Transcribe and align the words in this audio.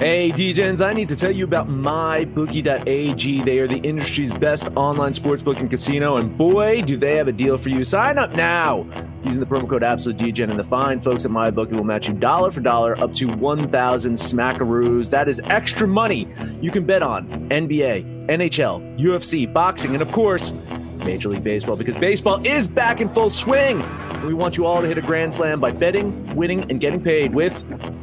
Hey, 0.00 0.32
DJs, 0.32 0.80
I 0.80 0.94
need 0.94 1.10
to 1.10 1.14
tell 1.14 1.30
you 1.30 1.44
about 1.44 1.68
MyBookie.ag. 1.68 3.42
They 3.42 3.58
are 3.58 3.68
the 3.68 3.80
industry's 3.80 4.32
best 4.32 4.66
online 4.74 5.12
sportsbook 5.12 5.60
and 5.60 5.68
casino, 5.68 6.16
and 6.16 6.38
boy, 6.38 6.80
do 6.80 6.96
they 6.96 7.16
have 7.16 7.28
a 7.28 7.32
deal 7.32 7.58
for 7.58 7.68
you. 7.68 7.84
Sign 7.84 8.16
up 8.16 8.32
now 8.32 8.86
using 9.22 9.40
the 9.40 9.46
promo 9.46 9.68
code 9.68 9.82
AbsoluteDGen, 9.82 10.48
and 10.48 10.58
the 10.58 10.64
fine 10.64 11.02
folks 11.02 11.26
at 11.26 11.30
MyBookie 11.30 11.72
will 11.72 11.84
match 11.84 12.08
you 12.08 12.14
dollar 12.14 12.50
for 12.50 12.62
dollar 12.62 12.98
up 12.98 13.12
to 13.16 13.26
1,000 13.26 14.14
smackaroos. 14.14 15.10
That 15.10 15.28
is 15.28 15.38
extra 15.44 15.86
money 15.86 16.26
you 16.62 16.70
can 16.70 16.86
bet 16.86 17.02
on 17.02 17.28
NBA, 17.50 18.19
NHL, 18.30 18.96
UFC, 18.96 19.52
boxing, 19.52 19.92
and 19.92 20.00
of 20.00 20.12
course, 20.12 20.52
Major 20.98 21.28
League 21.28 21.42
Baseball, 21.42 21.74
because 21.74 21.96
baseball 21.96 22.40
is 22.46 22.68
back 22.68 23.00
in 23.00 23.08
full 23.08 23.28
swing. 23.28 23.82
We 24.24 24.34
want 24.34 24.56
you 24.56 24.66
all 24.66 24.80
to 24.80 24.86
hit 24.86 24.96
a 24.96 25.02
grand 25.02 25.34
slam 25.34 25.58
by 25.58 25.72
betting, 25.72 26.36
winning, 26.36 26.70
and 26.70 26.80
getting 26.80 27.02
paid 27.02 27.34
with 27.34 27.52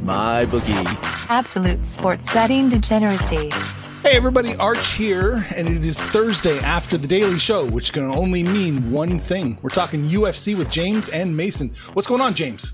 MyBookie. 0.03 0.97
Absolute 1.29 1.85
sports 1.85 2.31
betting 2.33 2.67
degeneracy. 2.67 3.51
Hey 4.04 4.18
everybody, 4.18 4.54
Arch 4.57 4.93
here, 4.93 5.45
and 5.55 5.68
it 5.69 5.85
is 5.85 6.04
Thursday 6.04 6.59
after 6.59 6.97
the 6.97 7.07
Daily 7.07 7.39
Show, 7.39 7.65
which 7.65 7.93
can 7.93 8.04
only 8.04 8.43
mean 8.43 8.91
one 8.91 9.19
thing. 9.19 9.57
We're 9.61 9.69
talking 9.69 10.01
UFC 10.01 10.57
with 10.57 10.69
James 10.69 11.07
and 11.07 11.35
Mason. 11.35 11.73
What's 11.93 12.07
going 12.07 12.21
on, 12.21 12.33
James? 12.33 12.73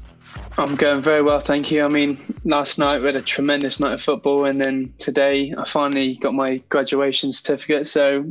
I'm 0.57 0.75
going 0.75 1.01
very 1.01 1.21
well, 1.21 1.39
thank 1.39 1.71
you. 1.71 1.83
I 1.83 1.87
mean, 1.87 2.19
last 2.45 2.77
night 2.77 2.99
we 2.99 3.07
had 3.07 3.15
a 3.15 3.21
tremendous 3.21 3.79
night 3.79 3.93
of 3.93 4.01
football, 4.01 4.45
and 4.45 4.63
then 4.63 4.93
today 4.97 5.53
I 5.57 5.67
finally 5.67 6.15
got 6.17 6.33
my 6.33 6.57
graduation 6.69 7.31
certificate. 7.31 7.87
So 7.87 8.25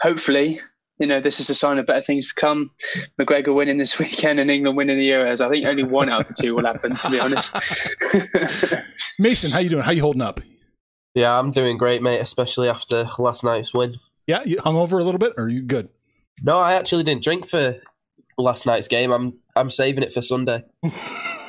hopefully 0.00 0.60
you 1.00 1.06
know, 1.06 1.20
this 1.20 1.40
is 1.40 1.48
a 1.48 1.54
sign 1.54 1.78
of 1.78 1.86
better 1.86 2.02
things 2.02 2.32
to 2.32 2.40
come. 2.40 2.70
McGregor 3.18 3.54
winning 3.54 3.78
this 3.78 3.98
weekend 3.98 4.38
and 4.38 4.50
England 4.50 4.76
winning 4.76 4.98
the 4.98 5.08
Euros. 5.08 5.40
I 5.40 5.48
think 5.48 5.66
only 5.66 5.82
one 5.82 6.08
out 6.08 6.22
of 6.22 6.28
the 6.28 6.42
two 6.42 6.54
will 6.54 6.66
happen, 6.66 6.94
to 6.94 7.10
be 7.10 7.18
honest. 7.18 7.56
Mason, 9.18 9.50
how 9.50 9.58
you 9.58 9.70
doing? 9.70 9.82
How 9.82 9.92
you 9.92 10.02
holding 10.02 10.22
up? 10.22 10.40
Yeah, 11.14 11.36
I'm 11.36 11.50
doing 11.50 11.78
great, 11.78 12.02
mate. 12.02 12.20
Especially 12.20 12.68
after 12.68 13.08
last 13.18 13.42
night's 13.42 13.74
win. 13.74 13.96
Yeah, 14.26 14.44
you 14.44 14.60
hung 14.60 14.76
over 14.76 14.98
a 14.98 15.02
little 15.02 15.18
bit, 15.18 15.32
or 15.36 15.44
are 15.44 15.48
you 15.48 15.62
good? 15.62 15.88
No, 16.42 16.58
I 16.58 16.74
actually 16.74 17.02
didn't 17.02 17.24
drink 17.24 17.48
for 17.48 17.76
last 18.38 18.66
night's 18.66 18.86
game. 18.86 19.10
I'm 19.10 19.38
I'm 19.56 19.70
saving 19.70 20.04
it 20.04 20.12
for 20.12 20.22
Sunday. 20.22 20.64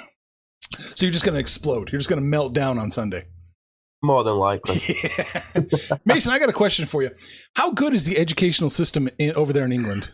so 0.81 1.05
you're 1.05 1.13
just 1.13 1.25
going 1.25 1.35
to 1.35 1.39
explode. 1.39 1.91
You're 1.91 1.99
just 1.99 2.09
going 2.09 2.21
to 2.21 2.27
melt 2.27 2.53
down 2.53 2.77
on 2.77 2.91
Sunday. 2.91 3.25
More 4.01 4.23
than 4.23 4.35
likely. 4.35 4.81
Yeah. 5.03 5.97
Mason, 6.05 6.31
I 6.31 6.39
got 6.39 6.49
a 6.49 6.53
question 6.53 6.85
for 6.85 7.03
you. 7.03 7.11
How 7.55 7.71
good 7.71 7.93
is 7.93 8.05
the 8.05 8.17
educational 8.17 8.69
system 8.69 9.09
in, 9.19 9.33
over 9.35 9.53
there 9.53 9.65
in 9.65 9.71
England? 9.71 10.11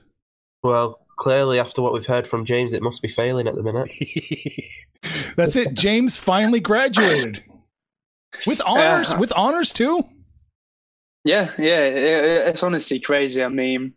Well, 0.64 1.00
clearly, 1.18 1.60
after 1.60 1.82
what 1.82 1.94
we've 1.94 2.06
heard 2.06 2.28
from 2.28 2.46
James, 2.46 2.74
it 2.74 2.82
must 2.82 3.02
be 3.02 3.08
failing 3.08 3.48
at 3.48 3.56
the 3.56 3.64
minute. 3.64 3.90
That's 5.36 5.56
it. 5.56 5.74
James 5.74 6.18
finally 6.18 6.60
graduated 6.60 7.44
with 8.46 8.62
honors. 8.66 9.14
Uh, 9.14 9.18
with 9.20 9.32
honors 9.36 9.72
too. 9.72 10.04
Yeah, 11.24 11.52
yeah. 11.58 11.80
It's 12.50 12.64
honestly 12.64 13.00
crazy. 13.00 13.44
I 13.44 13.50
mean, 13.50 13.94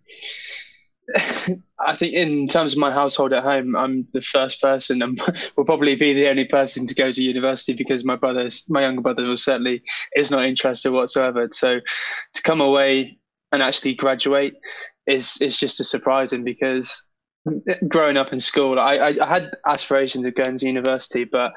I 1.79 1.97
think 1.97 2.15
in 2.15 2.47
terms 2.49 2.73
of 2.73 2.79
my 2.79 2.93
household 2.93 3.33
at 3.33 3.43
home, 3.43 3.75
I'm 3.75 4.07
the 4.13 4.21
first 4.21 4.61
person 4.61 5.03
and 5.03 5.21
will 5.57 5.65
probably 5.65 5.97
be 5.97 6.13
the 6.15 6.29
only 6.29 6.45
person 6.45 6.87
to 6.87 6.95
go 6.95 7.11
to 7.13 7.23
university 7.23 7.73
because 7.73 8.05
my 8.05 8.17
brother's, 8.17 8.65
my 8.69 8.83
younger 8.83 9.03
brother 9.03 9.25
was 9.25 9.45
certainly 9.45 9.83
is 10.17 10.31
not 10.31 10.45
interested 10.45 10.93
whatsoever. 10.93 11.49
So 11.53 11.81
to 12.35 12.43
come 12.43 12.61
away 12.61 13.19
and 13.53 13.63
actually 13.63 13.95
graduate 13.95 14.55
is 15.07 15.39
is 15.41 15.59
just 15.59 15.81
as 15.81 15.91
surprising 15.91 16.45
because 16.45 17.09
growing 17.89 18.17
up 18.17 18.33
in 18.33 18.41
school, 18.41 18.79
I, 18.79 18.97
I, 18.97 19.25
I, 19.25 19.27
had 19.27 19.51
aspirations 19.67 20.27
of 20.27 20.35
going 20.35 20.57
to 20.57 20.67
university, 20.67 21.25
but 21.25 21.53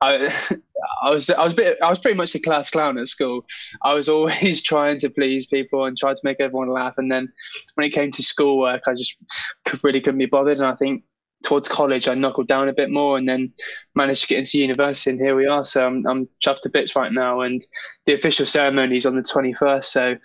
I, 0.00 0.32
I 1.02 1.10
was 1.10 1.30
I 1.30 1.42
was 1.42 1.54
bit, 1.54 1.78
I 1.82 1.88
was 1.88 1.98
pretty 1.98 2.16
much 2.16 2.34
a 2.34 2.40
class 2.40 2.70
clown 2.70 2.98
at 2.98 3.08
school. 3.08 3.46
I 3.82 3.94
was 3.94 4.08
always 4.08 4.62
trying 4.72 4.98
to 5.00 5.10
please 5.10 5.46
people 5.46 5.84
and 5.84 5.96
try 5.96 6.12
to 6.12 6.20
make 6.22 6.40
everyone 6.40 6.70
laugh. 6.70 6.94
And 6.98 7.10
then 7.10 7.32
when 7.74 7.86
it 7.86 7.90
came 7.90 8.10
to 8.12 8.22
schoolwork, 8.22 8.82
I 8.86 8.92
just 8.92 9.16
really 9.82 10.00
couldn't 10.00 10.18
be 10.18 10.26
bothered. 10.26 10.58
And 10.58 10.66
I 10.66 10.74
think 10.74 11.04
towards 11.44 11.68
college, 11.68 12.08
I 12.08 12.14
knuckled 12.14 12.48
down 12.48 12.68
a 12.68 12.72
bit 12.72 12.90
more 12.90 13.16
and 13.16 13.28
then 13.28 13.52
managed 13.94 14.22
to 14.22 14.28
get 14.28 14.38
into 14.38 14.58
university. 14.58 15.10
And 15.10 15.18
here 15.18 15.36
we 15.36 15.46
are. 15.46 15.64
So 15.64 15.86
I'm, 15.86 16.06
I'm 16.06 16.28
chuffed 16.44 16.60
to 16.62 16.70
bits 16.70 16.96
right 16.96 17.12
now. 17.12 17.40
And 17.40 17.62
the 18.04 18.14
official 18.14 18.46
ceremony 18.46 18.96
is 18.96 19.06
on 19.06 19.16
the 19.16 19.22
21st. 19.22 19.84
So 19.84 20.16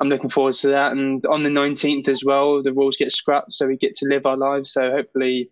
I'm 0.00 0.08
looking 0.08 0.30
forward 0.30 0.54
to 0.56 0.68
that. 0.68 0.92
And 0.92 1.24
on 1.26 1.42
the 1.42 1.50
19th 1.50 2.08
as 2.08 2.24
well, 2.24 2.62
the 2.62 2.72
rules 2.72 2.96
get 2.96 3.12
scrapped. 3.12 3.52
So 3.52 3.66
we 3.66 3.76
get 3.76 3.94
to 3.96 4.08
live 4.08 4.26
our 4.26 4.36
lives. 4.36 4.72
So 4.72 4.90
hopefully 4.90 5.50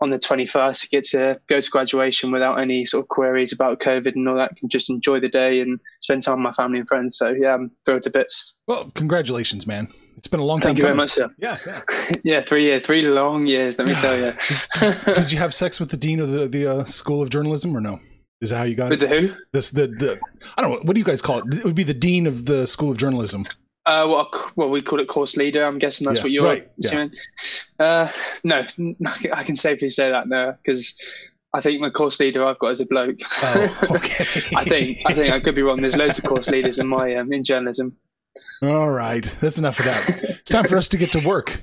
on 0.00 0.10
the 0.10 0.18
21st, 0.18 0.84
I 0.84 0.88
get 0.90 1.04
to 1.04 1.40
go 1.48 1.60
to 1.60 1.70
graduation 1.70 2.30
without 2.30 2.56
any 2.60 2.84
sort 2.84 3.04
of 3.04 3.08
queries 3.08 3.52
about 3.52 3.80
COVID 3.80 4.14
and 4.14 4.28
all 4.28 4.36
that. 4.36 4.56
Can 4.56 4.68
just 4.68 4.90
enjoy 4.90 5.20
the 5.20 5.28
day 5.28 5.60
and 5.60 5.80
spend 6.00 6.22
time 6.22 6.36
with 6.36 6.44
my 6.44 6.52
family 6.52 6.78
and 6.78 6.88
friends. 6.88 7.16
So 7.16 7.30
yeah, 7.30 7.54
I'm 7.54 7.70
thrilled 7.84 8.02
to 8.02 8.10
bits. 8.10 8.56
Well, 8.68 8.90
congratulations, 8.94 9.66
man. 9.66 9.88
It's 10.16 10.28
been 10.28 10.40
a 10.40 10.44
long 10.44 10.60
time. 10.60 10.76
Thank 10.76 10.78
you 10.78 10.84
coming. 10.84 10.96
very 10.96 11.04
much, 11.04 11.12
sir. 11.12 11.28
Yeah, 11.38 11.58
yeah, 11.66 12.14
yeah. 12.24 12.42
Three 12.42 12.64
years, 12.64 12.82
three 12.86 13.02
long 13.02 13.46
years. 13.46 13.78
Let 13.78 13.88
me 13.88 13.94
tell 13.94 14.16
you. 14.16 14.32
Did 15.14 15.32
you 15.32 15.38
have 15.38 15.52
sex 15.52 15.80
with 15.80 15.90
the 15.90 15.96
dean 15.96 16.20
of 16.20 16.30
the 16.30 16.48
the 16.48 16.66
uh, 16.66 16.84
School 16.84 17.22
of 17.22 17.30
Journalism 17.30 17.76
or 17.76 17.80
no? 17.80 17.98
Is 18.40 18.50
that 18.50 18.58
how 18.58 18.64
you 18.64 18.74
got 18.74 18.90
with 18.90 19.02
it? 19.02 19.08
the 19.08 19.20
who? 19.20 19.34
This 19.52 19.70
the 19.70 19.86
the 19.86 20.20
I 20.56 20.62
don't 20.62 20.70
know. 20.70 20.78
What 20.82 20.94
do 20.94 20.98
you 20.98 21.04
guys 21.04 21.20
call 21.20 21.38
it? 21.38 21.54
It 21.54 21.64
would 21.64 21.74
be 21.74 21.82
the 21.82 21.94
dean 21.94 22.26
of 22.26 22.46
the 22.46 22.66
School 22.66 22.90
of 22.90 22.96
Journalism. 22.96 23.44
Uh, 23.86 24.06
well, 24.08 24.30
well, 24.56 24.70
we 24.70 24.80
call 24.80 24.98
it 25.00 25.08
course 25.08 25.36
leader. 25.36 25.64
I'm 25.64 25.78
guessing 25.78 26.06
that's 26.06 26.18
Yeah, 26.18 26.22
what 26.24 26.30
you're 26.32 26.44
right, 26.44 26.68
assuming. 26.78 27.12
Uh, 27.78 28.10
no, 28.42 28.66
I 29.32 29.44
can 29.44 29.56
safely 29.56 29.90
say 29.90 30.10
that 30.10 30.26
no, 30.26 30.54
because 30.64 30.98
I 31.52 31.60
think 31.60 31.80
my 31.80 31.90
course 31.90 32.18
leader 32.18 32.44
I've 32.44 32.58
got 32.58 32.68
is 32.68 32.80
a 32.80 32.86
bloke. 32.86 33.18
Oh, 33.42 33.78
okay. 33.96 34.24
I 34.56 34.64
think 34.64 34.98
I 35.06 35.12
think 35.12 35.32
I 35.32 35.40
could 35.40 35.54
be 35.54 35.62
wrong. 35.62 35.82
There's 35.82 35.96
loads 35.96 36.18
of 36.18 36.24
course 36.24 36.48
leaders 36.48 36.78
in 36.78 36.88
my 36.88 37.14
um, 37.14 37.32
in 37.32 37.44
journalism. 37.44 37.96
All 38.62 38.90
right, 38.90 39.24
that's 39.40 39.58
enough 39.58 39.78
of 39.78 39.84
that. 39.84 40.08
It's 40.24 40.50
time 40.50 40.64
for 40.64 40.76
us 40.76 40.88
to 40.88 40.96
get 40.96 41.12
to 41.12 41.20
work. 41.20 41.62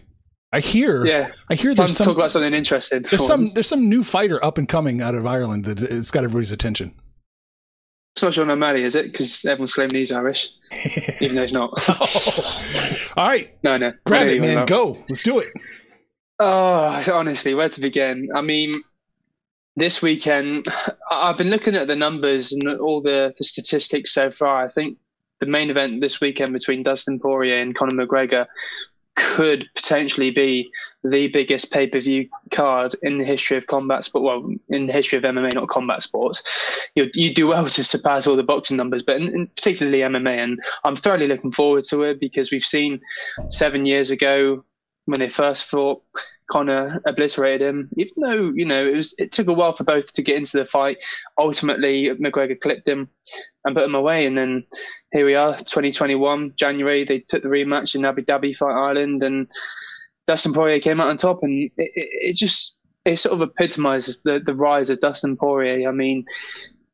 I 0.53 0.59
hear. 0.59 1.05
Yeah, 1.05 1.31
I 1.49 1.55
hear 1.55 1.71
time 1.71 1.85
there's 1.85 1.97
some 1.97 2.05
talk 2.05 2.17
about 2.17 2.31
something 2.31 2.53
interesting. 2.53 3.01
there's 3.03 3.25
some 3.25 3.47
there's 3.53 3.67
some 3.67 3.89
new 3.89 4.03
fighter 4.03 4.43
up 4.45 4.57
and 4.57 4.67
coming 4.67 5.01
out 5.01 5.15
of 5.15 5.25
Ireland 5.25 5.65
that 5.65 5.81
it's 5.81 6.11
got 6.11 6.23
everybody's 6.23 6.51
attention. 6.51 6.93
It's 8.15 8.23
not 8.23 8.33
Sean 8.33 8.49
O'Malley, 8.49 8.83
is 8.83 8.95
it? 8.95 9.11
Because 9.11 9.45
everyone's 9.45 9.73
claiming 9.73 9.95
he's 9.95 10.11
Irish, 10.11 10.49
even 11.21 11.35
though 11.35 11.41
he's 11.43 11.53
not. 11.53 11.71
Oh. 11.87 13.07
All 13.17 13.27
right, 13.27 13.55
no, 13.63 13.77
no. 13.77 13.93
grab 14.05 14.27
it, 14.27 14.41
man. 14.41 14.65
Go. 14.65 15.03
Let's 15.07 15.23
do 15.23 15.39
it. 15.39 15.51
Oh, 16.39 17.03
honestly, 17.13 17.53
where 17.53 17.69
to 17.69 17.79
begin? 17.79 18.29
I 18.35 18.41
mean, 18.41 18.73
this 19.75 20.01
weekend, 20.01 20.67
I've 21.09 21.37
been 21.37 21.49
looking 21.49 21.75
at 21.75 21.87
the 21.87 21.95
numbers 21.95 22.51
and 22.51 22.79
all 22.79 23.01
the, 23.01 23.33
the 23.37 23.43
statistics 23.43 24.13
so 24.13 24.31
far. 24.31 24.65
I 24.65 24.67
think 24.67 24.97
the 25.39 25.45
main 25.45 25.69
event 25.69 26.01
this 26.01 26.19
weekend 26.19 26.51
between 26.53 26.83
Dustin 26.83 27.19
Poirier 27.19 27.61
and 27.61 27.75
Conor 27.75 28.05
McGregor 28.05 28.45
could 29.21 29.69
potentially 29.75 30.31
be 30.31 30.71
the 31.03 31.27
biggest 31.27 31.71
pay 31.71 31.87
per 31.87 31.99
view 31.99 32.27
card 32.51 32.95
in 33.01 33.17
the 33.17 33.25
history 33.25 33.57
of 33.57 33.67
combat 33.67 34.05
sport. 34.05 34.23
Well, 34.23 34.53
in 34.69 34.87
the 34.87 34.93
history 34.93 35.17
of 35.17 35.23
MMA, 35.23 35.53
not 35.53 35.69
combat 35.69 36.03
sports. 36.03 36.43
You 36.95 37.09
you 37.13 37.33
do 37.33 37.47
well 37.47 37.67
to 37.67 37.83
surpass 37.83 38.27
all 38.27 38.35
the 38.35 38.43
boxing 38.43 38.77
numbers, 38.77 39.03
but 39.03 39.17
in, 39.17 39.33
in 39.33 39.47
particularly 39.47 39.99
MMA. 39.99 40.37
And 40.43 40.59
I'm 40.83 40.95
thoroughly 40.95 41.27
looking 41.27 41.51
forward 41.51 41.83
to 41.85 42.03
it 42.03 42.19
because 42.19 42.51
we've 42.51 42.63
seen 42.63 42.99
seven 43.49 43.85
years 43.85 44.11
ago 44.11 44.63
when 45.05 45.19
they 45.19 45.29
first 45.29 45.65
fought. 45.65 46.01
Conor 46.51 47.01
obliterated 47.05 47.61
him, 47.61 47.89
even 47.95 48.13
though 48.17 48.51
you 48.53 48.65
know 48.65 48.85
it 48.85 48.95
was. 48.95 49.15
It 49.19 49.31
took 49.31 49.47
a 49.47 49.53
while 49.53 49.75
for 49.75 49.85
both 49.85 50.11
to 50.13 50.21
get 50.21 50.35
into 50.35 50.57
the 50.57 50.65
fight. 50.65 50.97
Ultimately, 51.37 52.09
McGregor 52.09 52.59
clipped 52.59 52.87
him 52.87 53.09
and 53.63 53.75
put 53.75 53.85
him 53.85 53.95
away, 53.95 54.25
and 54.25 54.37
then 54.37 54.65
here 55.13 55.25
we 55.25 55.33
are, 55.33 55.57
2021 55.57 56.53
January. 56.57 57.05
They 57.05 57.19
took 57.19 57.41
the 57.41 57.49
rematch 57.49 57.95
in 57.95 58.05
Abu 58.05 58.23
Dhabi 58.23 58.55
Fight 58.55 58.75
Island, 58.75 59.23
and 59.23 59.49
Dustin 60.27 60.53
Poirier 60.53 60.81
came 60.81 60.99
out 60.99 61.09
on 61.09 61.17
top, 61.17 61.39
and 61.41 61.63
it, 61.63 61.71
it, 61.77 61.91
it 61.95 62.35
just 62.35 62.79
it 63.05 63.17
sort 63.17 63.33
of 63.33 63.49
epitomizes 63.49 64.21
the 64.23 64.41
the 64.45 64.55
rise 64.55 64.89
of 64.89 64.99
Dustin 64.99 65.37
Poirier. 65.37 65.87
I 65.87 65.93
mean, 65.93 66.25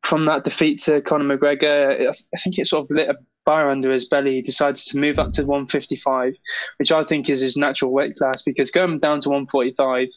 from 0.07 0.25
that 0.25 0.45
defeat 0.45 0.79
to 0.83 1.01
Conor 1.01 1.37
McGregor, 1.37 2.09
I 2.09 2.37
think 2.37 2.57
it 2.57 2.67
sort 2.67 2.85
of 2.85 2.95
lit 2.95 3.09
a 3.09 3.17
fire 3.45 3.69
under 3.69 3.91
his 3.91 4.07
belly. 4.07 4.35
He 4.35 4.41
decided 4.41 4.77
to 4.77 4.97
move 4.97 5.19
up 5.19 5.33
to 5.33 5.43
155, 5.43 6.33
which 6.77 6.93
I 6.93 7.03
think 7.03 7.29
is 7.29 7.41
his 7.41 7.57
natural 7.57 7.91
weight 7.91 8.15
class, 8.15 8.41
because 8.41 8.71
going 8.71 8.99
down 8.99 9.19
to 9.21 9.29
145 9.29 10.07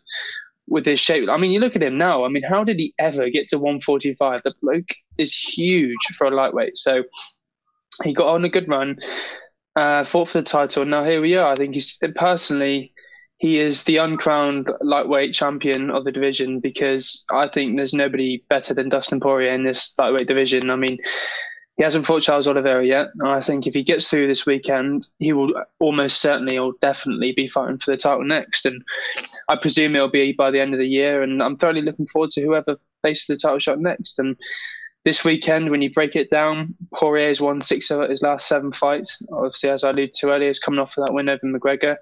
with 0.69 0.87
his 0.87 1.01
shape. 1.01 1.29
I 1.29 1.37
mean, 1.37 1.51
you 1.51 1.59
look 1.59 1.75
at 1.75 1.83
him 1.83 1.99
now. 1.99 2.25
I 2.25 2.29
mean, 2.29 2.45
how 2.45 2.63
did 2.63 2.79
he 2.79 2.95
ever 3.01 3.29
get 3.31 3.49
to 3.49 3.57
145? 3.57 4.43
The 4.45 4.55
bloke 4.63 4.91
is 5.19 5.35
huge 5.35 5.99
for 6.17 6.29
a 6.29 6.31
lightweight. 6.31 6.79
So 6.79 7.03
he 8.05 8.13
got 8.13 8.29
on 8.29 8.45
a 8.45 8.49
good 8.49 8.69
run, 8.69 8.97
uh, 9.75 10.05
fought 10.05 10.29
for 10.29 10.39
the 10.39 10.45
title. 10.45 10.85
Now 10.85 11.05
here 11.05 11.21
we 11.21 11.35
are. 11.35 11.53
I 11.53 11.57
think 11.57 11.75
he's 11.75 11.99
personally 12.15 12.93
he 13.41 13.59
is 13.59 13.85
the 13.85 13.97
uncrowned 13.97 14.71
lightweight 14.83 15.33
champion 15.33 15.91
of 15.91 16.05
the 16.05 16.13
division 16.13 16.61
because 16.61 17.25
I 17.33 17.49
think 17.49 17.75
there's 17.75 17.95
nobody 17.95 18.45
better 18.51 18.75
than 18.75 18.91
Dustin 18.91 19.19
Poirier 19.19 19.53
in 19.53 19.65
this 19.65 19.95
lightweight 19.99 20.29
division. 20.29 20.69
I 20.69 20.77
mean, 20.77 20.99
he 21.79 21.83
hasn't 21.83 22.05
fought 22.05 22.23
Charles 22.23 22.47
Oliveira 22.47 22.85
yet. 22.85 23.07
And 23.19 23.31
I 23.31 23.41
think 23.41 23.67
if 23.67 23.73
he 23.73 23.83
gets 23.83 24.11
through 24.11 24.27
this 24.27 24.45
weekend, 24.45 25.07
he 25.21 25.33
will 25.33 25.55
almost 25.79 26.21
certainly 26.21 26.59
or 26.59 26.75
definitely 26.83 27.33
be 27.33 27.47
fighting 27.47 27.79
for 27.79 27.91
the 27.91 27.97
title 27.97 28.25
next. 28.25 28.67
And 28.67 28.85
I 29.49 29.57
presume 29.57 29.97
it'll 29.97 30.11
be 30.11 30.33
by 30.33 30.51
the 30.51 30.61
end 30.61 30.75
of 30.75 30.79
the 30.79 30.87
year. 30.87 31.23
And 31.23 31.43
I'm 31.43 31.57
thoroughly 31.57 31.81
looking 31.81 32.09
forward 32.09 32.33
to 32.33 32.43
whoever 32.43 32.77
faces 33.01 33.27
the 33.29 33.37
title 33.39 33.59
shot 33.59 33.81
next. 33.81 34.19
And 34.19 34.37
this 35.07 35.25
weekend, 35.25 35.71
when 35.71 35.81
you 35.81 35.91
break 35.91 36.15
it 36.15 36.29
down, 36.29 36.75
Poirier's 36.95 37.41
won 37.41 37.63
six 37.63 37.91
of 37.91 38.11
his 38.11 38.21
last 38.21 38.47
seven 38.47 38.71
fights. 38.71 39.23
Obviously, 39.33 39.71
as 39.71 39.83
I 39.83 39.89
alluded 39.89 40.13
to 40.13 40.31
earlier, 40.31 40.49
he's 40.49 40.59
coming 40.59 40.79
off 40.79 40.99
of 40.99 41.07
that 41.07 41.15
win 41.15 41.31
over 41.31 41.41
McGregor. 41.47 41.97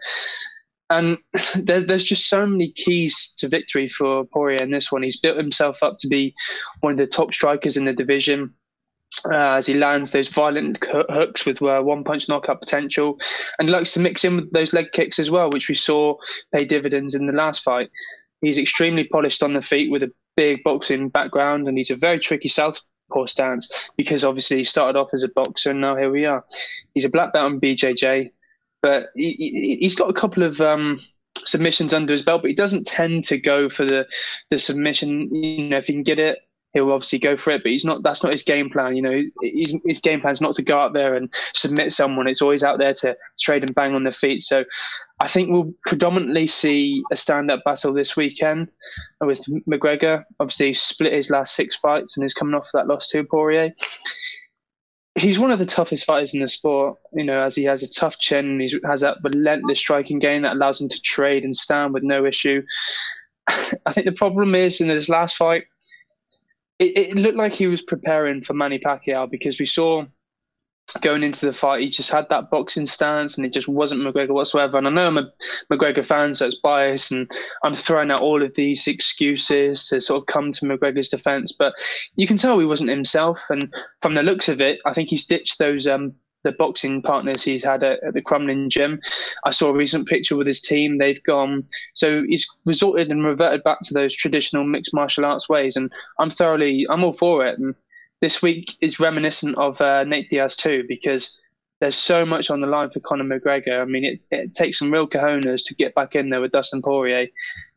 And 0.91 1.19
there's 1.55 1.87
there's 1.87 2.05
just 2.05 2.29
so 2.29 2.47
many 2.47 2.73
keys 2.73 3.33
to 3.39 3.49
victory 3.49 3.89
for 3.89 4.25
Poirier 4.25 4.63
in 4.63 4.71
this 4.71 4.91
one. 4.91 5.03
He's 5.03 5.21
built 5.21 5.37
himself 5.37 5.83
up 5.83 5.99
to 5.99 6.09
be 6.09 6.35
one 6.81 6.93
of 6.93 6.99
the 6.99 7.07
top 7.07 7.33
strikers 7.33 7.77
in 7.77 7.85
the 7.85 7.93
division. 7.93 8.55
Uh, 9.31 9.55
as 9.55 9.67
he 9.67 9.73
lands 9.73 10.13
those 10.13 10.29
violent 10.29 10.85
hooks 10.85 11.47
with 11.47 11.63
uh, 11.63 11.81
one 11.81 12.05
punch 12.05 12.29
knockout 12.29 12.61
potential, 12.61 13.19
and 13.59 13.71
likes 13.71 13.95
to 13.95 14.01
mix 14.01 14.23
in 14.23 14.37
with 14.37 14.53
those 14.53 14.75
leg 14.75 14.93
kicks 14.93 15.19
as 15.19 15.31
well, 15.31 15.49
which 15.51 15.69
we 15.69 15.75
saw 15.75 16.15
pay 16.55 16.65
dividends 16.65 17.15
in 17.15 17.25
the 17.25 17.33
last 17.33 17.63
fight. 17.63 17.89
He's 18.43 18.59
extremely 18.59 19.05
polished 19.05 19.43
on 19.43 19.55
the 19.55 19.63
feet 19.63 19.91
with 19.91 20.03
a 20.03 20.13
big 20.37 20.63
boxing 20.63 21.09
background, 21.09 21.67
and 21.67 21.79
he's 21.79 21.91
a 21.91 21.97
very 21.97 22.19
tricky 22.19 22.49
southpaw 22.49 23.25
stance 23.27 23.91
because 23.97 24.25
obviously 24.25 24.59
he 24.59 24.65
started 24.65 24.97
off 24.97 25.09
as 25.15 25.25
a 25.25 25.29
boxer, 25.29 25.71
and 25.71 25.81
now 25.81 25.97
here 25.97 26.11
we 26.11 26.27
are. 26.27 26.45
He's 26.95 27.07
a 27.07 27.11
black 27.11 27.33
belt 27.33 27.51
in 27.51 27.61
BJJ, 27.61 28.31
but 28.83 29.07
he, 29.15 29.79
has 29.83 29.95
got 29.95 30.11
a 30.11 30.15
couple 30.15 30.43
of 30.43 30.61
um, 30.61 31.01
submissions 31.37 31.95
under 31.95 32.13
his 32.13 32.23
belt, 32.23 32.43
but 32.43 32.49
he 32.49 32.55
doesn't 32.55 32.87
tend 32.87 33.25
to 33.25 33.39
go 33.39 33.69
for 33.69 33.85
the 33.85 34.07
the 34.51 34.59
submission. 34.59 35.35
You 35.35 35.69
know, 35.69 35.79
if 35.79 35.87
he 35.87 35.95
can 35.95 36.03
get 36.03 36.19
it, 36.19 36.39
he'll 36.73 36.93
obviously 36.93 37.19
go 37.19 37.37
for 37.37 37.51
it. 37.51 37.63
But 37.63 37.73
he's 37.73 37.85
not. 37.85 38.03
That's 38.03 38.23
not 38.23 38.33
his 38.33 38.43
game 38.43 38.71
plan. 38.71 38.97
You 38.97 39.03
know, 39.03 39.23
his, 39.43 39.81
his 39.85 40.01
game 40.01 40.21
plan 40.21 40.33
is 40.33 40.41
not 40.41 40.55
to 40.57 40.63
go 40.63 40.79
out 40.79 40.93
there 40.93 41.15
and 41.15 41.33
submit 41.55 41.93
someone. 41.93 42.29
It's 42.29 42.43
always 42.43 42.63
out 42.63 42.79
there 42.79 42.95
to 42.95 43.17
trade 43.41 43.63
and 43.63 43.75
bang 43.75 43.95
on 43.95 44.05
their 44.05 44.13
feet. 44.13 44.43
So, 44.43 44.65
I 45.21 45.29
think 45.29 45.51
we'll 45.51 45.73
predominantly 45.87 46.47
see 46.47 47.03
a 47.13 47.17
stand-up 47.17 47.65
battle 47.65 47.93
this 47.93 48.17
weekend 48.17 48.69
with 49.21 49.41
McGregor. 49.69 50.25
Obviously, 50.41 50.73
split 50.73 51.13
his 51.13 51.31
last 51.31 51.55
six 51.55 51.77
fights 51.77 52.17
and 52.17 52.25
is 52.25 52.35
coming 52.35 52.55
off 52.55 52.71
that 52.73 52.87
loss 52.87 53.09
to 53.09 53.25
Poirier 53.25 53.75
he's 55.19 55.39
one 55.39 55.51
of 55.51 55.59
the 55.59 55.67
toughest 55.67 56.05
fighters 56.05 56.35
in 56.35 56.41
the 56.41 56.49
sport, 56.49 56.99
you 57.13 57.25
know, 57.25 57.41
as 57.41 57.55
he 57.55 57.65
has 57.65 57.83
a 57.83 57.89
tough 57.91 58.19
chin 58.19 58.61
he 58.61 58.79
has 58.85 59.01
that 59.01 59.19
relentless 59.23 59.79
striking 59.79 60.19
game 60.19 60.43
that 60.43 60.55
allows 60.55 60.81
him 60.81 60.89
to 60.89 61.01
trade 61.01 61.45
and 61.45 61.57
stand 61.57 61.93
with 61.95 62.03
no 62.03 62.25
issue. 62.25 62.63
I 63.49 63.93
think 63.93 64.07
the 64.07 64.13
problem 64.13 64.55
is 64.55 64.81
in 64.81 64.89
his 64.89 65.09
last 65.09 65.37
fight, 65.37 65.65
it, 66.79 66.97
it 66.97 67.17
looked 67.17 67.37
like 67.37 67.53
he 67.53 67.67
was 67.67 67.83
preparing 67.83 68.43
for 68.43 68.55
Manny 68.55 68.79
Pacquiao 68.79 69.31
because 69.31 69.59
we 69.59 69.67
saw 69.67 70.05
going 70.97 71.23
into 71.23 71.47
the 71.47 71.53
fight, 71.53 71.83
he 71.83 71.91
just 71.91 72.11
had 72.11 72.29
that 72.31 72.51
boxing 72.51 72.87
stance 72.87 73.37
and 73.37 73.47
it 73.47 73.53
just 73.53 73.69
wasn't 73.69 74.01
McGregor 74.01 74.31
whatsoever. 74.31 74.79
And 74.79 74.87
I 74.87 74.91
know 74.91 75.07
I'm 75.07 75.19
a 75.19 75.31
McGregor 75.71 76.05
fan, 76.05 76.35
so 76.35 76.47
it's 76.47 76.57
biased, 76.57 77.13
and 77.13 77.31
I'm 77.63 77.75
throwing 77.75 78.11
out 78.11 78.21
all 78.21 78.43
of 78.43 78.55
these 78.55 78.87
excuses 78.87 79.89
to 79.89 80.01
sort 80.01 80.23
of 80.23 80.27
come 80.27 80.53
to 80.53 80.65
McGregor's 80.65 81.09
defense. 81.09 81.53
But 81.53 81.75
you 82.17 82.27
can 82.27 82.37
tell 82.37 82.59
he 82.59 82.65
wasn't 82.65 82.91
himself. 82.91 83.41
And 83.51 83.73
from 84.01 84.15
the 84.15 84.23
looks 84.23 84.49
of 84.49 84.61
it, 84.61 84.81
I 84.87 84.95
think 84.95 85.11
he's 85.11 85.27
ditched 85.27 85.59
those. 85.59 85.87
Um, 85.87 86.15
the 86.45 86.53
boxing 86.53 87.03
partners 87.03 87.43
he's 87.43 87.65
had 87.65 87.83
at, 87.83 88.03
at 88.05 88.15
the 88.15 88.23
Crumlin 88.23 88.69
gym. 88.69 89.01
I 89.45 89.51
saw 89.51 89.71
a 89.71 89.77
recent 89.77 90.07
picture 90.07 90.37
with 90.37 90.47
his 90.47 90.61
team. 90.61 90.99
They've 90.99 91.23
gone, 91.25 91.65
so 91.95 92.23
he's 92.29 92.47
resorted 92.65 93.11
and 93.11 93.25
reverted 93.25 93.65
back 93.65 93.81
to 93.83 93.95
those 93.95 94.15
traditional 94.15 94.65
mixed 94.65 94.95
martial 94.95 95.25
arts 95.25 95.49
ways. 95.49 95.77
And 95.77 95.93
I'm 96.21 96.31
thoroughly, 96.31 96.87
I'm 96.89 97.03
all 97.03 97.13
for 97.13 97.45
it. 97.45 97.59
And 97.59 97.75
this 98.21 98.43
week 98.43 98.77
is 98.81 99.01
reminiscent 99.01 99.57
of 99.57 99.81
uh, 99.81 100.05
Nate 100.05 100.31
Diaz 100.31 100.57
too, 100.57 100.85
because 100.89 101.41
there's 101.81 101.97
so 101.97 102.27
much 102.27 102.51
on 102.51 102.61
the 102.61 102.67
line 102.67 102.91
for 102.91 103.01
Conor 103.01 103.25
McGregor. 103.25 103.81
I 103.81 103.85
mean, 103.85 104.05
it, 104.05 104.25
it 104.31 104.53
takes 104.53 104.79
some 104.79 104.91
real 104.91 105.07
cojones 105.07 105.65
to 105.67 105.75
get 105.75 105.95
back 105.95 106.15
in 106.15 106.31
there 106.31 106.41
with 106.41 106.53
Dustin 106.53 106.83
Poirier. 106.83 107.29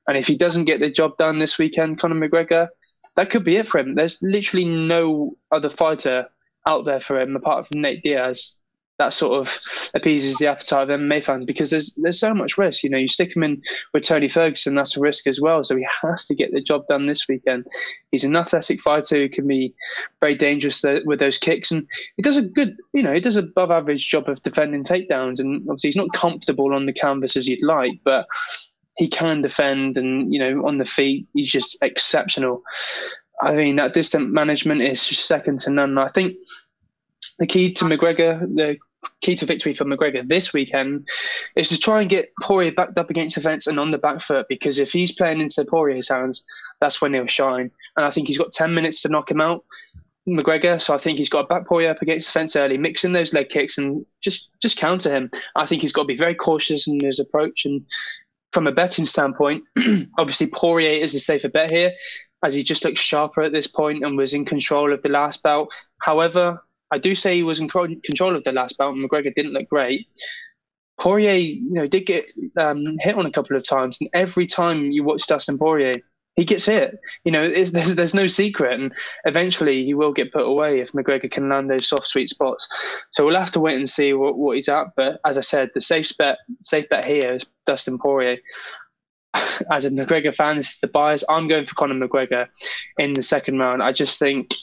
And 0.08 0.18
if 0.18 0.26
he 0.26 0.36
doesn't 0.36 0.66
get 0.66 0.80
the 0.80 0.90
job 0.90 1.18
done 1.18 1.40
this 1.40 1.60
weekend, 1.60 2.00
Conor 2.00 2.16
McGregor, 2.16 2.70
that 3.16 3.30
could 3.30 3.44
be 3.44 3.58
it 3.58 3.68
for 3.68 3.80
him. 3.80 3.96
There's 3.96 4.20
literally 4.22 4.66
no 4.66 5.36
other 5.52 5.70
fighter 5.70 6.28
out 6.68 6.86
there 6.86 7.00
for 7.00 7.20
him 7.20 7.36
apart 7.36 7.68
from 7.68 7.82
Nate 7.82 8.04
Diaz 8.04 8.61
that 9.02 9.14
sort 9.14 9.40
of 9.40 9.60
appeases 9.96 10.38
the 10.38 10.46
appetite 10.46 10.84
of 10.84 11.00
MMA 11.00 11.24
fans 11.24 11.44
because 11.44 11.72
there's 11.72 11.98
there's 12.04 12.20
so 12.20 12.36
much 12.36 12.56
risk. 12.56 12.84
You 12.84 12.90
know, 12.92 13.00
you 13.00 13.08
stick 13.08 13.36
him 13.36 13.42
in 13.42 13.60
with 13.94 14.04
Tony 14.04 14.28
Ferguson, 14.28 14.76
that's 14.76 14.96
a 14.96 15.00
risk 15.00 15.26
as 15.26 15.42
well. 15.42 15.64
So 15.64 15.76
he 15.76 15.88
has 16.04 16.28
to 16.28 16.36
get 16.36 16.54
the 16.54 16.62
job 16.62 16.86
done 16.88 17.08
this 17.08 17.28
weekend. 17.28 17.66
He's 18.12 18.24
an 18.24 18.36
athletic 18.36 18.80
fighter 18.80 19.16
who 19.16 19.28
can 19.28 19.48
be 19.48 19.74
very 20.20 20.36
dangerous 20.36 20.84
with 21.06 21.18
those 21.18 21.40
kicks, 21.40 21.72
and 21.72 21.88
he 22.16 22.22
does 22.22 22.38
a 22.38 22.44
good, 22.44 22.78
you 22.94 23.02
know, 23.02 23.14
he 23.14 23.20
does 23.20 23.38
above 23.38 23.72
average 23.72 24.08
job 24.08 24.30
of 24.30 24.44
defending 24.44 24.84
takedowns. 24.84 25.40
And 25.40 25.64
obviously, 25.68 25.88
he's 25.88 25.96
not 25.96 26.14
comfortable 26.14 26.72
on 26.72 26.86
the 26.86 26.94
canvas 26.94 27.36
as 27.36 27.48
you'd 27.48 27.64
like, 27.64 28.00
but 28.04 28.28
he 28.98 29.08
can 29.08 29.42
defend, 29.42 29.98
and 29.98 30.32
you 30.32 30.40
know, 30.40 30.68
on 30.68 30.78
the 30.78 30.86
feet, 30.86 31.28
he's 31.34 31.52
just 31.52 31.82
exceptional. 31.82 32.62
I 33.42 33.56
mean, 33.56 33.78
that 33.78 33.96
distant 33.96 34.32
management 34.32 34.84
is 34.84 35.02
second 35.02 35.58
to 35.62 35.72
none. 35.72 35.98
I 35.98 36.10
think 36.10 36.36
the 37.40 37.48
key 37.48 37.74
to 37.74 37.86
McGregor, 37.86 38.42
the 38.42 38.78
key 39.22 39.36
to 39.36 39.46
victory 39.46 39.74
for 39.74 39.86
McGregor 39.86 40.28
this 40.28 40.54
weekend 40.54 41.08
is 41.56 41.70
to 41.70 41.78
try 41.78 42.02
and 42.02 42.10
get 42.10 42.32
Poirier 42.42 42.72
backed 42.72 42.98
up 42.98 43.10
against 43.10 43.36
the 43.36 43.42
fence 43.42 43.68
and 43.68 43.80
on 43.80 43.92
the 43.92 43.98
back 43.98 44.22
foot 44.22 44.48
because 44.50 44.80
if 44.80 44.92
he's 44.92 45.12
playing 45.12 45.42
into 45.42 45.66
Poirier's 45.66 46.10
hands, 46.10 46.46
that's 46.80 47.02
when 47.02 47.14
he'll 47.14 47.28
shine. 47.28 47.72
And 47.96 48.06
I 48.06 48.12
think 48.12 48.28
he's 48.28 48.38
got 48.38 48.52
10 48.52 48.74
minutes 48.74 49.02
to 49.02 49.10
knock 49.10 49.30
him 49.32 49.42
out, 49.42 49.64
McGregor. 50.28 50.82
So 50.82 50.94
I 50.94 50.98
think 50.98 51.18
he's 51.18 51.30
got 51.30 51.44
to 51.44 51.48
back 51.48 51.68
Poirier 51.68 51.92
up 51.92 52.02
against 52.02 52.28
the 52.28 52.40
fence 52.40 52.56
early, 52.56 52.78
mixing 52.78 53.14
those 53.14 53.34
leg 53.34 53.50
kicks 53.50 53.78
and 53.78 54.06
just, 54.22 54.50
just 54.62 54.78
counter 54.78 55.12
him. 55.12 55.32
I 55.56 55.66
think 55.66 55.82
he's 55.82 55.94
got 55.94 56.04
to 56.04 56.08
be 56.08 56.18
very 56.18 56.36
cautious 56.36 56.88
in 56.88 57.00
his 57.04 57.20
approach. 57.20 57.66
And 57.66 57.86
from 58.52 58.68
a 58.68 58.72
betting 58.72 59.06
standpoint, 59.06 59.64
obviously 60.18 60.48
Poirier 60.48 61.02
is 61.04 61.16
a 61.16 61.20
safer 61.20 61.50
bet 61.50 61.72
here 61.72 61.92
as 62.44 62.54
he 62.56 62.64
just 62.64 62.84
looks 62.84 63.00
sharper 63.00 63.44
at 63.44 63.52
this 63.52 63.68
point 63.68 64.04
and 64.04 64.18
was 64.18 64.34
in 64.34 64.46
control 64.46 64.92
of 64.92 65.02
the 65.04 65.10
last 65.10 65.44
bout. 65.44 65.70
However, 66.00 66.62
I 66.92 66.98
do 66.98 67.16
say 67.16 67.36
he 67.36 67.44
was 67.44 67.60
in 67.60 67.70
control 67.70 68.36
of 68.36 68.44
the 68.44 68.52
last 68.52 68.78
bout, 68.78 68.94
and 68.94 69.10
McGregor 69.10 69.34
didn't 69.34 69.54
look 69.54 69.70
great. 69.70 70.08
Poirier, 71.00 71.34
you 71.34 71.72
know, 71.72 71.88
did 71.88 72.06
get 72.06 72.26
um, 72.58 72.98
hit 73.00 73.16
on 73.16 73.26
a 73.26 73.32
couple 73.32 73.56
of 73.58 73.64
times, 73.64 74.00
and 74.02 74.10
every 74.14 74.46
time 74.46 74.92
you 74.92 75.04
watch 75.04 75.26
Dustin 75.26 75.58
Poirier, 75.58 75.94
he 76.36 76.46
gets 76.46 76.66
hit. 76.66 76.98
You 77.24 77.32
know, 77.32 77.50
there's 77.50 77.72
there's 77.72 78.14
no 78.14 78.28
secret, 78.28 78.80
and 78.80 78.94
eventually 79.26 79.86
he 79.86 79.94
will 79.94 80.14
get 80.14 80.34
put 80.34 80.46
away 80.46 80.80
if 80.80 80.92
McGregor 80.92 81.30
can 81.30 81.50
land 81.50 81.70
those 81.70 81.88
soft, 81.88 82.08
sweet 82.08 82.30
spots. 82.30 82.68
So 83.12 83.26
we'll 83.26 83.40
have 83.40 83.52
to 83.52 83.60
wait 83.60 83.78
and 83.78 83.90
see 83.90 84.14
what, 84.14 84.38
what 84.38 84.56
he's 84.56 84.70
at. 84.70 84.88
But 84.96 85.20
as 85.26 85.38
I 85.38 85.42
said, 85.42 85.72
the 85.74 85.82
safe 85.82 86.16
bet 86.18 86.38
safe 86.60 86.88
bet 86.90 87.06
here 87.06 87.34
is 87.34 87.46
Dustin 87.66 87.98
Poirier. 87.98 88.38
As 89.72 89.86
a 89.86 89.90
McGregor 89.90 90.36
fan, 90.36 90.58
this 90.58 90.72
is 90.72 90.80
the 90.80 90.88
bias. 90.88 91.24
I'm 91.30 91.48
going 91.48 91.66
for 91.66 91.76
Conor 91.76 92.08
McGregor 92.08 92.48
in 92.98 93.14
the 93.14 93.24
second 93.24 93.60
round. 93.60 93.82
I 93.82 93.94
just 93.94 94.20
think 94.20 94.56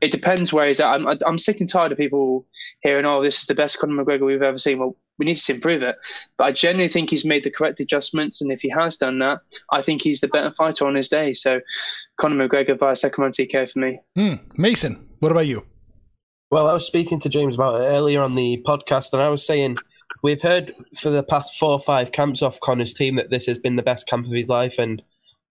it 0.00 0.12
depends 0.12 0.52
where 0.52 0.68
he's 0.68 0.80
at. 0.80 0.88
I'm, 0.88 1.06
I'm 1.26 1.38
sick 1.38 1.60
and 1.60 1.68
tired 1.68 1.92
of 1.92 1.98
people 1.98 2.46
hearing, 2.82 3.04
"Oh, 3.04 3.22
this 3.22 3.40
is 3.40 3.46
the 3.46 3.54
best 3.54 3.78
Conor 3.78 4.04
McGregor 4.04 4.26
we've 4.26 4.42
ever 4.42 4.58
seen." 4.58 4.78
Well, 4.78 4.96
we 5.18 5.26
need 5.26 5.36
to 5.36 5.54
improve 5.54 5.82
it. 5.82 5.96
But 6.38 6.44
I 6.44 6.52
genuinely 6.52 6.88
think 6.88 7.10
he's 7.10 7.24
made 7.24 7.44
the 7.44 7.50
correct 7.50 7.78
adjustments, 7.78 8.40
and 8.40 8.50
if 8.50 8.62
he 8.62 8.70
has 8.70 8.96
done 8.96 9.18
that, 9.20 9.40
I 9.72 9.82
think 9.82 10.02
he's 10.02 10.20
the 10.20 10.28
better 10.28 10.52
fighter 10.56 10.86
on 10.86 10.94
his 10.94 11.08
day. 11.08 11.34
So, 11.34 11.60
Conor 12.16 12.48
McGregor 12.48 12.78
via 12.78 12.96
second 12.96 13.22
round 13.22 13.34
TKO 13.34 13.70
for 13.70 13.78
me. 13.78 14.00
Hmm. 14.16 14.34
Mason, 14.56 15.08
what 15.20 15.30
about 15.30 15.46
you? 15.46 15.64
Well, 16.50 16.66
I 16.66 16.72
was 16.72 16.86
speaking 16.86 17.20
to 17.20 17.28
James 17.28 17.54
about 17.54 17.80
it 17.80 17.84
earlier 17.84 18.22
on 18.22 18.34
the 18.34 18.62
podcast, 18.66 19.12
and 19.12 19.22
I 19.22 19.28
was 19.28 19.46
saying 19.46 19.76
we've 20.22 20.42
heard 20.42 20.74
for 20.98 21.10
the 21.10 21.22
past 21.22 21.56
four 21.58 21.70
or 21.70 21.80
five 21.80 22.12
camps 22.12 22.42
off 22.42 22.58
Conor's 22.60 22.94
team 22.94 23.16
that 23.16 23.30
this 23.30 23.46
has 23.46 23.58
been 23.58 23.76
the 23.76 23.82
best 23.82 24.08
camp 24.08 24.26
of 24.26 24.32
his 24.32 24.48
life, 24.48 24.76
and 24.78 25.02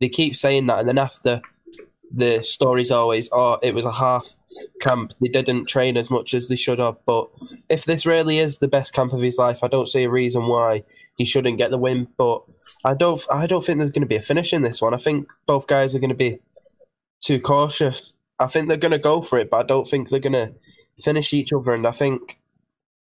they 0.01 0.09
keep 0.09 0.35
saying 0.35 0.67
that, 0.67 0.79
and 0.79 0.89
then 0.89 0.97
after 0.97 1.41
the 2.11 2.41
story's 2.43 2.91
always, 2.91 3.29
oh, 3.31 3.59
it 3.61 3.73
was 3.73 3.85
a 3.85 3.91
half 3.91 4.29
camp. 4.81 5.13
They 5.21 5.27
didn't 5.27 5.65
train 5.65 5.97
as 5.97 6.09
much 6.09 6.33
as 6.33 6.47
they 6.47 6.55
should 6.55 6.79
have. 6.79 6.97
But 7.05 7.29
if 7.69 7.85
this 7.85 8.05
really 8.05 8.39
is 8.39 8.57
the 8.57 8.67
best 8.67 8.93
camp 8.93 9.13
of 9.13 9.21
his 9.21 9.37
life, 9.37 9.63
I 9.63 9.67
don't 9.67 9.89
see 9.89 10.03
a 10.03 10.09
reason 10.09 10.47
why 10.47 10.83
he 11.15 11.25
shouldn't 11.25 11.57
get 11.57 11.71
the 11.71 11.77
win. 11.77 12.07
But 12.17 12.43
I 12.83 12.93
don't, 12.93 13.21
I 13.31 13.47
don't 13.47 13.63
think 13.63 13.77
there's 13.77 13.91
going 13.91 14.01
to 14.01 14.07
be 14.07 14.15
a 14.15 14.21
finish 14.21 14.53
in 14.53 14.61
this 14.61 14.81
one. 14.81 14.93
I 14.93 14.97
think 14.97 15.31
both 15.45 15.67
guys 15.67 15.95
are 15.95 15.99
going 15.99 16.09
to 16.09 16.15
be 16.15 16.39
too 17.19 17.39
cautious. 17.39 18.13
I 18.39 18.47
think 18.47 18.67
they're 18.67 18.77
going 18.77 18.91
to 18.91 18.99
go 18.99 19.21
for 19.21 19.37
it, 19.37 19.49
but 19.49 19.57
I 19.57 19.63
don't 19.63 19.87
think 19.87 20.09
they're 20.09 20.19
going 20.19 20.33
to 20.33 20.53
finish 21.01 21.33
each 21.33 21.53
other. 21.53 21.73
And 21.73 21.85
I 21.85 21.91
think, 21.91 22.39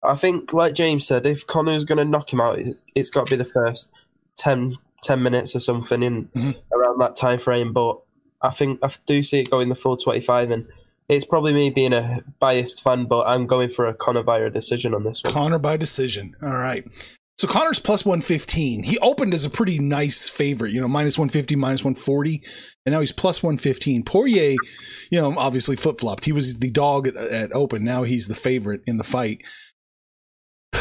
I 0.03 0.17
think, 0.17 0.53
like 0.53 0.75
James 0.75 1.07
said, 1.07 1.27
if 1.27 1.47
Conor's 1.47 1.85
going 1.85 1.99
to 1.99 2.05
knock 2.05 2.33
him 2.33 2.41
out, 2.41 2.59
it's, 2.59 2.83
it's 2.95 3.11
got 3.11 3.27
to 3.27 3.37
be 3.37 3.43
the 3.43 3.49
first 3.49 3.91
10, 4.37 4.77
10 5.05 5.23
minutes 5.23 5.55
or 5.55 5.61
something 5.61 6.03
in 6.03 6.27
mm-hmm. 6.27 6.77
around 6.77 6.99
that 6.99 7.15
time 7.15 7.39
frame. 7.39 7.73
But 7.73 8.02
I 8.43 8.51
think 8.51 8.79
I 8.83 8.91
do 9.07 9.23
see 9.23 9.41
it 9.41 9.51
going 9.51 9.69
the 9.69 9.77
full 9.77 9.97
25, 9.97 10.51
and 10.51 10.67
it's 11.09 11.25
probably 11.25 11.53
me 11.53 11.71
being 11.71 11.93
a 11.93 12.21
biased 12.41 12.83
fan, 12.83 13.07
but 13.07 13.27
I'm 13.27 13.47
going 13.47 13.69
for 13.69 13.87
a 13.87 13.95
Conor 13.95 14.23
by 14.23 14.49
decision 14.49 14.95
on 14.95 15.05
this 15.05 15.23
one. 15.23 15.33
Conor 15.33 15.59
by 15.59 15.77
decision. 15.77 16.35
All 16.43 16.51
right. 16.51 16.85
So 17.39 17.49
Conor's 17.49 17.81
plus 17.81 18.05
115. 18.05 18.85
He 18.85 18.99
opened 18.99 19.35
as 19.35 19.45
a 19.45 19.51
pretty 19.51 19.79
nice 19.79 20.29
favorite, 20.29 20.73
you 20.73 20.81
know, 20.81 20.87
minus 20.87 21.19
150, 21.19 21.57
minus 21.57 21.83
140, 21.83 22.41
and 22.87 22.93
now 22.93 23.01
he's 23.01 23.11
plus 23.11 23.43
115. 23.43 24.05
Poirier, 24.05 24.57
you 25.11 25.21
know, 25.21 25.35
obviously 25.37 25.75
flip 25.75 25.99
flopped. 25.99 26.25
He 26.25 26.33
was 26.33 26.61
the 26.61 26.71
dog 26.71 27.09
at, 27.09 27.17
at 27.17 27.53
open. 27.53 27.85
Now 27.85 28.05
he's 28.05 28.29
the 28.29 28.35
favorite 28.35 28.83
in 28.87 28.99
the 28.99 29.05
fight. 29.05 29.43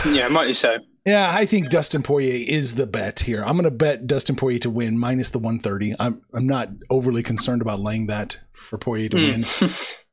Yeah, 0.08 0.28
might 0.28 0.48
be 0.48 0.54
so. 0.54 0.78
Yeah, 1.06 1.32
I 1.34 1.46
think 1.46 1.70
Dustin 1.70 2.04
Poirier 2.04 2.46
is 2.48 2.76
the 2.76 2.86
bet 2.86 3.22
here. 3.22 3.42
I'm 3.44 3.54
going 3.54 3.64
to 3.64 3.72
bet 3.72 4.06
Dustin 4.06 4.36
Poirier 4.36 4.60
to 4.60 4.70
win 4.70 5.00
minus 5.00 5.32
the 5.32 5.40
130. 5.40 5.96
I'm 6.00 6.22
I'm 6.34 6.46
not 6.46 6.70
overly 6.90 7.24
concerned 7.24 7.62
about 7.62 7.80
laying 7.80 8.08
that 8.08 8.40
for 8.54 8.78
Poirier 8.78 9.10
to 9.10 9.18
mm. 9.18 9.32
win. 9.32 9.44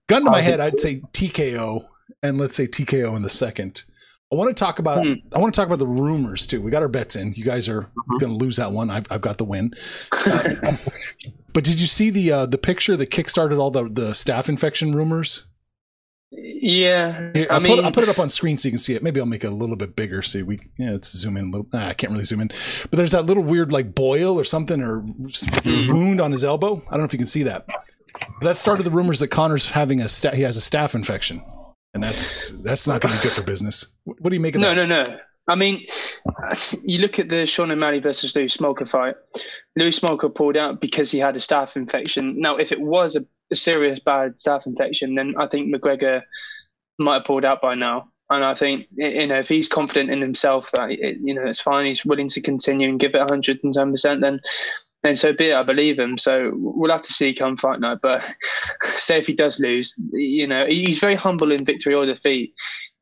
Gun 0.09 0.25
to 0.25 0.31
my 0.31 0.41
head, 0.41 0.61
I'd 0.61 0.81
say 0.81 1.01
TKO, 1.13 1.87
and 2.23 2.39
let's 2.39 2.57
say 2.57 2.67
TKO 2.67 3.15
in 3.15 3.23
the 3.23 3.29
second. 3.29 3.85
I 4.33 4.37
want 4.37 4.49
to 4.49 4.55
talk 4.55 4.79
about. 4.79 5.05
Hmm. 5.07 5.15
I 5.33 5.39
want 5.39 5.55
to 5.55 5.59
talk 5.59 5.67
about 5.69 5.79
the 5.79 5.87
rumors 5.87 6.47
too. 6.47 6.61
We 6.61 6.71
got 6.71 6.83
our 6.83 6.89
bets 6.89 7.17
in. 7.17 7.33
You 7.35 7.45
guys 7.45 7.69
are 7.69 7.83
Mm-hmm. 7.83 8.17
going 8.19 8.33
to 8.33 8.39
lose 8.39 8.57
that 8.57 8.73
one. 8.73 8.91
I've, 8.91 9.07
I've 9.11 9.21
got 9.21 9.39
the 9.39 9.45
win. 9.45 9.75
But 11.55 11.65
did 11.65 11.81
you 11.81 11.89
see 11.89 12.11
the 12.11 12.31
uh, 12.31 12.47
the 12.47 12.59
picture 12.59 12.97
that 12.97 13.11
kickstarted 13.11 13.59
all 13.59 13.73
the 13.73 13.85
the 13.85 14.11
staph 14.11 14.49
infection 14.49 14.93
rumors? 14.93 15.48
Yeah, 16.31 17.31
Here, 17.33 17.47
I 17.51 17.55
I'll, 17.55 17.61
mean, 17.61 17.77
put, 17.77 17.85
I'll 17.87 17.93
put 17.93 18.03
it 18.05 18.11
up 18.11 18.19
on 18.19 18.29
screen 18.29 18.59
so 18.59 18.69
you 18.69 18.73
can 18.73 18.79
see 18.79 18.95
it. 18.95 19.03
Maybe 19.03 19.19
I'll 19.19 19.27
make 19.27 19.45
it 19.45 19.49
a 19.49 19.55
little 19.55 19.77
bit 19.77 19.97
bigger 19.97 20.21
so 20.21 20.45
we 20.45 20.61
yeah, 20.77 20.91
let's 20.93 21.11
zoom 21.17 21.37
in 21.39 21.47
a 21.47 21.51
little. 21.51 21.67
Ah, 21.73 21.89
I 21.89 21.95
can't 21.95 22.13
really 22.13 22.25
zoom 22.25 22.41
in, 22.43 22.49
but 22.49 22.93
there's 22.99 23.13
that 23.13 23.25
little 23.25 23.43
weird 23.43 23.73
like 23.73 23.95
boil 23.95 24.39
or 24.39 24.45
something 24.45 24.83
or 24.83 25.01
Hmm. 25.01 25.87
wound 25.89 26.21
on 26.21 26.33
his 26.33 26.45
elbow. 26.45 26.83
I 26.89 26.91
don't 26.91 26.99
know 27.01 27.05
if 27.05 27.13
you 27.15 27.19
can 27.19 27.27
see 27.27 27.45
that. 27.45 27.67
That 28.43 28.57
started 28.57 28.83
the 28.83 28.91
rumors 28.91 29.21
that 29.21 29.29
Conor's 29.29 29.71
having 29.71 30.01
a 30.01 30.09
sta- 30.09 30.33
he 30.35 30.43
has 30.43 30.57
a 30.57 30.61
staph 30.61 30.95
infection, 30.95 31.41
and 31.95 32.03
that's 32.03 32.51
that's 32.63 32.87
not 32.87 33.01
going 33.01 33.15
to 33.15 33.21
be 33.21 33.23
good 33.23 33.33
for 33.33 33.43
business. 33.43 33.87
What 34.05 34.21
what 34.21 34.31
do 34.31 34.37
you 34.37 34.41
make 34.43 34.55
of 34.55 34.61
No, 34.61 34.75
that? 34.75 34.87
no, 34.87 35.05
no. 35.05 35.05
No. 35.05 35.19
I 35.51 35.55
mean, 35.55 35.87
you 36.85 36.99
look 36.99 37.19
at 37.19 37.31
the 37.31 37.47
Sean 37.47 37.71
O'Malley 37.71 38.01
versus 38.01 38.37
Louis 38.37 38.55
Smolka 38.55 38.87
fight. 38.87 39.15
Louis 39.77 39.99
Smolka 39.99 40.35
pulled 40.35 40.59
out 40.59 40.79
because 40.79 41.11
he 41.11 41.19
had 41.19 41.37
a 41.37 41.39
staph 41.39 41.75
infection. 41.75 42.39
Now, 42.39 42.57
if 42.59 42.71
it 42.71 42.81
was 42.83 43.17
a, 43.17 43.25
a 43.51 43.57
serious 43.57 44.01
bad 44.01 44.33
staph 44.33 44.67
infection, 44.67 45.15
then 45.15 45.35
I 45.39 45.47
think 45.47 45.75
McGregor 45.75 46.23
might 46.99 47.15
have 47.15 47.25
pulled 47.25 47.45
out 47.45 47.61
by 47.61 47.75
now. 47.75 48.11
And 48.31 48.45
I 48.45 48.55
think 48.55 48.87
you 48.93 49.27
know 49.27 49.39
if 49.39 49.49
he's 49.49 49.69
confident 49.69 50.11
in 50.11 50.21
himself 50.21 50.71
that 50.73 50.91
it, 50.91 51.17
you 51.23 51.35
know 51.35 51.47
it's 51.47 51.61
fine, 51.61 51.87
he's 51.87 52.05
willing 52.05 52.29
to 52.29 52.41
continue 52.43 52.89
and 52.89 53.01
give 53.01 53.15
it 53.15 53.19
110 53.19 53.91
percent, 53.91 54.21
then 54.21 54.41
then 55.03 55.17
so 55.17 55.33
be 55.33 55.51
it. 55.51 55.55
I 55.55 55.63
believe 55.63 55.99
him. 55.99 56.19
So 56.19 56.51
we'll 56.55 56.91
have 56.93 57.03
to 57.03 57.13
see 57.13 57.33
come 57.33 57.57
fight 57.57 57.81
night. 57.81 57.99
But 58.03 58.23
say 58.97 59.19
if 59.19 59.27
he 59.27 59.33
does 59.33 59.59
lose, 59.61 59.95
you 60.13 60.47
know 60.47 60.67
he's 60.67 60.99
very 60.99 61.15
humble 61.15 61.53
in 61.53 61.65
victory 61.65 61.95
or 61.95 62.05
defeat 62.05 62.53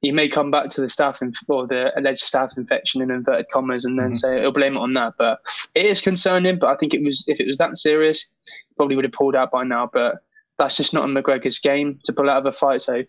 he 0.03 0.13
may 0.13 0.29
come 0.29 0.51
back 0.51 0.69
to 0.69 0.81
the 0.81 0.87
staph 0.87 1.23
inf- 1.23 1.39
or 1.49 1.67
the 1.67 1.91
alleged 1.99 2.23
staph 2.23 2.57
infection 2.57 3.01
in 3.03 3.11
inverted 3.11 3.49
commas 3.49 3.85
and 3.85 3.99
then 3.99 4.11
Mhm. 4.13 4.17
say 4.17 4.41
he'll 4.41 4.53
blame 4.53 4.77
it 4.77 4.81
on 4.81 4.95
that. 4.95 5.15
But 5.19 5.41
it 5.75 5.87
is 5.87 6.01
concerning. 6.01 6.59
But 6.59 6.69
I 6.69 6.77
think 6.77 6.95
it 6.95 7.03
was 7.03 7.25
if 7.27 7.41
it 7.41 7.47
was 7.47 7.59
that 7.59 7.77
serious, 7.77 8.23
he 8.69 8.75
probably 8.77 8.95
would 8.95 9.05
have 9.07 9.13
pulled 9.13 9.35
out 9.35 9.51
by 9.51 9.65
now. 9.65 9.89
But 9.93 10.17
that's 10.59 10.77
just 10.77 10.95
not 10.95 11.05
in 11.09 11.15
McGregor's 11.15 11.59
game 11.59 11.99
to 12.05 12.13
pull 12.13 12.31
out 12.31 12.39
of 12.39 12.47
a 12.47 12.53
fight. 12.53 12.83
So 12.83 13.03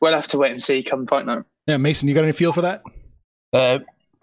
we'll 0.00 0.12
have 0.14 0.28
to 0.28 0.38
wait 0.38 0.50
and 0.52 0.62
see 0.62 0.82
come 0.82 1.06
fight 1.06 1.26
night. 1.26 1.42
Yeah, 1.66 1.76
Mason, 1.78 2.08
you 2.08 2.14
got 2.14 2.24
any 2.24 2.32
feel 2.32 2.52
for 2.52 2.62
that? 2.62 2.82
Uh, 3.52 3.78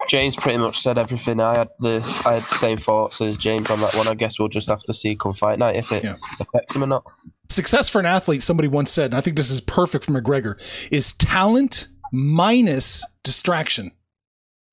James 0.08 0.34
pretty 0.36 0.58
much 0.58 0.80
said 0.80 0.98
everything. 0.98 1.38
I 1.40 1.54
had 1.58 1.68
the 1.80 1.98
I 2.26 2.34
had 2.34 2.42
the 2.42 2.56
same 2.56 2.76
thoughts 2.76 3.20
as 3.20 3.36
James 3.36 3.70
on 3.70 3.80
that 3.80 3.94
one. 3.94 4.08
I 4.08 4.14
guess 4.14 4.38
we'll 4.38 4.48
just 4.48 4.68
have 4.68 4.80
to 4.84 4.94
see 4.94 5.14
come 5.16 5.32
fight 5.34 5.58
night 5.58 5.76
if 5.76 5.92
it 5.92 6.02
Yeah. 6.04 6.16
affects 6.40 6.74
him 6.74 6.82
or 6.82 6.88
not. 6.88 7.04
Success 7.48 7.88
for 7.88 8.00
an 8.00 8.06
athlete, 8.06 8.42
somebody 8.42 8.66
once 8.68 8.90
said, 8.90 9.06
and 9.06 9.14
I 9.14 9.20
think 9.20 9.36
this 9.36 9.50
is 9.50 9.60
perfect 9.60 10.04
for 10.06 10.12
McGregor, 10.12 10.56
is 10.90 11.12
talent 11.12 11.88
minus 12.12 13.04
distraction. 13.22 13.92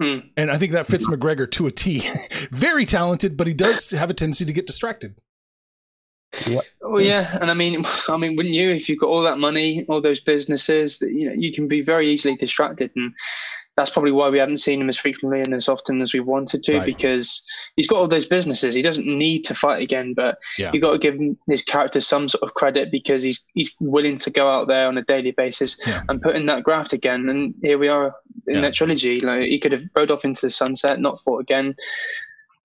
Hmm. 0.02 0.20
And 0.38 0.50
I 0.50 0.58
think 0.58 0.72
that 0.72 0.88
fits 0.88 1.08
McGregor 1.10 1.50
to 1.52 1.68
a 1.68 1.72
T. 1.72 2.08
Very 2.52 2.86
talented, 2.86 3.36
but 3.36 3.48
he 3.48 3.54
does 3.54 3.92
have 3.92 4.10
a 4.10 4.14
tendency 4.14 4.46
to 4.46 4.54
get 4.54 4.66
distracted. 4.66 5.16
Well, 6.48 6.62
oh, 6.84 7.00
yeah, 7.00 7.38
and 7.42 7.50
I 7.50 7.54
mean, 7.54 7.84
I 8.10 8.18
mean, 8.18 8.36
wouldn't 8.36 8.56
you? 8.56 8.70
If 8.70 8.88
you've 8.90 9.00
got 9.00 9.10
all 9.10 9.24
that 9.24 9.38
money, 9.40 9.86
all 9.90 10.02
those 10.02 10.20
businesses, 10.20 11.00
that 11.00 11.12
you 11.12 11.28
know, 11.30 11.36
you 11.38 11.52
can 11.54 11.68
be 11.68 11.82
very 11.82 12.10
easily 12.10 12.36
distracted, 12.36 12.92
and 12.96 13.14
that's 13.78 13.90
probably 13.92 14.12
why 14.12 14.30
we 14.30 14.38
haven't 14.38 14.58
seen 14.58 14.82
him 14.82 14.90
as 14.90 14.98
frequently 14.98 15.40
and 15.40 15.54
as 15.54 15.70
often 15.70 16.02
as 16.02 16.14
we 16.14 16.20
wanted 16.20 16.62
to, 16.64 16.78
Right. 16.80 16.86
because 16.86 17.42
he's 17.78 17.88
got 17.88 17.96
all 17.98 18.10
those 18.10 18.26
businesses. 18.26 18.76
He 18.76 18.82
doesn't 18.82 19.08
need 19.08 19.46
to 19.46 19.56
fight 19.56 19.82
again, 19.82 20.14
but 20.14 20.38
Yeah. 20.58 20.72
you 20.74 20.82
got 20.82 20.92
to 20.92 20.98
give 20.98 21.18
his 21.48 21.64
character 21.64 22.02
some 22.02 22.28
sort 22.28 22.44
of 22.44 22.56
credit 22.56 22.92
because 22.92 23.24
he's 23.24 23.42
he's 23.54 23.74
willing 23.80 24.18
to 24.18 24.30
go 24.32 24.50
out 24.50 24.68
there 24.68 24.88
on 24.88 24.98
a 24.98 25.04
daily 25.04 25.32
basis 25.32 25.78
Yeah. 25.88 26.02
and 26.10 26.22
put 26.22 26.36
in 26.36 26.46
that 26.48 26.64
graft 26.64 26.92
again. 26.92 27.30
And 27.30 27.56
here 27.62 27.78
we 27.78 27.88
are 27.88 28.14
in 28.48 28.56
Yeah. 28.56 28.62
that 28.62 28.74
trilogy. 28.74 29.22
Like 29.22 29.44
he 29.44 29.58
could 29.60 29.72
have 29.72 29.84
rode 29.96 30.12
off 30.12 30.26
into 30.26 30.42
the 30.42 30.50
sunset, 30.50 31.00
not 31.00 31.24
fought 31.24 31.40
again. 31.40 31.76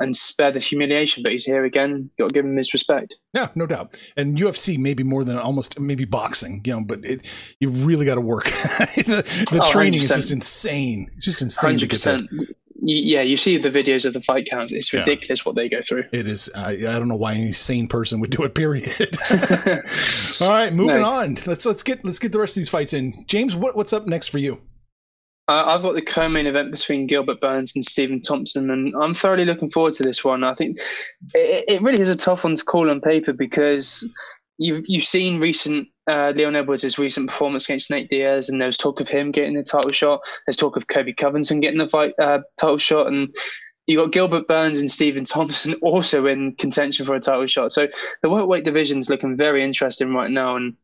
And 0.00 0.16
spare 0.16 0.50
the 0.50 0.58
humiliation, 0.58 1.22
but 1.22 1.32
he's 1.32 1.44
here 1.44 1.64
again. 1.64 2.10
Got 2.18 2.28
to 2.30 2.34
give 2.34 2.44
him 2.44 2.56
his 2.56 2.72
respect. 2.72 3.14
Yeah, 3.32 3.48
no 3.54 3.64
doubt. 3.64 3.94
And 4.16 4.36
UFC 4.36 4.76
maybe 4.76 5.04
more 5.04 5.22
than 5.22 5.38
almost 5.38 5.78
maybe 5.78 6.04
boxing, 6.04 6.62
you 6.64 6.72
know, 6.72 6.84
but 6.84 7.04
it 7.04 7.56
you 7.60 7.70
really 7.70 8.04
got 8.04 8.16
to 8.16 8.20
work. 8.20 8.44
the 8.96 9.22
the 9.52 9.60
Oh, 9.64 9.70
training 9.70 10.00
is 10.00 10.10
100%. 10.10 10.14
just 10.16 10.32
insane. 10.32 11.06
It's 11.16 11.24
just 11.24 11.42
insane 11.42 11.70
Hundred 11.70 11.90
percent. 11.90 12.22
Yeah, 12.86 13.22
you 13.22 13.36
see 13.36 13.56
the 13.56 13.70
videos 13.70 14.04
of 14.04 14.12
the 14.14 14.20
fight 14.20 14.46
counts. 14.50 14.72
It's 14.72 14.92
Yeah. 14.92 15.00
ridiculous 15.00 15.46
what 15.46 15.54
they 15.54 15.68
go 15.68 15.80
through. 15.80 16.04
It 16.12 16.26
is. 16.26 16.50
I, 16.56 16.72
I 16.72 16.76
don't 16.98 17.06
know 17.08 17.14
why 17.14 17.34
any 17.34 17.52
sane 17.52 17.86
person 17.86 18.18
would 18.20 18.30
do 18.30 18.42
it. 18.42 18.54
Period. 18.56 19.16
All 20.40 20.48
right, 20.50 20.72
moving 20.74 20.96
No. 21.00 21.08
on. 21.08 21.38
Let's 21.46 21.64
let's 21.64 21.82
get 21.84 22.04
let's 22.04 22.18
get 22.18 22.32
the 22.32 22.40
rest 22.40 22.56
of 22.56 22.60
these 22.60 22.68
fights 22.68 22.92
in. 22.92 23.24
James, 23.26 23.54
what 23.54 23.76
what's 23.76 23.92
up 23.92 24.06
next 24.06 24.26
for 24.28 24.38
you? 24.38 24.60
Uh, 25.46 25.64
I've 25.66 25.82
got 25.82 25.94
the 25.94 26.02
co-main 26.02 26.46
event 26.46 26.70
between 26.70 27.06
Gilbert 27.06 27.40
Burns 27.40 27.76
and 27.76 27.84
Stephen 27.84 28.22
Thompson, 28.22 28.70
and 28.70 28.94
I'm 28.96 29.14
thoroughly 29.14 29.44
looking 29.44 29.70
forward 29.70 29.92
to 29.94 30.02
this 30.02 30.24
one. 30.24 30.42
I 30.42 30.54
think 30.54 30.78
it, 31.34 31.64
it 31.68 31.82
really 31.82 32.00
is 32.00 32.08
a 32.08 32.16
tough 32.16 32.44
one 32.44 32.56
to 32.56 32.64
call 32.64 32.88
on 32.88 33.02
paper 33.02 33.34
because 33.34 34.08
you've 34.56 34.84
you've 34.86 35.04
seen 35.04 35.40
recent 35.40 35.88
uh, 36.06 36.32
Leon 36.34 36.56
Edwards' 36.56 36.98
recent 36.98 37.28
performance 37.28 37.64
against 37.64 37.90
Nate 37.90 38.08
Diaz, 38.08 38.48
and 38.48 38.58
there's 38.58 38.78
talk 38.78 39.00
of 39.00 39.08
him 39.08 39.32
getting 39.32 39.54
the 39.54 39.62
title 39.62 39.92
shot. 39.92 40.20
There's 40.46 40.56
talk 40.56 40.76
of 40.76 40.86
Colby 40.86 41.12
Covington 41.12 41.60
getting 41.60 41.78
the 41.78 41.90
fight 41.90 42.14
uh, 42.18 42.40
title 42.58 42.78
shot, 42.78 43.08
and 43.08 43.34
you've 43.86 44.02
got 44.02 44.12
Gilbert 44.12 44.48
Burns 44.48 44.80
and 44.80 44.90
Stephen 44.90 45.24
Thompson 45.24 45.74
also 45.82 46.26
in 46.26 46.54
contention 46.56 47.04
for 47.04 47.14
a 47.14 47.20
title 47.20 47.46
shot. 47.46 47.72
So 47.72 47.88
the 48.22 48.28
lightweight 48.28 48.64
division's 48.64 49.10
looking 49.10 49.36
very 49.36 49.62
interesting 49.62 50.14
right 50.14 50.30
now, 50.30 50.56
and 50.56 50.74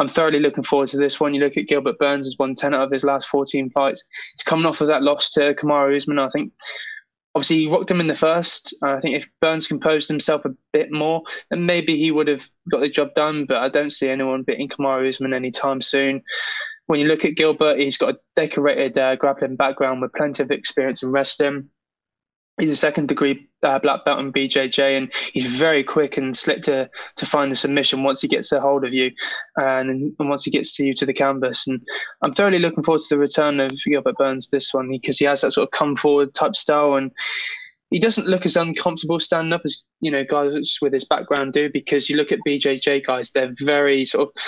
I'm 0.00 0.08
thoroughly 0.08 0.40
looking 0.40 0.64
forward 0.64 0.88
to 0.88 0.96
this 0.96 1.20
one. 1.20 1.34
You 1.34 1.40
look 1.40 1.58
at 1.58 1.68
Gilbert 1.68 1.98
Burns 1.98 2.26
has 2.26 2.38
won 2.38 2.54
10 2.54 2.72
out 2.72 2.84
of 2.84 2.90
his 2.90 3.04
last 3.04 3.28
14 3.28 3.68
fights. 3.68 4.02
He's 4.32 4.42
coming 4.42 4.64
off 4.64 4.80
of 4.80 4.86
that 4.86 5.02
loss 5.02 5.28
to 5.32 5.54
Kamaru 5.54 5.94
Usman. 5.94 6.18
I 6.18 6.30
think 6.30 6.54
obviously 7.34 7.58
he 7.58 7.66
rocked 7.70 7.90
him 7.90 8.00
in 8.00 8.06
the 8.06 8.14
first. 8.14 8.74
I 8.82 8.98
think 8.98 9.14
if 9.16 9.28
Burns 9.42 9.66
composed 9.66 10.08
himself 10.08 10.46
a 10.46 10.54
bit 10.72 10.90
more, 10.90 11.22
then 11.50 11.66
maybe 11.66 11.98
he 11.98 12.10
would 12.10 12.28
have 12.28 12.48
got 12.70 12.80
the 12.80 12.88
job 12.88 13.12
done. 13.14 13.44
But 13.44 13.58
I 13.58 13.68
don't 13.68 13.92
see 13.92 14.08
anyone 14.08 14.42
beating 14.42 14.70
Kamaru 14.70 15.06
Usman 15.06 15.34
anytime 15.34 15.82
soon. 15.82 16.22
When 16.86 16.98
you 16.98 17.06
look 17.06 17.26
at 17.26 17.36
Gilbert, 17.36 17.78
he's 17.78 17.98
got 17.98 18.14
a 18.14 18.18
decorated 18.36 18.96
uh, 18.96 19.16
grappling 19.16 19.56
background 19.56 20.00
with 20.00 20.14
plenty 20.14 20.42
of 20.42 20.50
experience 20.50 21.02
in 21.02 21.12
wrestling. 21.12 21.68
He's 22.60 22.70
a 22.70 22.76
second 22.76 23.08
degree 23.08 23.48
uh, 23.62 23.78
black 23.78 24.04
belt 24.04 24.20
in 24.20 24.32
BJJ, 24.32 24.96
and 24.96 25.12
he's 25.32 25.46
very 25.46 25.82
quick 25.82 26.16
and 26.16 26.36
slick 26.36 26.62
to 26.62 26.90
to 27.16 27.26
find 27.26 27.50
the 27.50 27.56
submission 27.56 28.02
once 28.02 28.20
he 28.20 28.28
gets 28.28 28.52
a 28.52 28.60
hold 28.60 28.84
of 28.84 28.92
you, 28.92 29.10
and, 29.56 29.90
and 29.90 30.28
once 30.28 30.44
he 30.44 30.50
gets 30.50 30.76
to 30.76 30.84
you 30.84 30.94
to 30.94 31.06
the 31.06 31.14
canvas. 31.14 31.66
And 31.66 31.82
I'm 32.22 32.34
thoroughly 32.34 32.58
looking 32.58 32.84
forward 32.84 33.00
to 33.00 33.14
the 33.14 33.18
return 33.18 33.60
of 33.60 33.72
Gilbert 33.84 34.16
Burns 34.16 34.50
this 34.50 34.72
one 34.72 34.88
because 34.90 35.18
he 35.18 35.24
has 35.24 35.40
that 35.40 35.52
sort 35.52 35.68
of 35.68 35.72
come 35.72 35.96
forward 35.96 36.34
type 36.34 36.54
style, 36.54 36.94
and 36.94 37.10
he 37.90 37.98
doesn't 37.98 38.28
look 38.28 38.46
as 38.46 38.56
uncomfortable 38.56 39.20
standing 39.20 39.52
up 39.52 39.62
as 39.64 39.82
you 40.00 40.10
know 40.10 40.24
guys 40.24 40.78
with 40.80 40.92
his 40.92 41.04
background 41.04 41.52
do. 41.52 41.70
Because 41.72 42.08
you 42.08 42.16
look 42.16 42.32
at 42.32 42.40
BJJ 42.46 43.06
guys, 43.06 43.30
they're 43.30 43.54
very 43.58 44.04
sort 44.04 44.28
of 44.28 44.42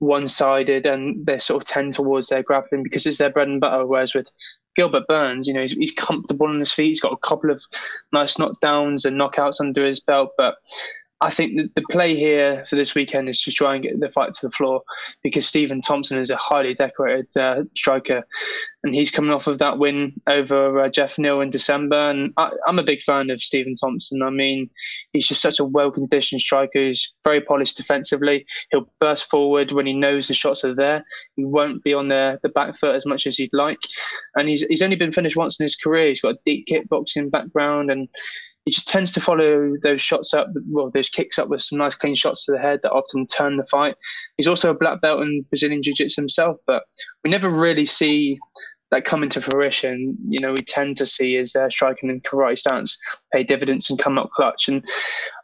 one-sided 0.00 0.86
and 0.86 1.26
they 1.26 1.38
sort 1.40 1.62
of 1.62 1.68
tend 1.68 1.92
towards 1.92 2.28
their 2.28 2.42
grappling 2.42 2.84
because 2.84 3.04
it's 3.04 3.18
their 3.18 3.30
bread 3.30 3.48
and 3.48 3.60
butter. 3.60 3.84
Whereas 3.86 4.14
with 4.14 4.30
Gilbert 4.78 5.08
Burns, 5.08 5.48
you 5.48 5.54
know, 5.54 5.62
he's, 5.62 5.72
he's 5.72 5.90
comfortable 5.90 6.46
on 6.46 6.60
his 6.60 6.72
feet. 6.72 6.90
He's 6.90 7.00
got 7.00 7.12
a 7.12 7.16
couple 7.16 7.50
of 7.50 7.60
nice 8.12 8.36
knockdowns 8.36 9.04
and 9.04 9.20
knockouts 9.20 9.60
under 9.60 9.84
his 9.84 9.98
belt. 9.98 10.30
But 10.38 10.54
I 11.20 11.30
think 11.30 11.74
the, 11.74 11.82
play 11.90 12.14
here 12.14 12.64
for 12.68 12.76
this 12.76 12.94
weekend 12.94 13.28
is 13.28 13.42
to 13.42 13.50
try 13.50 13.74
and 13.74 13.82
get 13.82 13.98
the 13.98 14.10
fight 14.10 14.34
to 14.34 14.46
the 14.46 14.52
floor 14.52 14.82
because 15.22 15.46
Stephen 15.46 15.80
Thompson 15.80 16.18
is 16.18 16.30
a 16.30 16.36
highly 16.36 16.74
decorated 16.74 17.36
uh, 17.36 17.64
striker, 17.76 18.22
and 18.84 18.94
he's 18.94 19.10
coming 19.10 19.32
off 19.32 19.48
of 19.48 19.58
that 19.58 19.78
win 19.78 20.12
over 20.28 20.80
uh, 20.80 20.88
Geoff 20.88 21.18
Neal 21.18 21.40
in 21.40 21.50
December. 21.50 22.10
And 22.10 22.32
I, 22.36 22.50
I'm 22.68 22.78
a 22.78 22.84
big 22.84 23.02
fan 23.02 23.30
of 23.30 23.42
Stephen 23.42 23.74
Thompson. 23.74 24.22
I 24.22 24.30
mean, 24.30 24.70
he's 25.12 25.26
just 25.26 25.42
such 25.42 25.58
a 25.58 25.64
well-conditioned 25.64 26.40
striker. 26.40 26.86
He's 26.86 27.12
very 27.24 27.40
polished 27.40 27.76
defensively. 27.76 28.46
He'll 28.70 28.88
burst 29.00 29.28
forward 29.28 29.72
when 29.72 29.86
he 29.86 29.94
knows 29.94 30.28
the 30.28 30.34
shots 30.34 30.64
are 30.64 30.74
there. 30.74 31.04
He 31.34 31.44
won't 31.44 31.82
be 31.82 31.94
on 31.94 32.08
the, 32.08 32.38
the 32.44 32.48
back 32.48 32.76
foot 32.76 32.94
as 32.94 33.06
much 33.06 33.26
as 33.26 33.36
he'd 33.36 33.52
like. 33.52 33.80
And 34.36 34.48
he's 34.48 34.62
he's 34.68 34.82
only 34.82 34.96
been 34.96 35.12
finished 35.12 35.36
once 35.36 35.58
in 35.58 35.64
his 35.64 35.74
career. 35.74 36.08
He's 36.08 36.20
got 36.20 36.34
a 36.34 36.38
deep 36.46 36.68
kickboxing 36.68 37.30
background 37.30 37.90
and 37.90 38.08
he 38.68 38.72
just 38.72 38.86
tends 38.86 39.12
to 39.14 39.20
follow 39.20 39.72
those 39.82 40.02
shots 40.02 40.34
up, 40.34 40.48
well, 40.68 40.90
those 40.90 41.08
kicks 41.08 41.38
up 41.38 41.48
with 41.48 41.62
some 41.62 41.78
nice 41.78 41.96
clean 41.96 42.14
shots 42.14 42.44
to 42.44 42.52
the 42.52 42.58
head 42.58 42.80
that 42.82 42.92
often 42.92 43.26
turn 43.26 43.56
the 43.56 43.64
fight. 43.64 43.94
He's 44.36 44.46
also 44.46 44.70
a 44.70 44.74
black 44.74 45.00
belt 45.00 45.22
in 45.22 45.46
Brazilian 45.48 45.82
Jiu 45.82 45.94
Jitsu 45.94 46.20
himself, 46.20 46.58
but 46.66 46.82
we 47.24 47.30
never 47.30 47.48
really 47.48 47.86
see 47.86 48.38
that 48.90 49.06
come 49.06 49.22
into 49.22 49.40
fruition. 49.40 50.18
You 50.28 50.38
know, 50.40 50.52
we 50.52 50.60
tend 50.60 50.98
to 50.98 51.06
see 51.06 51.36
his 51.36 51.56
uh, 51.56 51.70
striking 51.70 52.10
and 52.10 52.22
karate 52.22 52.58
stance 52.58 52.98
pay 53.32 53.42
dividends 53.42 53.88
and 53.88 53.98
come 53.98 54.18
up 54.18 54.28
clutch. 54.32 54.68
And 54.68 54.84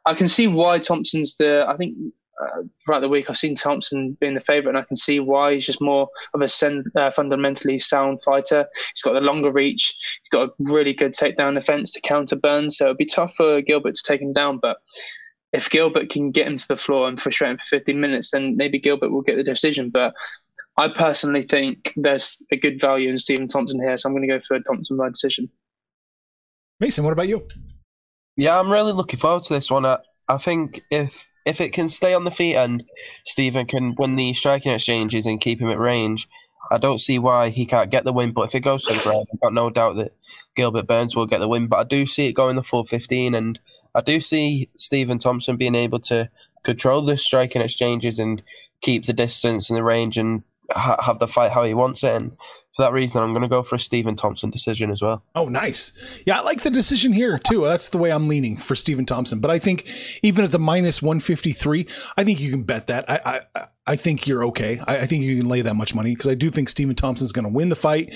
I 0.04 0.12
can 0.12 0.28
see 0.28 0.46
why 0.46 0.78
Thompson's 0.78 1.38
the, 1.38 1.64
I 1.66 1.78
think 1.78 1.96
uh, 2.42 2.62
throughout 2.84 3.00
the 3.00 3.08
week 3.08 3.28
I've 3.28 3.36
seen 3.36 3.54
Thompson 3.54 4.16
being 4.20 4.34
the 4.34 4.40
favourite, 4.40 4.76
and 4.76 4.78
I 4.78 4.86
can 4.86 4.96
see 4.96 5.20
why 5.20 5.54
he's 5.54 5.66
just 5.66 5.80
more 5.80 6.08
of 6.32 6.40
a 6.40 6.48
sen- 6.48 6.84
uh, 6.96 7.10
fundamentally 7.10 7.78
sound 7.78 8.22
fighter. 8.22 8.66
He's 8.94 9.02
got 9.02 9.12
the 9.12 9.20
longer 9.20 9.52
reach. 9.52 10.18
He's 10.22 10.28
got 10.28 10.48
a 10.48 10.72
really 10.72 10.92
good 10.92 11.14
takedown 11.14 11.54
defence 11.54 11.92
to 11.92 12.00
counter 12.00 12.36
Burns, 12.36 12.78
so 12.78 12.86
it'd 12.86 12.98
be 12.98 13.06
tough 13.06 13.34
for 13.34 13.60
Gilbert 13.62 13.94
to 13.94 14.02
take 14.02 14.20
him 14.20 14.32
down. 14.32 14.58
But 14.60 14.78
if 15.52 15.70
Gilbert 15.70 16.10
can 16.10 16.32
get 16.32 16.46
him 16.46 16.56
to 16.56 16.68
the 16.68 16.76
floor 16.76 17.08
and 17.08 17.20
frustrate 17.20 17.52
him 17.52 17.58
for 17.58 17.64
15 17.64 18.00
minutes, 18.00 18.32
then 18.32 18.56
maybe 18.56 18.78
Gilbert 18.78 19.10
will 19.10 19.22
get 19.22 19.36
the 19.36 19.44
decision. 19.44 19.90
But 19.90 20.14
I 20.76 20.88
personally 20.88 21.42
think 21.42 21.92
there's 21.96 22.44
a 22.50 22.56
good 22.56 22.80
value 22.80 23.08
in 23.08 23.18
Stephen 23.18 23.46
Thompson 23.46 23.80
here, 23.80 23.96
so 23.96 24.08
I'm 24.08 24.14
going 24.14 24.28
to 24.28 24.38
go 24.38 24.40
for 24.40 24.58
Thompson 24.60 24.96
by 24.96 25.08
decision. 25.08 25.48
Mason, 26.80 27.04
what 27.04 27.12
about 27.12 27.28
you? 27.28 27.46
Yeah, 28.36 28.58
I'm 28.58 28.70
really 28.70 28.92
looking 28.92 29.20
forward 29.20 29.44
to 29.44 29.54
this 29.54 29.70
one. 29.70 29.86
I, 29.86 29.98
I 30.28 30.38
think 30.38 30.80
if 30.90 31.28
if 31.44 31.60
it 31.60 31.72
can 31.72 31.88
stay 31.88 32.14
on 32.14 32.24
the 32.24 32.30
feet 32.30 32.56
and 32.56 32.82
Stephen 33.24 33.66
can 33.66 33.94
win 33.96 34.16
the 34.16 34.32
striking 34.32 34.72
exchanges 34.72 35.26
and 35.26 35.40
keep 35.40 35.60
him 35.60 35.70
at 35.70 35.78
range, 35.78 36.28
I 36.70 36.78
don't 36.78 36.98
see 36.98 37.18
why 37.18 37.50
he 37.50 37.66
can't 37.66 37.90
get 37.90 38.04
the 38.04 38.12
win. 38.12 38.32
But 38.32 38.46
if 38.46 38.54
it 38.54 38.60
goes 38.60 38.84
to 38.84 38.94
the 38.94 39.02
ground, 39.02 39.26
I've 39.32 39.40
got 39.40 39.52
no 39.52 39.70
doubt 39.70 39.96
that 39.96 40.12
Gilbert 40.54 40.86
Burns 40.86 41.14
will 41.14 41.26
get 41.26 41.38
the 41.38 41.48
win. 41.48 41.66
But 41.66 41.76
I 41.78 41.84
do 41.84 42.06
see 42.06 42.26
it 42.26 42.32
going 42.32 42.56
the 42.56 42.62
full 42.62 42.84
15, 42.84 43.34
and 43.34 43.58
I 43.94 44.00
do 44.00 44.20
see 44.20 44.70
Stephen 44.76 45.18
Thompson 45.18 45.56
being 45.56 45.74
able 45.74 46.00
to 46.00 46.30
control 46.62 47.02
the 47.02 47.16
striking 47.16 47.62
exchanges 47.62 48.18
and 48.18 48.42
keep 48.80 49.04
the 49.04 49.12
distance 49.12 49.68
and 49.68 49.76
the 49.76 49.84
range 49.84 50.16
and 50.16 50.42
ha- 50.70 51.02
have 51.02 51.18
the 51.18 51.28
fight 51.28 51.52
how 51.52 51.64
he 51.64 51.74
wants 51.74 52.02
it. 52.02 52.14
And 52.14 52.32
for 52.74 52.82
that 52.82 52.92
reason, 52.92 53.22
I'm 53.22 53.30
going 53.30 53.42
to 53.42 53.48
go 53.48 53.62
for 53.62 53.76
a 53.76 53.78
Stephen 53.78 54.16
Thompson 54.16 54.50
decision 54.50 54.90
as 54.90 55.00
well. 55.00 55.22
Oh, 55.36 55.46
nice. 55.48 56.22
Yeah, 56.26 56.38
I 56.38 56.42
like 56.42 56.62
the 56.62 56.70
decision 56.70 57.12
here 57.12 57.38
too. 57.38 57.62
That's 57.62 57.88
the 57.88 57.98
way 57.98 58.10
I'm 58.10 58.26
leaning 58.26 58.56
for 58.56 58.74
Stephen 58.74 59.06
Thompson. 59.06 59.38
But 59.38 59.52
I 59.52 59.60
think 59.60 59.88
even 60.24 60.44
at 60.44 60.50
the 60.50 60.58
minus 60.58 61.00
153, 61.00 61.86
I 62.16 62.24
think 62.24 62.40
you 62.40 62.50
can 62.50 62.64
bet 62.64 62.88
that. 62.88 63.08
I 63.08 63.40
I, 63.54 63.66
I 63.86 63.96
think 63.96 64.26
you're 64.26 64.44
okay. 64.46 64.80
I, 64.88 64.98
I 64.98 65.06
think 65.06 65.22
you 65.22 65.36
can 65.36 65.48
lay 65.48 65.60
that 65.60 65.74
much 65.74 65.94
money 65.94 66.10
because 66.10 66.26
I 66.26 66.34
do 66.34 66.50
think 66.50 66.68
Stephen 66.68 66.96
Thompson's 66.96 67.30
going 67.30 67.44
to 67.44 67.52
win 67.52 67.68
the 67.68 67.76
fight. 67.76 68.12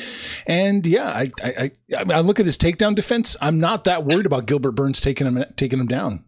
And 0.46 0.84
yeah, 0.86 1.08
I 1.08 1.30
I, 1.42 1.48
I 1.48 1.70
I 1.96 2.12
I 2.14 2.20
look 2.20 2.40
at 2.40 2.46
his 2.46 2.58
takedown 2.58 2.96
defense. 2.96 3.36
I'm 3.40 3.60
not 3.60 3.84
that 3.84 4.04
worried 4.04 4.26
about 4.26 4.46
Gilbert 4.46 4.72
Burns 4.72 5.00
taking 5.00 5.28
him 5.28 5.44
taking 5.56 5.78
him 5.78 5.86
down. 5.86 6.24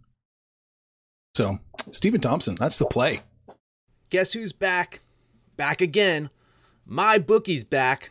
So 1.34 1.58
Stephen 1.90 2.20
Thompson, 2.20 2.56
that's 2.60 2.78
the 2.78 2.86
play. 2.86 3.22
Guess 4.08 4.34
who's 4.34 4.52
back? 4.52 5.00
Back 5.56 5.80
again. 5.80 6.30
My 6.86 7.18
bookie's 7.18 7.64
back. 7.64 8.10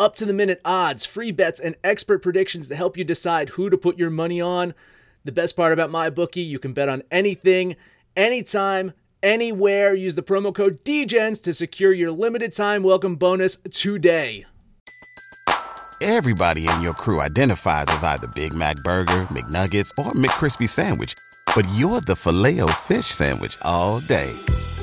Up 0.00 0.14
to 0.14 0.24
the 0.24 0.32
minute 0.32 0.60
odds, 0.64 1.04
free 1.04 1.32
bets, 1.32 1.58
and 1.58 1.74
expert 1.82 2.22
predictions 2.22 2.68
to 2.68 2.76
help 2.76 2.96
you 2.96 3.02
decide 3.02 3.50
who 3.50 3.68
to 3.68 3.76
put 3.76 3.98
your 3.98 4.10
money 4.10 4.40
on. 4.40 4.72
The 5.24 5.32
best 5.32 5.56
part 5.56 5.72
about 5.72 5.90
my 5.90 6.08
bookie, 6.08 6.40
you 6.40 6.60
can 6.60 6.72
bet 6.72 6.88
on 6.88 7.02
anything, 7.10 7.74
anytime, 8.16 8.92
anywhere. 9.24 9.94
Use 9.94 10.14
the 10.14 10.22
promo 10.22 10.54
code 10.54 10.84
DGENS 10.84 11.42
to 11.42 11.52
secure 11.52 11.92
your 11.92 12.12
limited 12.12 12.52
time 12.52 12.84
welcome 12.84 13.16
bonus 13.16 13.56
today. 13.72 14.46
Everybody 16.00 16.68
in 16.68 16.80
your 16.80 16.94
crew 16.94 17.20
identifies 17.20 17.86
as 17.88 18.04
either 18.04 18.28
Big 18.36 18.54
Mac 18.54 18.76
Burger, 18.84 19.22
McNuggets, 19.32 19.90
or 19.98 20.12
McCrispy 20.12 20.68
Sandwich. 20.68 21.14
But 21.56 21.66
you're 21.74 22.00
the 22.02 22.14
filet 22.14 22.60
fish 22.82 23.06
Sandwich 23.06 23.58
all 23.62 23.98
day. 23.98 24.32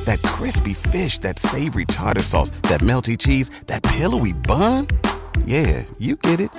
That 0.05 0.21
crispy 0.23 0.73
fish, 0.73 1.19
that 1.19 1.37
savory 1.39 1.85
tartar 1.85 2.23
sauce, 2.23 2.51
that 2.63 2.81
melty 2.81 3.17
cheese, 3.17 3.49
that 3.67 3.83
pillowy 3.83 4.33
bun. 4.33 4.87
Yeah, 5.45 5.83
you 5.99 6.15
get 6.15 6.39
it. 6.39 6.49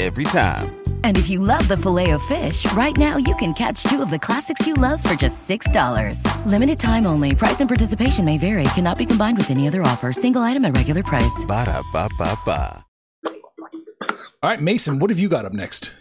Every 0.00 0.24
time. 0.24 0.76
And 1.04 1.16
if 1.16 1.30
you 1.30 1.40
love 1.40 1.66
the 1.68 1.76
filet 1.76 2.10
of 2.10 2.22
fish, 2.24 2.70
right 2.72 2.94
now 2.96 3.16
you 3.16 3.34
can 3.36 3.54
catch 3.54 3.82
two 3.84 4.02
of 4.02 4.10
the 4.10 4.18
classics 4.18 4.66
you 4.66 4.74
love 4.74 5.02
for 5.02 5.14
just 5.14 5.48
$6. 5.48 6.20
Limited 6.44 6.78
time 6.78 7.06
only. 7.06 7.34
Price 7.34 7.60
and 7.60 7.68
participation 7.68 8.24
may 8.24 8.36
vary. 8.36 8.64
Cannot 8.74 8.98
be 8.98 9.06
combined 9.06 9.38
with 9.38 9.50
any 9.50 9.66
other 9.66 9.82
offer. 9.82 10.12
Single 10.12 10.42
item 10.42 10.64
at 10.66 10.76
regular 10.76 11.02
price. 11.02 11.44
Ba 11.46 11.64
da 11.64 11.82
ba 11.92 12.08
ba 12.18 12.38
ba. 12.44 12.84
All 14.42 14.50
right, 14.50 14.60
Mason, 14.60 14.98
what 14.98 15.08
have 15.10 15.18
you 15.18 15.28
got 15.28 15.44
up 15.44 15.54
next? 15.54 15.92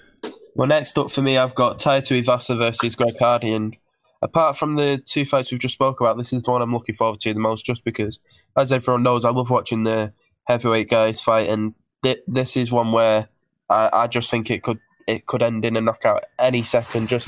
Well, 0.55 0.67
next 0.67 0.99
up 0.99 1.09
for 1.09 1.21
me, 1.21 1.37
I've 1.37 1.55
got 1.55 1.79
Tai 1.79 2.01
Tuivasa 2.01 2.57
versus 2.57 2.95
Greg 2.95 3.17
Hardy, 3.17 3.53
and 3.53 3.75
apart 4.21 4.57
from 4.57 4.75
the 4.75 5.01
two 5.05 5.25
fights 5.25 5.51
we've 5.51 5.59
just 5.59 5.73
spoke 5.73 6.01
about, 6.01 6.17
this 6.17 6.33
is 6.33 6.43
the 6.43 6.51
one 6.51 6.61
I'm 6.61 6.73
looking 6.73 6.95
forward 6.95 7.19
to 7.21 7.33
the 7.33 7.39
most, 7.39 7.65
just 7.65 7.83
because, 7.83 8.19
as 8.57 8.71
everyone 8.71 9.03
knows, 9.03 9.25
I 9.25 9.29
love 9.29 9.49
watching 9.49 9.83
the 9.83 10.13
heavyweight 10.45 10.89
guys 10.89 11.21
fight, 11.21 11.49
and 11.49 11.73
th- 12.03 12.23
this 12.27 12.57
is 12.57 12.71
one 12.71 12.91
where 12.91 13.27
I, 13.69 13.89
I 13.93 14.07
just 14.07 14.29
think 14.29 14.49
it 14.49 14.63
could 14.63 14.79
it 15.07 15.27
could 15.27 15.43
end 15.43 15.65
in 15.65 15.77
a 15.77 15.81
knockout 15.81 16.23
any 16.39 16.63
second. 16.63 17.09
Just 17.09 17.27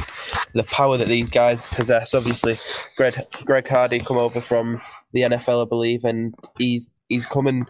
the 0.53 0.63
power 0.63 0.97
that 0.97 1.07
these 1.07 1.29
guys 1.29 1.67
possess. 1.67 2.13
Obviously, 2.13 2.57
Greg 2.95 3.19
Greg 3.45 3.67
Hardy 3.67 3.99
come 3.99 4.17
over 4.17 4.41
from 4.41 4.81
the 5.13 5.21
NFL, 5.21 5.65
I 5.65 5.69
believe, 5.69 6.03
and 6.05 6.33
he's 6.57 6.87
he's 7.09 7.25
coming. 7.25 7.65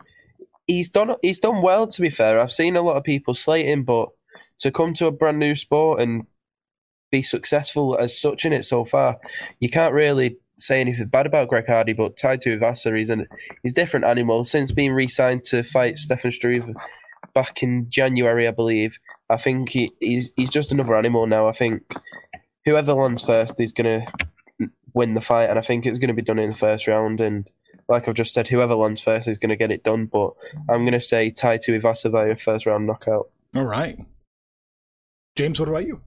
He's 0.67 0.89
done 0.89 1.15
he's 1.21 1.39
done 1.39 1.62
well. 1.62 1.88
To 1.88 2.01
be 2.01 2.10
fair, 2.10 2.39
I've 2.39 2.51
seen 2.51 2.75
a 2.75 2.82
lot 2.82 2.97
of 2.97 3.03
people 3.03 3.34
slate 3.34 3.65
him, 3.65 3.84
but 3.84 4.10
to 4.60 4.71
come 4.71 4.93
to 4.95 5.08
a 5.08 5.12
brand 5.12 5.39
new 5.39 5.56
sport 5.56 6.01
and 6.01 6.25
be 7.12 7.22
successful 7.22 7.98
as 7.98 8.20
such 8.20 8.46
in 8.46 8.54
it 8.54 8.63
so 8.63 8.86
far, 8.86 9.17
you 9.60 9.70
can't 9.70 9.93
really 9.93 10.38
say 10.60 10.82
anything 10.82 11.08
bad 11.08 11.26
about 11.26 11.48
Greg 11.48 11.67
Hardy. 11.67 11.93
But 11.93 12.17
Tai 12.17 12.38
Tuivasa, 12.38 12.98
he's 12.98 13.10
an 13.10 13.28
he's 13.63 13.72
a 13.74 13.76
different 13.76 14.06
animal 14.06 14.43
since 14.43 14.72
being 14.72 14.93
re-signed 14.93 15.43
to 15.46 15.63
fight 15.63 15.98
Stefan 15.98 16.32
Struve 16.32 16.76
back 17.34 17.63
in 17.63 17.89
January, 17.89 18.48
I 18.48 18.52
believe. 18.52 19.00
I 19.30 19.38
think 19.38 19.70
he, 19.70 19.91
he's 20.00 20.32
he's 20.36 20.50
just 20.50 20.72
another 20.72 20.96
animal 20.96 21.28
now. 21.28 21.48
I 21.48 21.52
think 21.52 21.84
whoever 22.65 22.93
lands 22.93 23.24
first 23.24 23.60
is 23.60 23.72
going 23.72 24.02
to 24.02 24.70
win 24.93 25.13
the 25.13 25.22
fight, 25.22 25.50
and 25.50 25.60
I 25.60 25.62
think 25.62 25.86
it's 25.86 26.00
going 26.00 26.10
to 26.10 26.13
be 26.13 26.22
done 26.22 26.39
in 26.39 26.50
the 26.50 26.56
first 26.56 26.88
round. 26.88 27.22
And 27.22 27.50
like 27.88 28.08
I've 28.08 28.15
just 28.15 28.34
said, 28.34 28.48
whoever 28.48 28.76
lands 28.76 29.04
first 29.04 29.28
is 29.28 29.38
going 29.38 29.50
to 29.50 29.56
get 29.56 29.72
it 29.72 29.84
done. 29.84 30.06
But 30.06 30.32
I'm 30.70 30.84
going 30.84 30.93
to 30.93 31.02
say 31.02 31.30
Tai 31.30 31.60
Tuivasa 31.60 32.12
via 32.12 32.36
first 32.36 32.65
round 32.65 32.88
knockout. 32.88 33.30
All 33.56 33.65
right. 33.65 33.98
James, 35.36 35.60
what 35.60 35.70
about 35.70 35.86
you? 35.86 36.02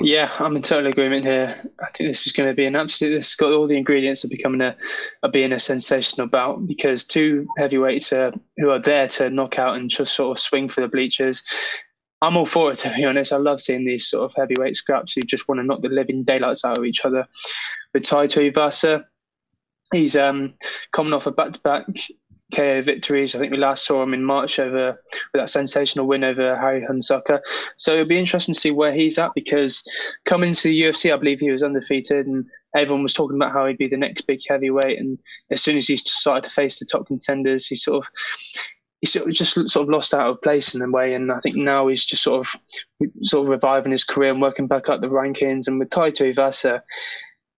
Yeah, 0.00 0.32
I'm 0.38 0.56
in 0.56 0.62
total 0.62 0.88
agreement 0.88 1.24
here. 1.24 1.62
I 1.80 1.86
think 1.92 2.10
this 2.10 2.26
is 2.26 2.32
going 2.32 2.48
to 2.48 2.54
be 2.54 2.66
an 2.66 2.76
absolute. 2.76 3.10
This 3.10 3.30
has 3.30 3.36
got 3.36 3.52
all 3.52 3.66
the 3.66 3.76
ingredients 3.76 4.24
of 4.24 4.30
becoming 4.30 4.60
a, 4.60 4.76
of 5.22 5.32
being 5.32 5.52
a 5.52 5.58
sensational 5.58 6.26
bout 6.26 6.66
because 6.66 7.04
two 7.04 7.46
heavyweights 7.56 8.10
who 8.10 8.70
are 8.70 8.78
there 8.78 9.08
to 9.08 9.30
knock 9.30 9.58
out 9.58 9.76
and 9.76 9.90
just 9.90 10.14
sort 10.14 10.36
of 10.36 10.42
swing 10.42 10.68
for 10.68 10.80
the 10.80 10.88
bleachers. 10.88 11.42
I'm 12.20 12.36
all 12.36 12.46
for 12.46 12.72
it 12.72 12.76
to 12.78 12.94
be 12.94 13.04
honest. 13.04 13.32
I 13.32 13.36
love 13.36 13.60
seeing 13.60 13.84
these 13.84 14.08
sort 14.08 14.24
of 14.24 14.34
heavyweight 14.36 14.76
scraps 14.76 15.14
who 15.14 15.22
just 15.22 15.48
want 15.48 15.60
to 15.60 15.66
knock 15.66 15.82
the 15.82 15.88
living 15.88 16.24
daylights 16.24 16.64
out 16.64 16.78
of 16.78 16.84
each 16.84 17.04
other. 17.04 17.26
With 17.94 18.04
Tai 18.04 18.26
Tuivasa, 18.26 19.04
he's 19.92 20.16
um, 20.16 20.54
coming 20.92 21.12
off 21.12 21.26
a 21.26 21.30
back-to-back 21.30 21.86
KO 22.54 22.82
victories. 22.82 23.34
I 23.34 23.38
think 23.38 23.52
we 23.52 23.58
last 23.58 23.84
saw 23.84 24.02
him 24.02 24.14
in 24.14 24.24
March 24.24 24.58
over 24.58 24.98
with 25.12 25.40
that 25.40 25.50
sensational 25.50 26.06
win 26.06 26.24
over 26.24 26.56
Harry 26.56 26.86
Hunsucker. 26.88 27.40
So 27.76 27.94
it'll 27.94 28.06
be 28.06 28.18
interesting 28.18 28.54
to 28.54 28.60
see 28.60 28.70
where 28.70 28.92
he's 28.92 29.18
at 29.18 29.32
because 29.34 29.82
coming 30.24 30.50
into 30.50 30.68
the 30.68 30.82
UFC, 30.82 31.12
I 31.12 31.16
believe 31.16 31.40
he 31.40 31.50
was 31.50 31.62
undefeated 31.62 32.26
and 32.26 32.44
everyone 32.76 33.02
was 33.02 33.14
talking 33.14 33.36
about 33.36 33.52
how 33.52 33.66
he'd 33.66 33.78
be 33.78 33.88
the 33.88 33.96
next 33.96 34.22
big 34.22 34.40
heavyweight. 34.48 34.98
And 34.98 35.18
as 35.50 35.62
soon 35.62 35.76
as 35.76 35.86
he 35.86 35.96
started 35.96 36.44
to 36.44 36.54
face 36.54 36.78
the 36.78 36.86
top 36.86 37.06
contenders, 37.06 37.66
he 37.66 37.76
sort 37.76 38.04
of 38.04 38.12
he 39.00 39.06
sort 39.06 39.28
of 39.28 39.34
just 39.34 39.54
sort 39.54 39.82
of 39.82 39.88
lost 39.88 40.14
out 40.14 40.30
of 40.30 40.42
place 40.42 40.76
in 40.76 40.82
a 40.82 40.88
way. 40.88 41.12
And 41.12 41.32
I 41.32 41.38
think 41.38 41.56
now 41.56 41.88
he's 41.88 42.04
just 42.04 42.22
sort 42.22 42.46
of 42.46 42.54
sort 43.20 43.44
of 43.44 43.48
reviving 43.50 43.90
his 43.90 44.04
career 44.04 44.30
and 44.30 44.40
working 44.40 44.68
back 44.68 44.88
up 44.88 45.00
the 45.00 45.08
rankings. 45.08 45.66
And 45.66 45.80
with 45.80 45.90
Tai 45.90 46.12
Tuivasa, 46.12 46.82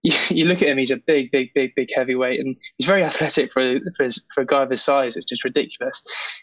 you, 0.05 0.13
you 0.29 0.45
look 0.45 0.63
at 0.63 0.69
him, 0.69 0.79
he's 0.79 0.93
a 0.93 0.97
big, 0.97 1.33
big, 1.33 1.53
big, 1.55 1.75
big 1.75 1.89
heavyweight, 1.93 2.39
and 2.39 2.57
he's 2.79 2.87
very 2.87 3.03
athletic 3.03 3.53
for 3.53 3.65
for, 3.97 4.05
his, 4.05 4.25
for 4.33 4.43
a 4.43 4.47
guy 4.47 4.63
of 4.63 4.71
his 4.71 4.83
size. 4.83 5.17
It's 5.17 5.27
just 5.27 5.45
ridiculous. 5.45 6.01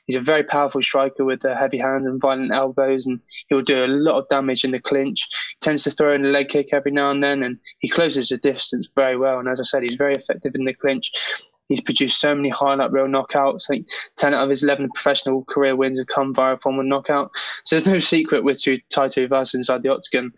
He's 0.08 0.18
a 0.18 0.22
very 0.22 0.44
powerful 0.44 0.82
striker 0.82 1.24
with 1.24 1.46
uh, 1.46 1.56
heavy 1.56 1.78
hands 1.78 2.08
and 2.08 2.20
violent 2.20 2.52
elbows, 2.52 3.06
and 3.06 3.22
he 3.48 3.56
will 3.56 3.62
do 3.62 3.86
a 3.86 3.88
lot 3.88 4.20
of 4.20 4.28
damage 4.28 4.66
in 4.66 4.72
the 4.72 4.80
clinch. 4.80 5.28
He 5.52 5.58
tends 5.62 5.84
to 5.84 5.92
throw 5.92 6.14
in 6.14 6.26
a 6.26 6.30
leg 6.30 6.50
kick 6.50 6.70
every 6.74 6.92
now 6.92 7.12
and 7.12 7.24
then, 7.24 7.44
and 7.44 7.58
he 7.80 7.88
closes 7.88 8.30
the 8.30 8.38
distance 8.38 8.92
very 8.96 9.18
well. 9.18 9.40
And 9.40 9.48
as 9.48 9.60
I 9.60 9.64
said, 9.64 9.84
he's 9.84 9.96
very 9.96 10.14
effective 10.14 10.54
in 10.56 10.66
the 10.66 10.74
clinch. 10.74 11.12
He's 11.70 11.82
produced 11.82 12.20
so 12.20 12.36
many 12.36 12.50
highlight 12.50 12.92
reel 12.92 13.06
knockouts. 13.06 13.68
I 13.70 13.76
think 13.76 13.88
10 14.18 14.34
out 14.34 14.44
of 14.44 14.50
his 14.50 14.64
11 14.64 14.90
professional 14.94 15.46
career 15.46 15.76
wins 15.76 16.00
have 16.00 16.08
come 16.08 16.34
via 16.34 16.56
a 16.56 16.58
form 16.58 16.80
of 16.80 16.86
knockout. 16.86 17.32
So 17.64 17.78
there's 17.78 17.88
no 17.88 18.00
secret 18.00 18.44
with 18.44 18.62
Tai 18.62 19.08
Tuivasa 19.08 19.56
inside 19.56 19.84
the 19.84 19.90
octagon. 19.90 20.34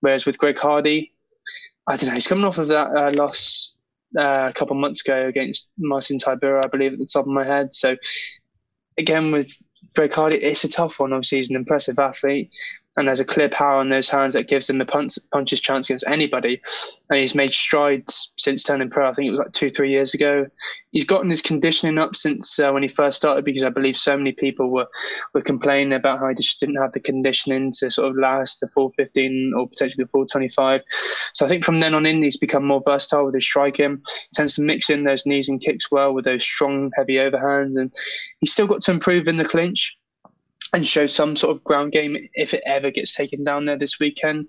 Whereas 0.00 0.26
with 0.26 0.36
Greg 0.36 0.58
Hardy, 0.58 1.10
I 1.88 1.96
don't 1.96 2.10
know, 2.10 2.14
he's 2.14 2.26
coming 2.26 2.44
off 2.44 2.58
of 2.58 2.68
that 2.68 2.88
uh, 2.94 3.10
loss 3.12 3.74
uh, 4.16 4.48
a 4.50 4.52
couple 4.52 4.76
of 4.76 4.80
months 4.80 5.00
ago 5.00 5.26
against 5.26 5.72
Marcin 5.78 6.18
Tybura, 6.18 6.62
I 6.64 6.68
believe, 6.68 6.92
at 6.92 6.98
the 6.98 7.08
top 7.10 7.26
of 7.26 7.32
my 7.32 7.44
head. 7.44 7.72
So 7.72 7.96
again, 8.98 9.32
with 9.32 9.50
Greg 9.94 10.12
Hardy, 10.12 10.38
it's 10.38 10.64
a 10.64 10.68
tough 10.68 11.00
one. 11.00 11.14
Obviously, 11.14 11.38
he's 11.38 11.50
an 11.50 11.56
impressive 11.56 11.98
athlete 11.98 12.50
and 12.98 13.06
there's 13.06 13.20
a 13.20 13.24
clear 13.24 13.48
power 13.48 13.80
in 13.80 13.90
those 13.90 14.08
hands 14.08 14.34
that 14.34 14.48
gives 14.48 14.68
him 14.68 14.78
the 14.78 14.84
punch, 14.84 15.16
punches 15.32 15.60
chance 15.60 15.88
against 15.88 16.06
anybody. 16.08 16.60
And 17.08 17.20
he's 17.20 17.34
made 17.34 17.54
strides 17.54 18.32
since 18.36 18.64
turning 18.64 18.90
pro. 18.90 19.08
I 19.08 19.12
think 19.12 19.28
it 19.28 19.30
was 19.30 19.38
like 19.38 19.52
two, 19.52 19.70
three 19.70 19.90
years 19.90 20.14
ago. 20.14 20.46
He's 20.90 21.04
gotten 21.04 21.30
his 21.30 21.40
conditioning 21.40 21.98
up 21.98 22.16
since 22.16 22.58
uh, 22.58 22.72
when 22.72 22.82
he 22.82 22.88
first 22.88 23.16
started 23.16 23.44
because 23.44 23.62
I 23.62 23.68
believe 23.68 23.96
so 23.96 24.16
many 24.16 24.32
people 24.32 24.70
were, 24.70 24.88
were 25.32 25.42
complaining 25.42 25.92
about 25.92 26.18
how 26.18 26.28
he 26.28 26.34
just 26.34 26.58
didn't 26.58 26.82
have 26.82 26.92
the 26.92 26.98
conditioning 26.98 27.70
to 27.78 27.88
sort 27.88 28.10
of 28.10 28.16
last 28.16 28.58
the 28.58 28.66
full 28.66 28.92
15 28.96 29.52
or 29.56 29.68
potentially 29.68 30.02
the 30.02 30.10
full 30.10 30.26
25. 30.26 30.82
So 31.34 31.46
I 31.46 31.48
think 31.48 31.64
from 31.64 31.78
then 31.78 31.94
on 31.94 32.04
in, 32.04 32.20
he's 32.20 32.36
become 32.36 32.64
more 32.64 32.82
versatile 32.84 33.26
with 33.26 33.34
his 33.34 33.44
striking. 33.44 33.98
He 33.98 34.28
tends 34.34 34.56
to 34.56 34.62
mix 34.62 34.90
in 34.90 35.04
those 35.04 35.24
knees 35.24 35.48
and 35.48 35.60
kicks 35.60 35.88
well 35.92 36.12
with 36.12 36.24
those 36.24 36.42
strong, 36.42 36.90
heavy 36.96 37.14
overhands. 37.14 37.76
And 37.76 37.94
he's 38.40 38.52
still 38.52 38.66
got 38.66 38.82
to 38.82 38.90
improve 38.90 39.28
in 39.28 39.36
the 39.36 39.44
clinch 39.44 39.96
and 40.72 40.86
show 40.86 41.06
some 41.06 41.36
sort 41.36 41.56
of 41.56 41.64
ground 41.64 41.92
game 41.92 42.16
if 42.34 42.54
it 42.54 42.62
ever 42.66 42.90
gets 42.90 43.14
taken 43.14 43.44
down 43.44 43.64
there 43.64 43.78
this 43.78 43.98
weekend. 43.98 44.48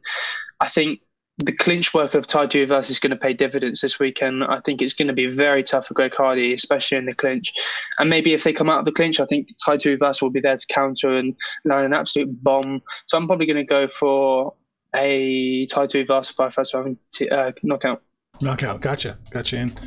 I 0.59 0.67
think 0.67 0.99
the 1.37 1.53
clinch 1.53 1.93
work 1.93 2.15
of 2.15 2.27
Tai 2.27 2.47
Tuivasa 2.47 2.91
is 2.91 2.99
going 2.99 3.11
to 3.11 3.15
pay 3.15 3.33
dividends 3.33 3.79
this 3.79 3.97
weekend. 3.97 4.43
I 4.43 4.59
think 4.65 4.81
it's 4.81 4.93
going 4.93 5.07
to 5.07 5.13
be 5.13 5.27
very 5.27 5.63
tough 5.63 5.87
for 5.87 5.93
Greg 5.93 6.13
Hardy, 6.13 6.53
especially 6.53 6.97
in 6.97 7.05
the 7.05 7.13
clinch. 7.13 7.53
And 7.97 8.09
maybe 8.09 8.33
if 8.33 8.43
they 8.43 8.51
come 8.51 8.69
out 8.69 8.79
of 8.79 8.85
the 8.85 8.91
clinch, 8.91 9.19
I 9.19 9.25
think 9.25 9.47
Tai 9.63 9.77
Tuivasa 9.77 10.21
will 10.21 10.31
be 10.31 10.41
there 10.41 10.57
to 10.57 10.67
counter 10.67 11.15
and 11.15 11.35
land 11.63 11.85
an 11.85 11.93
absolute 11.93 12.43
bomb. 12.43 12.81
So 13.05 13.17
I'm 13.17 13.27
probably 13.27 13.45
going 13.45 13.57
to 13.57 13.63
go 13.63 13.87
for 13.87 14.53
a 14.93 15.65
Tai 15.67 15.87
Tuivasa 15.87 16.35
by 16.35 16.49
first 16.49 16.73
round 16.73 16.97
uh, 17.31 17.51
knockout. 17.63 18.01
Knockout, 18.41 18.81
gotcha, 18.81 19.17
gotcha. 19.31 19.57
In. 19.57 19.79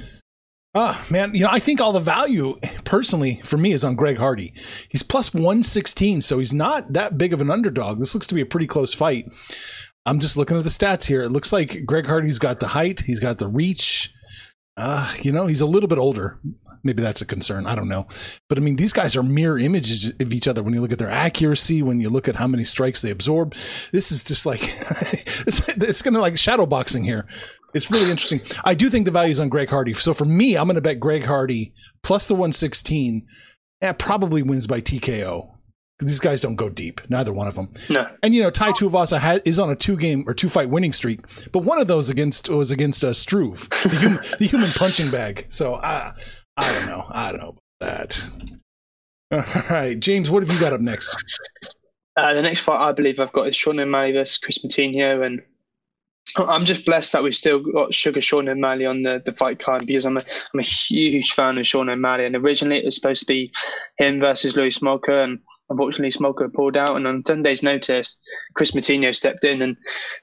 Ah, 0.75 1.05
man, 1.11 1.35
you 1.35 1.43
know, 1.43 1.51
I 1.51 1.59
think 1.59 1.81
all 1.81 1.93
the 1.93 2.01
value 2.01 2.59
personally 2.85 3.43
for 3.45 3.59
me 3.59 3.73
is 3.73 3.85
on 3.85 3.95
Greg 3.95 4.17
Hardy. 4.17 4.55
He's 4.89 5.03
plus 5.03 5.35
116, 5.35 6.23
so 6.23 6.39
he's 6.39 6.55
not 6.55 6.95
that 6.95 7.19
big 7.19 7.35
of 7.35 7.43
an 7.43 7.51
underdog. 7.51 7.99
This 7.99 8.15
looks 8.15 8.27
to 8.29 8.35
be 8.35 8.41
a 8.41 8.47
pretty 8.47 8.67
close 8.67 8.95
fight. 8.95 9.31
I'm 10.07 10.19
just 10.19 10.37
looking 10.37 10.57
at 10.57 10.65
the 10.65 10.71
stats 10.71 11.05
here. 11.05 11.23
It 11.23 11.31
looks 11.31 11.53
like 11.53 11.85
Greg 11.85 12.07
Hardy's 12.07 12.39
got 12.39 12.59
the 12.59 12.69
height, 12.69 13.03
he's 13.03 13.21
got 13.21 13.39
the 13.39 13.49
reach. 13.49 14.13
Uh, 14.79 15.13
you 15.21 15.31
know, 15.31 15.47
he's 15.47 15.61
a 15.61 15.67
little 15.67 15.89
bit 15.89 15.99
older. 15.99 16.41
Maybe 16.83 17.03
that's 17.03 17.21
a 17.21 17.27
concern. 17.27 17.67
I 17.67 17.75
don't 17.75 17.89
know. 17.89 18.07
But 18.49 18.57
I 18.57 18.63
mean, 18.63 18.77
these 18.77 18.95
guys 18.95 19.15
are 19.15 19.23
mirror 19.23 19.59
images 19.59 20.13
of 20.19 20.33
each 20.33 20.49
other 20.49 20.63
when 20.63 20.73
you 20.73 20.81
look 20.81 20.91
at 20.91 20.99
their 20.99 21.11
accuracy, 21.11 21.83
when 21.83 22.01
you 22.01 22.09
look 22.09 22.27
at 22.27 22.37
how 22.37 22.47
many 22.47 22.65
strikes 22.65 23.03
they 23.03 23.11
absorb. 23.11 23.55
This 23.93 24.11
is 24.11 24.25
just 24.25 24.47
like, 24.47 24.63
it's, 25.47 25.69
it's 25.69 26.03
going 26.03 26.15
to 26.15 26.21
like 26.21 26.39
shadow 26.39 26.65
boxing 26.65 27.05
here. 27.05 27.27
It's 27.75 27.91
really 27.91 28.11
interesting. 28.11 28.41
I 28.65 28.75
do 28.75 28.91
think 28.91 29.07
the 29.07 29.11
value 29.11 29.31
is 29.33 29.41
on 29.41 29.49
Greg 29.49 29.69
Hardy. 29.69 29.95
So 29.95 30.13
for 30.13 30.25
me, 30.25 30.57
I'm 30.57 30.67
going 30.67 30.75
to 30.77 30.83
bet 30.83 31.01
Greg 31.01 31.25
Hardy 31.25 31.73
plus 32.03 32.27
the 32.27 32.35
116. 32.35 33.27
Yeah, 33.81 33.93
probably 33.93 34.43
wins 34.43 34.67
by 34.67 34.81
TKO. 34.81 35.49
These 36.01 36.21
guys 36.21 36.41
don't 36.43 36.57
go 36.57 36.69
deep. 36.69 37.01
Neither 37.09 37.33
one 37.33 37.47
of 37.47 37.55
them. 37.55 37.73
No. 37.89 38.07
And 38.23 38.35
you 38.35 38.43
know, 38.43 38.51
Tai 38.51 38.73
Tuivasa 38.73 39.19
ha- 39.19 39.41
is 39.45 39.59
on 39.59 39.71
a 39.71 39.77
two 39.77 39.97
game 39.97 40.25
or 40.27 40.35
two 40.35 40.49
fight 40.49 40.69
winning 40.69 40.93
streak, 40.93 41.21
but 41.53 41.61
one 41.61 41.81
of 41.81 41.87
those 41.87 42.11
against 42.11 42.49
was 42.49 42.71
against 42.73 43.05
uh, 43.05 43.13
Struve, 43.13 43.69
the, 43.71 43.99
hum- 44.01 44.21
the 44.39 44.47
human 44.47 44.71
punching 44.73 45.11
bag. 45.11 45.47
So 45.49 45.77
I, 45.77 46.13
I 46.57 46.73
don't 46.73 46.87
know. 46.87 47.07
I 47.09 47.31
don't 47.31 47.41
know 47.41 47.57
about 47.81 48.01
that. 48.01 48.31
All 49.31 49.63
right, 49.71 49.99
James, 49.99 50.31
what 50.31 50.43
have 50.43 50.53
you 50.53 50.61
got 50.61 50.73
up 50.73 50.81
next? 50.81 51.17
Uh, 52.17 52.35
the 52.35 52.43
next 52.43 52.61
fight 52.61 52.81
I 52.81 52.93
believe 52.93 53.19
I've 53.21 53.33
got 53.33 53.49
is 53.49 53.57
Sean 53.57 53.81
O'Malley 53.81 54.13
versus 54.13 54.39
Chris 54.39 54.59
Moutinho, 54.59 55.25
and 55.25 55.41
I'm 56.37 56.65
just 56.65 56.87
blessed 56.87 57.13
that 57.13 57.23
we've 57.23 57.37
still 57.37 57.61
got 57.61 57.95
Sugar 57.95 58.21
Sean 58.21 58.49
O'Malley 58.49 58.87
on 58.87 59.03
the, 59.03 59.23
the 59.25 59.33
fight 59.33 59.59
card 59.59 59.87
because 59.87 60.07
I'm 60.07 60.17
a 60.17 60.23
I'm 60.53 60.61
a 60.61 60.63
huge 60.63 61.33
fan 61.33 61.59
of 61.59 61.67
Sean 61.67 61.89
O'Malley. 61.89 62.27
And 62.27 62.37
originally 62.37 62.79
it 62.79 62.85
was 62.85 62.95
supposed 62.95 63.21
to 63.21 63.27
be 63.27 63.53
him 63.99 64.21
versus 64.21 64.57
Louis 64.57 64.79
Smolka 64.79 65.25
and 65.25 65.39
unfortunately 65.69 66.11
Smolka 66.11 66.53
pulled 66.53 66.77
out. 66.77 66.97
And 66.97 67.07
on 67.07 67.23
10 67.23 67.43
days 67.43 67.63
notice 67.63 68.19
Chris 68.55 68.71
Moutinho 68.71 69.15
stepped 69.15 69.45
in 69.45 69.61
and 69.63 69.77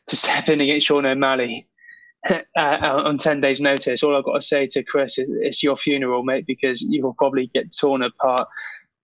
to 0.07 0.15
step 0.15 0.49
in 0.49 0.61
against 0.61 0.87
Sean 0.87 1.05
O'Malley 1.05 1.67
uh, 2.29 2.43
on 2.57 3.17
10 3.17 3.41
days 3.41 3.61
notice. 3.61 4.01
All 4.01 4.15
I've 4.15 4.25
got 4.25 4.35
to 4.35 4.41
say 4.41 4.67
to 4.67 4.83
Chris 4.83 5.17
is 5.17 5.29
it's 5.41 5.63
your 5.63 5.75
funeral 5.75 6.23
mate 6.23 6.45
because 6.47 6.81
you 6.81 7.03
will 7.03 7.13
probably 7.13 7.47
get 7.47 7.75
torn 7.75 8.01
apart 8.01 8.47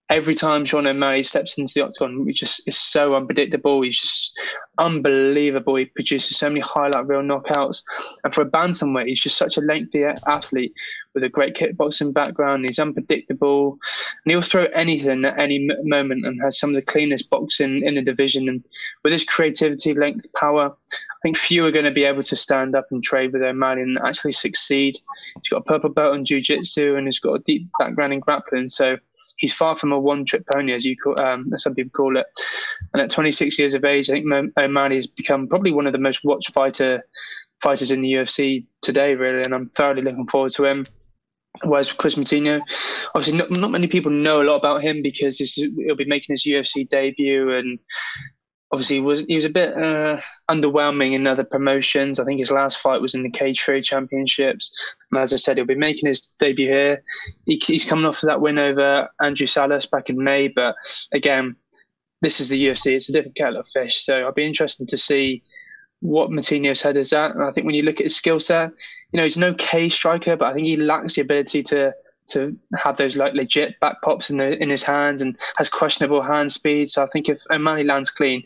every 0.09 0.35
time 0.35 0.65
Sean 0.65 0.85
O'Malley 0.85 1.23
steps 1.23 1.57
into 1.57 1.73
the 1.75 1.83
octagon, 1.83 2.25
he 2.27 2.33
just 2.33 2.61
is 2.67 2.77
so 2.77 3.15
unpredictable. 3.15 3.81
He's 3.81 3.99
just 3.99 4.39
unbelievable. 4.77 5.75
He 5.75 5.85
produces 5.85 6.37
so 6.37 6.49
many 6.49 6.59
highlight 6.59 7.07
reel 7.07 7.21
knockouts. 7.21 7.81
And 8.23 8.33
for 8.33 8.41
a 8.41 8.49
bantamweight, 8.49 9.07
he's 9.07 9.21
just 9.21 9.37
such 9.37 9.57
a 9.57 9.61
lengthy 9.61 10.03
athlete 10.03 10.73
with 11.13 11.23
a 11.23 11.29
great 11.29 11.55
kickboxing 11.55 12.13
background. 12.13 12.65
He's 12.67 12.77
unpredictable. 12.77 13.79
And 14.23 14.31
he'll 14.31 14.41
throw 14.41 14.65
anything 14.65 15.25
at 15.25 15.41
any 15.41 15.67
moment 15.83 16.25
and 16.25 16.39
has 16.43 16.59
some 16.59 16.69
of 16.69 16.75
the 16.75 16.81
cleanest 16.83 17.29
boxing 17.29 17.81
in 17.83 17.95
the 17.95 18.01
division. 18.01 18.47
And 18.47 18.63
with 19.03 19.13
his 19.13 19.23
creativity, 19.23 19.93
length, 19.93 20.31
power, 20.33 20.71
I 20.91 21.17
think 21.23 21.37
few 21.37 21.65
are 21.65 21.71
going 21.71 21.85
to 21.85 21.91
be 21.91 22.03
able 22.03 22.23
to 22.23 22.35
stand 22.35 22.75
up 22.75 22.85
and 22.91 23.03
trade 23.03 23.33
with 23.33 23.41
O'Malley 23.41 23.81
and 23.81 23.97
actually 24.05 24.33
succeed. 24.33 24.99
He's 25.41 25.49
got 25.49 25.57
a 25.57 25.61
purple 25.61 25.89
belt 25.89 26.15
in 26.15 26.25
jiu-jitsu 26.25 26.95
and 26.95 27.07
he's 27.07 27.19
got 27.19 27.33
a 27.33 27.43
deep 27.43 27.67
background 27.79 28.13
in 28.13 28.19
grappling. 28.19 28.69
So 28.69 28.97
he's 29.37 29.53
far 29.53 29.75
from 29.75 29.91
a 29.91 29.99
one-trick 29.99 30.43
pony, 30.53 30.73
as 30.73 30.85
you 30.85 30.95
call, 30.97 31.19
um, 31.21 31.51
as 31.53 31.63
some 31.63 31.75
people 31.75 31.91
call 31.91 32.17
it. 32.17 32.25
And 32.93 33.01
at 33.01 33.09
26 33.09 33.57
years 33.59 33.73
of 33.73 33.83
age, 33.83 34.09
I 34.09 34.13
think 34.13 34.51
O'Malley 34.57 34.95
has 34.95 35.07
become 35.07 35.47
probably 35.47 35.71
one 35.71 35.87
of 35.87 35.93
the 35.93 35.99
most 35.99 36.23
watched 36.23 36.53
fighter 36.53 37.03
fighters 37.61 37.91
in 37.91 38.01
the 38.01 38.13
UFC 38.13 38.65
today, 38.81 39.15
really. 39.15 39.41
And 39.43 39.53
I'm 39.53 39.69
thoroughly 39.69 40.01
looking 40.01 40.27
forward 40.27 40.51
to 40.53 40.65
him. 40.65 40.85
Whereas 41.63 41.91
Chris 41.91 42.15
Moutinho, 42.15 42.61
obviously, 43.13 43.37
not, 43.37 43.49
not 43.51 43.71
many 43.71 43.87
people 43.87 44.11
know 44.11 44.41
a 44.41 44.43
lot 44.43 44.57
about 44.57 44.83
him 44.83 45.01
because 45.01 45.37
he'll 45.37 45.95
be 45.95 46.05
making 46.05 46.33
his 46.33 46.45
UFC 46.45 46.87
debut, 46.87 47.55
and 47.55 47.79
obviously 48.75 48.99
was 48.99 49.21
he 49.21 49.37
was 49.37 49.45
a 49.45 49.49
bit 49.49 49.73
uh, 49.73 50.19
underwhelming 50.51 51.13
in 51.13 51.25
other 51.25 51.45
promotions. 51.45 52.19
I 52.19 52.25
think 52.25 52.39
his 52.39 52.51
last 52.51 52.79
fight 52.79 52.99
was 52.99 53.15
in 53.15 53.23
the 53.23 53.29
Cage 53.29 53.61
Fury 53.61 53.81
Championships. 53.81 54.69
And 55.11 55.21
as 55.21 55.31
I 55.31 55.37
said, 55.37 55.55
he'll 55.55 55.65
be 55.65 55.75
making 55.75 56.09
his 56.09 56.21
debut 56.39 56.67
here. 56.67 57.01
He, 57.45 57.55
he's 57.65 57.85
coming 57.85 58.05
off 58.05 58.21
of 58.21 58.27
that 58.27 58.41
win 58.41 58.59
over 58.59 59.07
Andrew 59.21 59.47
Salas 59.47 59.85
back 59.85 60.09
in 60.09 60.21
May, 60.21 60.49
but 60.49 60.75
again, 61.13 61.55
this 62.21 62.41
is 62.41 62.49
the 62.49 62.67
UFC. 62.67 62.97
It's 62.97 63.07
a 63.07 63.13
different 63.13 63.37
kettle 63.37 63.61
of 63.61 63.67
fish. 63.67 64.03
So 64.03 64.23
I'll 64.23 64.33
be 64.33 64.45
interested 64.45 64.89
to 64.89 64.97
see 64.97 65.41
what 66.01 66.29
Moutinho's 66.29 66.81
head 66.81 66.97
is 66.97 67.13
at. 67.13 67.31
And 67.31 67.43
I 67.43 67.51
think 67.51 67.65
when 67.65 67.75
you 67.75 67.83
look 67.83 68.01
at 68.01 68.07
his 68.07 68.17
skill 68.17 68.41
set, 68.41 68.71
you 69.11 69.17
know, 69.17 69.23
he's 69.23 69.37
no 69.37 69.53
K 69.53 69.87
striker, 69.87 70.35
but 70.35 70.49
I 70.49 70.53
think 70.53 70.67
he 70.67 70.75
lacks 70.75 71.15
the 71.15 71.21
ability 71.21 71.63
to 71.63 71.93
to 72.27 72.57
have 72.75 72.97
those 72.97 73.15
like 73.15 73.33
legit 73.33 73.79
back 73.79 74.01
pops 74.01 74.29
in 74.29 74.37
the 74.37 74.61
in 74.61 74.69
his 74.69 74.83
hands 74.83 75.21
and 75.21 75.37
has 75.57 75.69
questionable 75.69 76.21
hand 76.21 76.51
speed. 76.51 76.89
So 76.89 77.03
I 77.03 77.07
think 77.07 77.29
if 77.29 77.41
O'Malley 77.51 77.83
lands 77.83 78.09
clean, 78.09 78.43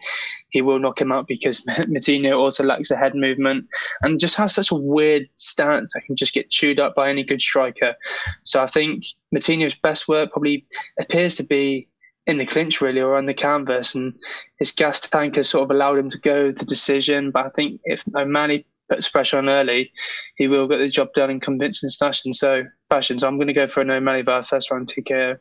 he 0.50 0.62
will 0.62 0.80
knock 0.80 1.02
him 1.02 1.12
out 1.12 1.28
because 1.28 1.62
Moutinho 1.66 2.38
also 2.38 2.64
lacks 2.64 2.92
a 2.92 2.98
head 2.98 3.16
movement 3.16 3.68
and 4.02 4.20
just 4.20 4.36
has 4.36 4.54
such 4.54 4.72
a 4.72 4.76
weird 4.76 5.30
stance 5.36 5.94
that 5.94 6.02
can 6.02 6.16
just 6.16 6.34
get 6.34 6.50
chewed 6.50 6.80
up 6.80 6.96
by 6.96 7.10
any 7.10 7.24
good 7.24 7.42
striker. 7.42 7.96
So 8.44 8.62
I 8.62 8.68
think 8.68 9.06
Moutinho's 9.34 9.76
best 9.76 10.08
work 10.08 10.32
probably 10.32 10.66
appears 11.00 11.36
to 11.38 11.44
be 11.44 11.88
in 12.28 12.38
the 12.38 12.46
clinch 12.46 12.80
really 12.80 13.02
or 13.02 13.16
on 13.16 13.26
the 13.26 13.34
canvas 13.34 13.96
and 13.96 14.14
his 14.60 14.72
gas 14.72 15.00
tank 15.00 15.36
has 15.36 15.50
sort 15.50 15.64
of 15.64 15.72
allowed 15.72 15.98
him 15.98 16.10
to 16.12 16.20
go 16.20 16.52
the 16.52 16.66
decision. 16.66 17.32
But 17.32 17.48
I 17.48 17.50
think 17.50 17.82
if 17.86 18.04
O'Malley 18.16 18.66
puts 18.90 19.10
pressure 19.10 19.38
on 19.38 19.50
early, 19.50 19.92
he 20.36 20.48
will 20.48 20.68
get 20.68 20.78
the 20.78 20.90
job 20.90 21.14
done 21.14 21.30
in 21.30 21.40
convincing 21.40 21.90
fashion. 21.90 22.34
So 22.34 22.64
fashion. 22.90 23.20
So 23.20 23.28
I'm 23.28 23.38
going 23.38 23.48
to 23.48 23.54
go 23.54 23.68
for 23.68 23.82
an 23.82 23.92
O'Malley 23.92 24.22
via 24.24 24.44
first 24.44 24.72
round 24.72 24.88
TKO. 24.88 25.38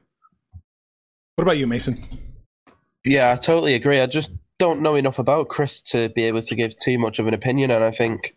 What 1.37 1.43
about 1.43 1.59
you, 1.59 1.67
Mason? 1.67 1.99
Yeah, 3.05 3.33
I 3.33 3.37
totally 3.37 3.75
agree. 3.75 4.01
I 4.01 4.07
just 4.07 4.33
don't 4.59 4.83
know 4.83 4.97
enough 4.97 5.19
about 5.19 5.49
Chris 5.49 5.81
to 5.83 6.09
be 6.11 6.25
able 6.25 6.43
to 6.43 6.55
give 6.55 6.79
too 6.81 6.99
much 6.99 7.19
of 7.19 7.27
an 7.27 7.35
opinion, 7.35 7.71
and 7.71 7.85
I 7.85 7.93
think 7.93 8.35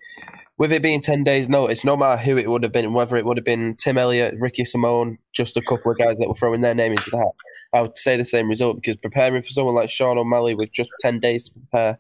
with 0.57 0.71
it 0.71 0.83
being 0.83 1.01
10 1.01 1.23
days 1.23 1.49
notice, 1.49 1.83
no 1.83 1.97
matter 1.97 2.21
who 2.21 2.37
it 2.37 2.47
would 2.47 2.61
have 2.61 2.71
been, 2.71 2.93
whether 2.93 3.17
it 3.17 3.25
would 3.25 3.37
have 3.37 3.43
been 3.43 3.75
Tim 3.75 3.97
Elliott, 3.97 4.35
Ricky 4.39 4.63
Simone, 4.63 5.17
just 5.33 5.57
a 5.57 5.61
couple 5.63 5.91
of 5.91 5.97
guys 5.97 6.19
that 6.19 6.27
were 6.27 6.35
throwing 6.35 6.61
their 6.61 6.75
name 6.75 6.91
into 6.91 7.09
the 7.09 7.17
hat, 7.17 7.33
I 7.73 7.81
would 7.81 7.97
say 7.97 8.15
the 8.15 8.25
same 8.25 8.47
result 8.47 8.75
because 8.75 8.97
preparing 8.97 9.41
for 9.41 9.49
someone 9.49 9.73
like 9.73 9.89
Sean 9.89 10.19
O'Malley 10.19 10.53
with 10.53 10.71
just 10.71 10.91
10 10.99 11.19
days 11.19 11.49
to 11.49 11.53
prepare 11.53 11.97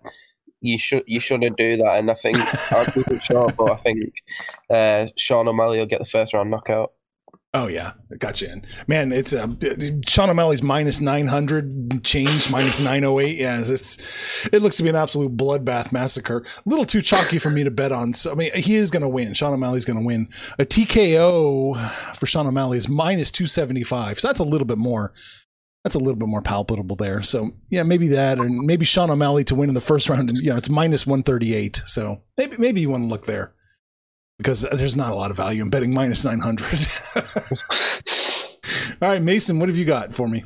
you 0.61 0.77
should 0.77 1.03
you 1.07 1.19
shouldn't 1.19 1.57
do 1.57 1.77
that. 1.77 1.99
And 1.99 2.09
I 2.09 2.13
think 2.13 2.37
I'll 2.71 2.85
keep 2.85 3.07
it 3.07 3.23
short, 3.23 3.55
but 3.57 3.71
I 3.71 3.75
think 3.75 4.13
uh, 4.69 5.07
Sean 5.17 5.47
O'Malley 5.47 5.79
will 5.79 5.85
get 5.85 5.99
the 5.99 6.05
first 6.05 6.33
round 6.33 6.51
knockout. 6.51 6.93
Oh 7.53 7.67
yeah, 7.67 7.91
got 8.17 8.39
you 8.39 8.47
in. 8.47 8.65
Man, 8.87 9.11
it's 9.11 9.33
uh, 9.33 9.45
Sean 10.07 10.29
O'Malley's 10.29 10.63
minus 10.63 11.01
nine 11.01 11.27
hundred 11.27 12.01
change, 12.01 12.49
minus 12.49 12.81
nine 12.81 13.03
oh 13.03 13.19
eight. 13.19 13.37
Yeah, 13.37 13.59
it's 13.59 14.47
it 14.53 14.61
looks 14.61 14.77
to 14.77 14.83
be 14.83 14.89
an 14.89 14.95
absolute 14.95 15.35
bloodbath 15.35 15.91
massacre. 15.91 16.45
A 16.65 16.69
little 16.69 16.85
too 16.85 17.01
chalky 17.01 17.39
for 17.39 17.49
me 17.49 17.65
to 17.65 17.71
bet 17.71 17.91
on. 17.91 18.13
So 18.13 18.31
I 18.31 18.35
mean, 18.35 18.51
he 18.53 18.75
is 18.75 18.89
going 18.89 19.01
to 19.01 19.09
win. 19.09 19.33
Sean 19.33 19.51
O'Malley's 19.53 19.83
going 19.83 19.99
to 19.99 20.05
win. 20.05 20.29
A 20.59 20.65
TKO 20.65 22.15
for 22.15 22.25
Sean 22.25 22.47
O'Malley 22.47 22.77
is 22.77 22.87
minus 22.87 23.29
two 23.29 23.47
seventy 23.47 23.83
five. 23.83 24.17
So 24.17 24.29
that's 24.29 24.39
a 24.39 24.45
little 24.45 24.67
bit 24.67 24.77
more. 24.77 25.11
That's 25.83 25.95
a 25.95 25.99
little 25.99 26.15
bit 26.15 26.27
more 26.27 26.43
palpable 26.43 26.95
there. 26.95 27.23
So 27.23 27.51
yeah, 27.69 27.83
maybe 27.83 28.09
that, 28.09 28.37
and 28.37 28.59
maybe 28.59 28.85
Sean 28.85 29.09
O'Malley 29.09 29.43
to 29.45 29.55
win 29.55 29.69
in 29.69 29.73
the 29.73 29.81
first 29.81 30.09
round. 30.09 30.29
And 30.29 30.37
you 30.37 30.51
know, 30.51 30.57
it's 30.57 30.69
minus 30.69 31.07
one 31.07 31.23
thirty 31.23 31.55
eight. 31.55 31.81
So 31.85 32.21
maybe 32.37 32.57
maybe 32.57 32.81
you 32.81 32.89
want 32.89 33.03
to 33.03 33.07
look 33.07 33.25
there 33.25 33.53
because 34.41 34.61
there's 34.71 34.95
not 34.95 35.11
a 35.11 35.15
lot 35.15 35.29
of 35.29 35.37
value 35.37 35.61
in 35.61 35.69
betting 35.69 35.93
minus 35.93 36.25
900. 36.25 36.87
All 39.01 39.09
right, 39.09 39.21
Mason, 39.21 39.59
what 39.59 39.69
have 39.69 39.77
you 39.77 39.85
got 39.85 40.15
for 40.15 40.27
me? 40.27 40.43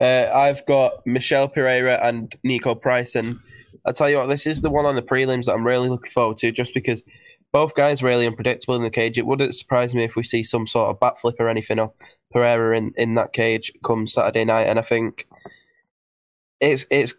Uh, 0.00 0.28
I've 0.34 0.66
got 0.66 1.06
Michel 1.06 1.46
Pereira 1.48 2.00
and 2.02 2.34
Niko 2.44 2.80
Price, 2.80 3.14
and 3.14 3.38
I'll 3.86 3.92
tell 3.92 4.10
you 4.10 4.16
what, 4.16 4.28
this 4.28 4.46
is 4.46 4.62
the 4.62 4.70
one 4.70 4.84
on 4.84 4.96
the 4.96 5.02
prelims 5.02 5.44
that 5.44 5.54
I'm 5.54 5.66
really 5.66 5.88
looking 5.88 6.10
forward 6.10 6.38
to, 6.38 6.50
just 6.50 6.74
because 6.74 7.04
both 7.52 7.74
guys 7.74 8.02
really 8.02 8.26
unpredictable 8.26 8.74
in 8.74 8.82
the 8.82 8.90
cage. 8.90 9.16
It 9.16 9.26
wouldn't 9.26 9.54
surprise 9.54 9.94
me 9.94 10.04
if 10.04 10.16
we 10.16 10.24
see 10.24 10.42
some 10.42 10.66
sort 10.66 10.88
of 10.88 11.00
bat 11.00 11.18
flip 11.20 11.36
or 11.38 11.48
anything 11.48 11.78
of 11.78 11.92
Pereira 12.32 12.76
in, 12.76 12.92
in 12.96 13.14
that 13.14 13.32
cage 13.32 13.72
come 13.84 14.06
Saturday 14.06 14.44
night, 14.44 14.66
and 14.66 14.78
I 14.78 14.82
think 14.82 15.26
it's 16.60 16.86
it's 16.90 17.14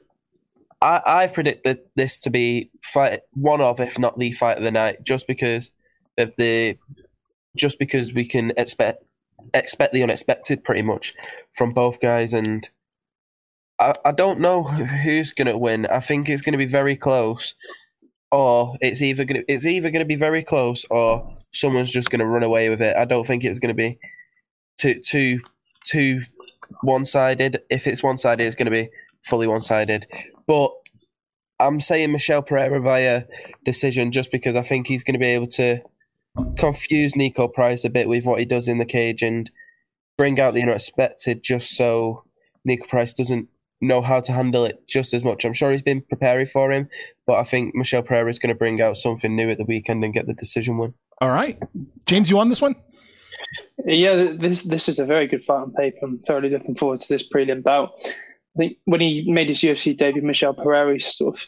I, 0.81 1.01
I 1.05 1.27
predicted 1.27 1.79
this 1.95 2.19
to 2.21 2.29
be 2.29 2.71
fight 2.81 3.21
one 3.33 3.61
of, 3.61 3.79
if 3.79 3.99
not 3.99 4.17
the 4.17 4.31
fight 4.31 4.57
of 4.57 4.63
the 4.63 4.71
night, 4.71 5.03
just 5.03 5.27
because 5.27 5.71
of 6.17 6.35
the, 6.37 6.77
just 7.57 7.79
because 7.79 8.13
we 8.13 8.25
can 8.25 8.53
expect 8.57 9.03
expect 9.53 9.93
the 9.93 10.03
unexpected 10.03 10.63
pretty 10.63 10.81
much 10.81 11.13
from 11.53 11.73
both 11.73 11.99
guys, 11.99 12.33
and 12.33 12.69
I, 13.79 13.95
I 14.05 14.11
don't 14.11 14.39
know 14.39 14.63
who's 14.63 15.33
to 15.47 15.57
win. 15.57 15.85
I 15.87 15.99
think 15.99 16.29
it's 16.29 16.41
to 16.53 16.57
be 16.57 16.65
very 16.65 16.95
close, 16.95 17.55
or 18.31 18.77
it's 18.79 19.01
either 19.01 19.25
to 19.25 19.43
it's 19.51 19.65
either 19.65 19.91
to 19.91 20.05
be 20.05 20.15
very 20.15 20.43
close, 20.43 20.85
or 20.89 21.37
someone's 21.51 21.91
just 21.91 22.09
to 22.19 22.25
run 22.25 22.43
away 22.43 22.69
with 22.69 22.81
it. 22.81 22.95
I 22.95 23.05
don't 23.05 23.27
think 23.27 23.43
it's 23.43 23.59
to 23.69 23.75
be 23.75 23.99
too 24.79 24.99
too 25.01 25.39
too 25.85 26.21
one 26.81 27.05
sided. 27.05 27.61
If 27.69 27.87
it's 27.87 28.03
one 28.03 28.17
sided, 28.17 28.45
it's 28.45 28.55
going 28.55 28.65
to 28.65 28.71
be 28.71 28.89
fully 29.23 29.47
one 29.47 29.61
sided. 29.61 30.07
But 30.47 30.71
I'm 31.59 31.79
saying 31.79 32.11
Michel 32.11 32.41
Pereira 32.41 32.79
via 32.79 33.23
decision 33.65 34.11
just 34.11 34.31
because 34.31 34.55
I 34.55 34.61
think 34.61 34.87
he's 34.87 35.03
going 35.03 35.13
to 35.13 35.19
be 35.19 35.27
able 35.27 35.47
to 35.47 35.79
confuse 36.57 37.13
Niko 37.13 37.51
Price 37.51 37.83
a 37.83 37.89
bit 37.89 38.07
with 38.07 38.25
what 38.25 38.39
he 38.39 38.45
does 38.45 38.67
in 38.67 38.77
the 38.77 38.85
cage 38.85 39.21
and 39.21 39.51
bring 40.17 40.39
out 40.39 40.53
the 40.53 40.63
unexpected 40.63 41.43
just 41.43 41.75
so 41.75 42.23
Niko 42.67 42.87
Price 42.87 43.13
doesn't 43.13 43.49
know 43.81 44.01
how 44.01 44.19
to 44.19 44.31
handle 44.31 44.65
it 44.65 44.85
just 44.87 45.13
as 45.13 45.23
much. 45.23 45.45
I'm 45.45 45.53
sure 45.53 45.71
he's 45.71 45.81
been 45.81 46.01
preparing 46.01 46.45
for 46.45 46.71
him, 46.71 46.89
but 47.25 47.35
I 47.35 47.43
think 47.43 47.75
Michel 47.75 48.03
Pereira 48.03 48.29
is 48.29 48.39
going 48.39 48.53
to 48.53 48.57
bring 48.57 48.81
out 48.81 48.97
something 48.97 49.35
new 49.35 49.49
at 49.49 49.57
the 49.57 49.65
weekend 49.65 50.03
and 50.03 50.13
get 50.13 50.27
the 50.27 50.33
decision 50.33 50.77
win. 50.77 50.93
All 51.21 51.29
right. 51.29 51.57
James, 52.05 52.29
you 52.29 52.39
on 52.39 52.49
this 52.49 52.61
one? 52.61 52.75
Yeah, 53.85 54.33
this 54.37 54.63
this 54.63 54.89
is 54.89 54.99
a 54.99 55.05
very 55.05 55.27
good 55.27 55.43
fight 55.43 55.61
on 55.61 55.73
paper. 55.73 55.97
I'm 56.03 56.19
thoroughly 56.19 56.49
looking 56.49 56.75
forward 56.75 56.99
to 56.99 57.07
this 57.09 57.27
prelim 57.27 57.63
bout. 57.63 57.91
I 58.55 58.57
think 58.57 58.77
when 58.85 59.01
he 59.01 59.31
made 59.31 59.49
his 59.49 59.59
UFC 59.59 59.95
debut, 59.95 60.21
Michel 60.21 60.53
Pereira 60.53 60.99
sort 60.99 61.35
of 61.35 61.47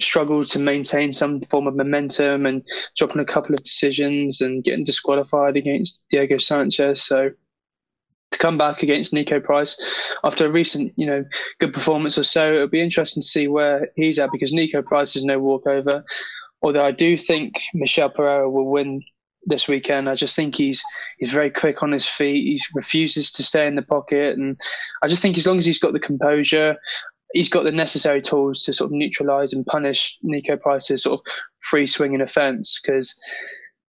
struggled 0.00 0.46
to 0.46 0.58
maintain 0.58 1.12
some 1.12 1.40
form 1.42 1.66
of 1.66 1.74
momentum 1.74 2.46
and 2.46 2.62
dropping 2.96 3.20
a 3.20 3.24
couple 3.24 3.54
of 3.54 3.62
decisions 3.62 4.40
and 4.40 4.62
getting 4.62 4.84
disqualified 4.84 5.56
against 5.56 6.04
Diego 6.10 6.38
Sanchez. 6.38 7.02
So 7.02 7.30
to 8.30 8.38
come 8.38 8.58
back 8.58 8.82
against 8.82 9.12
Niko 9.12 9.42
Price 9.42 9.76
after 10.24 10.46
a 10.46 10.50
recent, 10.50 10.92
you 10.96 11.06
know, 11.06 11.24
good 11.58 11.72
performance 11.72 12.16
or 12.16 12.22
so, 12.22 12.52
it'll 12.52 12.68
be 12.68 12.80
interesting 12.80 13.22
to 13.22 13.28
see 13.28 13.48
where 13.48 13.88
he's 13.96 14.18
at 14.18 14.30
because 14.32 14.52
Niko 14.52 14.84
Price 14.84 15.16
is 15.16 15.24
no 15.24 15.38
walkover. 15.38 16.04
Although 16.62 16.84
I 16.84 16.92
do 16.92 17.16
think 17.16 17.60
Michel 17.74 18.10
Pereira 18.10 18.50
will 18.50 18.70
win 18.70 19.02
this 19.48 19.68
weekend. 19.68 20.08
I 20.08 20.14
just 20.14 20.36
think 20.36 20.54
he's 20.54 20.82
he's 21.18 21.32
very 21.32 21.50
quick 21.50 21.82
on 21.82 21.92
his 21.92 22.06
feet. 22.06 22.44
He 22.44 22.60
refuses 22.74 23.32
to 23.32 23.42
stay 23.42 23.66
in 23.66 23.74
the 23.74 23.82
pocket, 23.82 24.38
and 24.38 24.58
I 25.02 25.08
just 25.08 25.22
think 25.22 25.38
as 25.38 25.46
long 25.46 25.58
as 25.58 25.66
he's 25.66 25.78
got 25.78 25.92
the 25.92 26.00
composure, 26.00 26.76
he's 27.32 27.48
got 27.48 27.64
the 27.64 27.72
necessary 27.72 28.22
tools 28.22 28.62
to 28.64 28.72
sort 28.72 28.88
of 28.88 28.92
neutralise 28.92 29.52
and 29.52 29.66
punish 29.66 30.18
Niko 30.24 30.60
Price's 30.60 31.02
sort 31.02 31.20
of 31.20 31.32
free 31.60 31.86
swinging 31.86 32.20
offence. 32.20 32.80
Because 32.80 33.18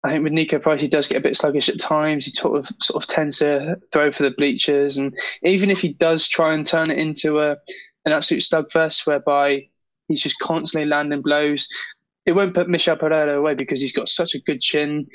I 0.04 0.12
think 0.12 0.24
with 0.24 0.34
Niko 0.34 0.62
Price, 0.62 0.82
he 0.82 0.88
does 0.88 1.08
get 1.08 1.18
a 1.18 1.22
bit 1.22 1.38
sluggish 1.38 1.70
at 1.70 1.80
times. 1.80 2.26
He 2.26 2.32
sort 2.32 2.58
of 2.58 2.70
sort 2.82 3.04
of 3.04 3.08
tends 3.08 3.40
to 3.40 3.78
throw 3.92 4.12
for 4.12 4.24
the 4.24 4.32
bleachers, 4.32 4.98
and 4.98 5.18
even 5.44 5.70
if 5.70 5.82
he 5.82 5.94
does 5.94 6.28
try 6.28 6.54
and 6.54 6.66
turn 6.66 6.90
it 6.90 6.98
into 6.98 7.40
a 7.40 7.58
an 8.06 8.14
absolute 8.14 8.42
slugfest 8.42 9.06
whereby 9.06 9.68
he's 10.08 10.24
just 10.24 10.40
constantly 10.40 10.90
landing 10.90 11.22
blows, 11.22 11.68
it 12.25 12.34
won't 12.34 12.53
put 12.53 12.69
Michel 12.69 12.97
Pereira 12.97 13.38
away 13.38 13.55
because 13.55 13.81
he's 13.81 13.93
got 13.93 14.10
such 14.10 14.36
a 14.36 14.39
good 14.39 14.62
chin. 14.62 15.07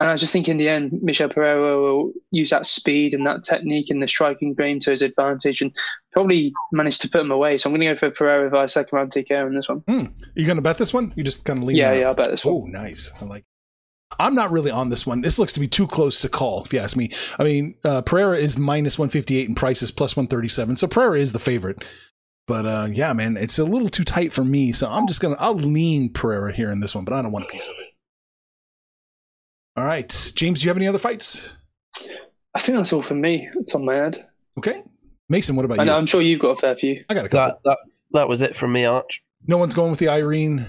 And 0.00 0.08
I 0.08 0.16
just 0.16 0.32
think 0.32 0.48
in 0.48 0.56
the 0.56 0.68
end, 0.68 0.98
Michel 1.02 1.28
Pereira 1.28 1.78
will 1.78 2.12
use 2.30 2.48
that 2.50 2.66
speed 2.66 3.12
and 3.12 3.26
that 3.26 3.44
technique 3.44 3.90
and 3.90 4.02
the 4.02 4.08
striking 4.08 4.54
game 4.54 4.80
to 4.80 4.90
his 4.90 5.02
advantage 5.02 5.60
and 5.60 5.76
probably 6.12 6.54
manage 6.72 6.98
to 7.00 7.08
put 7.08 7.20
him 7.20 7.30
away. 7.30 7.58
So 7.58 7.68
I'm 7.68 7.76
going 7.76 7.86
to 7.86 7.94
go 7.94 7.98
for 7.98 8.10
Pereira 8.10 8.48
via 8.48 8.66
second 8.66 8.96
round 8.96 9.12
TKO 9.12 9.46
in 9.46 9.54
this 9.54 9.68
one. 9.68 9.80
Hmm. 9.80 10.06
you 10.34 10.46
going 10.46 10.56
to 10.56 10.62
bet 10.62 10.78
this 10.78 10.94
one? 10.94 11.12
You 11.16 11.22
just 11.22 11.44
kind 11.44 11.58
of 11.58 11.64
leave. 11.64 11.76
Yeah, 11.76 11.92
yeah, 11.92 12.06
I'll 12.06 12.14
bet 12.14 12.30
this 12.30 12.46
one. 12.46 12.54
Oh, 12.54 12.64
nice. 12.66 13.12
I 13.20 13.26
like. 13.26 13.44
I'm 14.18 14.34
not 14.34 14.50
really 14.50 14.70
on 14.70 14.88
this 14.88 15.06
one. 15.06 15.20
This 15.20 15.38
looks 15.38 15.52
to 15.52 15.60
be 15.60 15.68
too 15.68 15.86
close 15.86 16.20
to 16.22 16.28
call, 16.28 16.64
if 16.64 16.72
you 16.72 16.80
ask 16.80 16.96
me. 16.96 17.10
I 17.38 17.44
mean, 17.44 17.74
uh, 17.84 18.02
Pereira 18.02 18.38
is 18.38 18.58
minus 18.58 18.98
158 18.98 19.48
and 19.48 19.56
Price 19.56 19.82
is 19.82 19.90
plus 19.90 20.16
137. 20.16 20.76
So 20.76 20.88
Pereira 20.88 21.18
is 21.18 21.32
the 21.32 21.38
favorite. 21.38 21.84
But 22.50 22.66
uh, 22.66 22.88
yeah, 22.90 23.12
man, 23.12 23.36
it's 23.36 23.60
a 23.60 23.64
little 23.64 23.88
too 23.88 24.02
tight 24.02 24.32
for 24.32 24.42
me. 24.42 24.72
So 24.72 24.90
I'm 24.90 25.06
just 25.06 25.20
going 25.20 25.36
to, 25.36 25.40
I'll 25.40 25.54
lean 25.54 26.12
Pereira 26.12 26.52
here 26.52 26.68
in 26.72 26.80
this 26.80 26.96
one, 26.96 27.04
but 27.04 27.14
I 27.14 27.22
don't 27.22 27.30
want 27.30 27.44
a 27.44 27.48
piece 27.48 27.68
of 27.68 27.76
it. 27.78 27.94
All 29.76 29.84
right. 29.84 30.32
James, 30.34 30.58
do 30.60 30.64
you 30.64 30.70
have 30.70 30.76
any 30.76 30.88
other 30.88 30.98
fights? 30.98 31.56
I 32.56 32.58
think 32.58 32.76
that's 32.76 32.92
all 32.92 33.02
for 33.02 33.14
me. 33.14 33.48
It's 33.60 33.76
on 33.76 33.84
my 33.84 33.94
head. 33.94 34.26
Okay. 34.58 34.82
Mason, 35.28 35.54
what 35.54 35.64
about 35.64 35.78
I 35.78 35.84
you? 35.84 35.90
know, 35.90 35.96
I'm 35.96 36.06
sure 36.06 36.20
you've 36.20 36.40
got 36.40 36.50
a 36.50 36.56
fair 36.56 36.74
few. 36.74 37.04
I 37.08 37.14
got 37.14 37.26
a 37.26 37.28
couple. 37.28 37.60
That 37.64 37.70
that 37.70 37.78
that 38.14 38.28
was 38.28 38.42
it 38.42 38.56
from 38.56 38.72
me, 38.72 38.84
Arch. 38.84 39.22
No 39.46 39.56
one's 39.56 39.76
going 39.76 39.92
with 39.92 40.00
the 40.00 40.08
Irene 40.08 40.66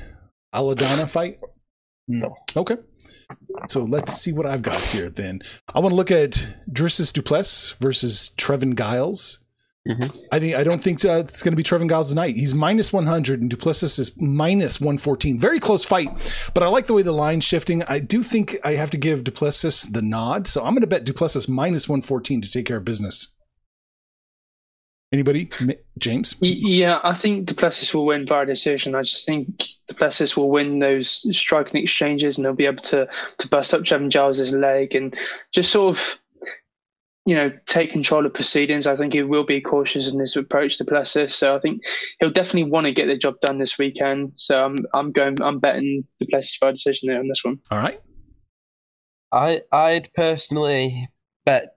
Aldana 0.53 1.09
fight? 1.09 1.39
No. 2.07 2.35
Okay. 2.55 2.77
So 3.69 3.81
let's 3.81 4.13
see 4.13 4.31
what 4.31 4.45
I've 4.45 4.61
got 4.61 4.79
here 4.79 5.09
then. 5.09 5.41
I 5.73 5.79
want 5.79 5.93
to 5.93 5.95
look 5.95 6.11
at 6.11 6.47
Dricus 6.71 7.11
Du 7.11 7.23
Plessis 7.23 7.71
versus 7.79 8.31
Trevin 8.37 8.77
Giles. 8.77 9.40
Mhm. 9.87 10.25
I 10.31 10.39
think 10.39 10.55
I 10.55 10.63
don't 10.63 10.81
think 10.81 11.03
uh, 11.03 11.23
it's 11.27 11.41
going 11.41 11.53
to 11.53 11.57
be 11.57 11.63
Trevin 11.63 11.89
Giles 11.89 12.09
tonight. 12.09 12.35
He's 12.35 12.53
minus 12.53 12.93
100 12.93 13.41
and 13.41 13.49
Du 13.49 13.57
Plessis 13.57 13.97
is 13.97 14.15
minus 14.21 14.79
114. 14.79 15.39
Very 15.39 15.59
close 15.59 15.83
fight, 15.83 16.09
but 16.53 16.61
I 16.61 16.67
like 16.67 16.85
the 16.85 16.93
way 16.93 17.01
the 17.01 17.11
line's 17.11 17.43
shifting. 17.43 17.81
I 17.83 17.97
do 17.97 18.21
think 18.21 18.57
I 18.63 18.73
have 18.73 18.91
to 18.91 18.97
give 18.97 19.23
Du 19.23 19.31
Plessis 19.31 19.83
the 19.83 20.03
nod, 20.03 20.47
so 20.47 20.61
I'm 20.63 20.73
going 20.73 20.81
to 20.81 20.87
bet 20.87 21.03
Du 21.03 21.13
Plessis 21.13 21.47
minus 21.47 21.89
114 21.89 22.41
to 22.41 22.51
take 22.51 22.67
care 22.67 22.77
of 22.77 22.85
business. 22.85 23.29
Anybody? 25.11 25.49
James? 25.97 26.35
Yeah, 26.39 26.99
I 27.03 27.13
think 27.15 27.47
Du 27.47 27.55
Plessis 27.55 27.93
will 27.93 28.05
win 28.05 28.25
via 28.27 28.45
decision. 28.45 28.93
I 28.95 29.01
just 29.01 29.25
think 29.25 29.65
Du 29.87 29.95
Plessis 29.95 30.37
will 30.37 30.49
win 30.49 30.77
those 30.77 31.25
striking 31.35 31.81
exchanges 31.81 32.37
and 32.37 32.45
they'll 32.45 32.53
be 32.53 32.67
able 32.67 32.83
to 32.83 33.09
to 33.39 33.47
bust 33.49 33.73
up 33.73 33.81
Trevin 33.81 34.09
Giles' 34.09 34.53
leg 34.53 34.95
and 34.95 35.13
just 35.51 35.71
sort 35.71 35.97
of, 35.97 36.21
you 37.31 37.37
know, 37.37 37.49
take 37.65 37.93
control 37.93 38.25
of 38.25 38.33
proceedings. 38.33 38.85
I 38.85 38.97
think 38.97 39.13
he 39.13 39.23
will 39.23 39.45
be 39.45 39.61
cautious 39.61 40.11
in 40.11 40.19
his 40.19 40.35
approach 40.35 40.77
to 40.77 40.83
Du 40.83 40.89
Plessis. 40.89 41.33
So 41.33 41.55
I 41.55 41.59
think 41.59 41.81
he'll 42.19 42.29
definitely 42.29 42.69
want 42.69 42.87
to 42.87 42.91
get 42.91 43.05
the 43.05 43.17
job 43.17 43.35
done 43.41 43.57
this 43.57 43.77
weekend. 43.77 44.33
So 44.35 44.61
I'm 44.61 44.75
I'm 44.93 45.13
going 45.13 45.41
I'm 45.41 45.57
betting 45.57 46.03
Du 46.19 46.25
Plessis 46.25 46.57
via 46.59 46.73
decision 46.73 47.07
there 47.07 47.19
on 47.19 47.29
this 47.29 47.41
one. 47.41 47.59
All 47.71 47.77
right. 47.77 48.01
I 49.31 49.61
I'd 49.71 50.13
personally 50.13 51.07
bet 51.45 51.69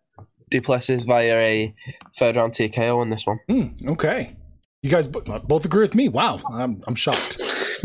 Du 0.51 0.61
Plessis 0.61 1.05
via 1.05 1.39
a 1.39 1.75
third 2.19 2.35
round 2.35 2.55
TKO 2.55 2.99
on 2.99 3.11
this 3.11 3.25
one. 3.25 3.39
Hmm, 3.49 3.91
okay. 3.91 4.35
You 4.83 4.91
guys 4.91 5.07
bo- 5.07 5.21
both 5.21 5.65
agree 5.65 5.83
with 5.83 5.95
me. 5.95 6.09
Wow. 6.09 6.41
I'm, 6.51 6.83
I'm 6.89 6.97
shocked. 6.97 7.39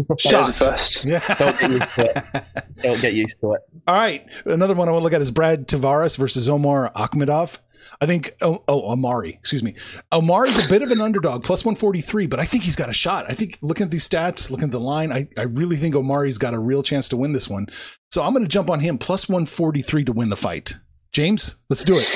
That 0.08 0.48
is 0.50 0.50
a 0.50 0.54
first. 0.54 1.06
Yeah. 1.06 1.36
Don't 1.36 1.60
get 1.60 1.72
used 1.72 1.96
to 1.96 2.06
it. 2.06 2.44
Don't 2.84 3.02
get 3.02 3.14
used 3.14 3.40
to 3.42 3.54
it. 3.54 3.62
All 3.88 3.96
right. 3.96 4.26
Another 4.46 4.76
one 4.76 4.88
I 4.88 4.92
want 4.92 5.02
to 5.02 5.04
look 5.04 5.14
at 5.14 5.22
is 5.22 5.32
Brad 5.32 5.68
Tavares 5.68 6.18
versus 6.18 6.48
Omar 6.50 6.92
Akhmedov. 6.96 7.60
I 8.02 8.06
think, 8.06 8.34
oh, 8.42 8.64
oh, 8.68 8.90
Amari, 8.92 9.30
excuse 9.30 9.64
me. 9.64 9.74
Omari's 10.12 10.64
a 10.64 10.68
bit 10.68 10.82
of 10.82 10.92
an 10.92 11.02
underdog, 11.02 11.44
plus 11.44 11.64
143, 11.64 12.28
but 12.28 12.40
I 12.40 12.46
think 12.46 12.64
he's 12.64 12.76
got 12.76 12.90
a 12.90 12.94
shot. 12.94 13.26
I 13.30 13.34
think 13.34 13.58
looking 13.62 13.86
at 13.86 13.92
these 13.92 14.08
stats, 14.08 14.52
looking 14.52 14.66
at 14.66 14.72
the 14.72 14.80
line, 14.80 15.12
I, 15.12 15.28
I 15.38 15.44
really 15.44 15.78
think 15.78 15.96
Omari's 15.96 16.38
got 16.38 16.54
a 16.54 16.60
real 16.60 16.84
chance 16.84 17.10
to 17.10 17.18
win 17.18 17.34
this 17.34 17.50
one. 17.50 17.68
So 18.12 18.22
I'm 18.22 18.34
going 18.34 18.44
to 18.44 18.50
jump 18.50 18.70
on 18.70 18.80
him, 18.80 18.98
plus 18.98 19.30
143 19.30 20.06
to 20.06 20.12
win 20.12 20.30
the 20.30 20.36
fight. 20.36 20.74
James, 21.12 21.56
let's 21.70 21.84
do 21.84 21.96
it. 21.96 22.08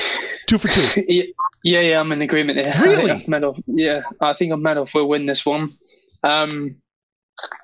Two 0.46 0.58
for 0.58 0.68
two. 0.68 1.02
Yeah, 1.08 1.24
yeah, 1.64 1.80
yeah, 1.80 2.00
I'm 2.00 2.12
in 2.12 2.20
agreement 2.20 2.62
there. 2.62 2.74
Really? 2.82 3.10
I 3.10 3.16
think 3.16 3.28
Akhmedov, 3.28 3.62
yeah, 3.66 4.02
I 4.20 4.34
think 4.34 4.52
Akhmedov 4.52 4.92
will 4.92 5.08
win 5.08 5.24
this 5.24 5.46
one. 5.46 5.72
Um, 6.22 6.76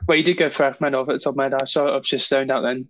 Well, 0.06 0.18
you 0.18 0.24
did 0.24 0.37
go 0.37 0.50
for 0.50 0.70
Akhmedov 0.70 1.12
at 1.12 1.22
top 1.22 1.37
med. 1.37 1.54
I 1.54 1.64
saw 1.64 1.96
I've 1.96 2.02
just 2.02 2.28
zoned 2.28 2.50
out 2.50 2.62
then. 2.62 2.88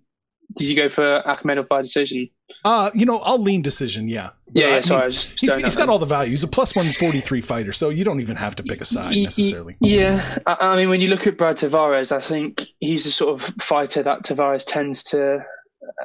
Did 0.57 0.69
you 0.69 0.77
go 0.77 0.89
for 0.89 1.23
Akhmedov 1.27 1.69
by 1.69 1.83
decision? 1.83 2.29
Uh, 2.65 2.91
you 2.95 3.07
know, 3.07 3.19
I'll 3.19 3.39
lean 3.39 3.63
decision. 3.63 4.09
Yeah. 4.09 4.31
Yeah, 4.53 4.67
I 4.67 4.69
yeah 4.71 4.81
sorry. 4.81 4.97
I 4.97 5.01
mean, 5.03 5.07
was 5.07 5.27
just 5.27 5.41
he's, 5.41 5.55
he's 5.57 5.77
got 5.77 5.89
all 5.89 5.99
the 5.99 6.07
value. 6.07 6.31
He's 6.31 6.43
a 6.43 6.49
plus 6.49 6.75
one 6.75 6.93
forty 6.93 7.21
three 7.21 7.41
fighter, 7.41 7.73
so 7.73 7.89
you 7.89 8.05
don't 8.05 8.21
even 8.21 8.37
have 8.37 8.57
to 8.57 8.63
pick 8.63 8.81
a 8.81 8.85
side 8.85 9.17
necessarily. 9.17 9.77
Yeah, 9.81 10.39
I, 10.47 10.57
I 10.61 10.77
mean, 10.77 10.89
when 10.89 11.01
you 11.01 11.09
look 11.09 11.27
at 11.27 11.39
Brad 11.39 11.57
Tavares, 11.57 12.11
I 12.11 12.21
think 12.21 12.63
he's 12.81 13.05
the 13.05 13.13
sort 13.13 13.41
of 13.41 13.47
fighter 13.63 14.03
that 14.03 14.25
Tavares 14.25 14.65
tends 14.67 15.05
to 15.05 15.45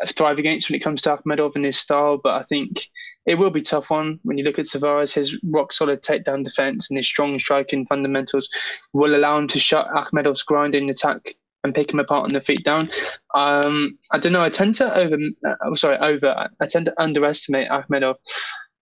thrive 0.07 0.39
against 0.39 0.69
when 0.69 0.75
it 0.75 0.83
comes 0.83 1.01
to 1.01 1.09
Akhmedov 1.15 1.55
and 1.55 1.65
his 1.65 1.77
style. 1.77 2.19
But 2.21 2.35
I 2.35 2.43
think 2.43 2.87
it 3.25 3.35
will 3.35 3.49
be 3.49 3.59
a 3.59 3.63
tough 3.63 3.89
one 3.89 4.19
when 4.23 4.37
you 4.37 4.43
look 4.43 4.59
at 4.59 4.65
Tavares. 4.65 5.13
His 5.13 5.39
rock 5.43 5.73
solid 5.73 6.01
takedown 6.01 6.43
defense 6.43 6.89
and 6.89 6.97
his 6.97 7.07
strong 7.07 7.39
striking 7.39 7.85
fundamentals 7.85 8.49
will 8.93 9.15
allow 9.15 9.37
him 9.37 9.47
to 9.49 9.59
shut 9.59 9.87
Akhmedov's 9.95 10.43
grinding 10.43 10.89
attack 10.89 11.35
and 11.63 11.73
pick 11.73 11.91
him 11.91 11.99
apart 11.99 12.25
on 12.25 12.29
the 12.29 12.41
feet 12.41 12.63
down. 12.63 12.89
Um, 13.33 13.97
I 14.11 14.19
don't 14.19 14.33
know. 14.33 14.43
I 14.43 14.49
tend 14.49 14.75
to 14.75 14.95
over, 14.95 15.17
uh, 15.47 15.55
oh, 15.65 15.75
sorry, 15.75 15.97
over. 15.97 16.47
I 16.59 16.65
tend 16.67 16.85
to 16.85 17.01
underestimate 17.01 17.69
Akhmedov. 17.69 18.15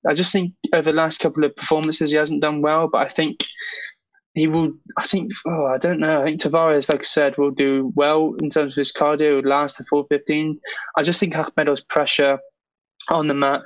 I 0.07 0.13
just 0.13 0.33
think 0.33 0.53
over 0.73 0.91
the 0.91 0.97
last 0.97 1.21
couple 1.21 1.45
of 1.45 1.55
performances 1.55 2.11
he 2.11 2.17
hasn't 2.17 2.41
done 2.41 2.61
well, 2.61 2.89
but 2.91 3.05
I 3.05 3.09
think 3.09 3.45
he 4.33 4.47
will. 4.47 4.73
I 4.97 5.03
think. 5.03 5.31
Oh, 5.45 5.65
I 5.65 5.77
don't 5.77 5.99
know. 5.99 6.21
I 6.21 6.25
think 6.25 6.41
Tavares, 6.41 6.89
like 6.89 7.01
I 7.01 7.03
said, 7.03 7.37
will 7.37 7.51
do 7.51 7.91
well 7.95 8.35
in 8.41 8.49
terms 8.49 8.73
of 8.73 8.77
his 8.77 8.91
cardio. 8.91 9.35
Will 9.35 9.49
last 9.49 9.77
the 9.77 9.85
full 9.85 10.05
fifteen. 10.05 10.59
I 10.97 11.03
just 11.03 11.19
think 11.19 11.33
Akhmedov's 11.33 11.83
pressure 11.83 12.39
on 13.09 13.27
the 13.27 13.33
mat 13.33 13.61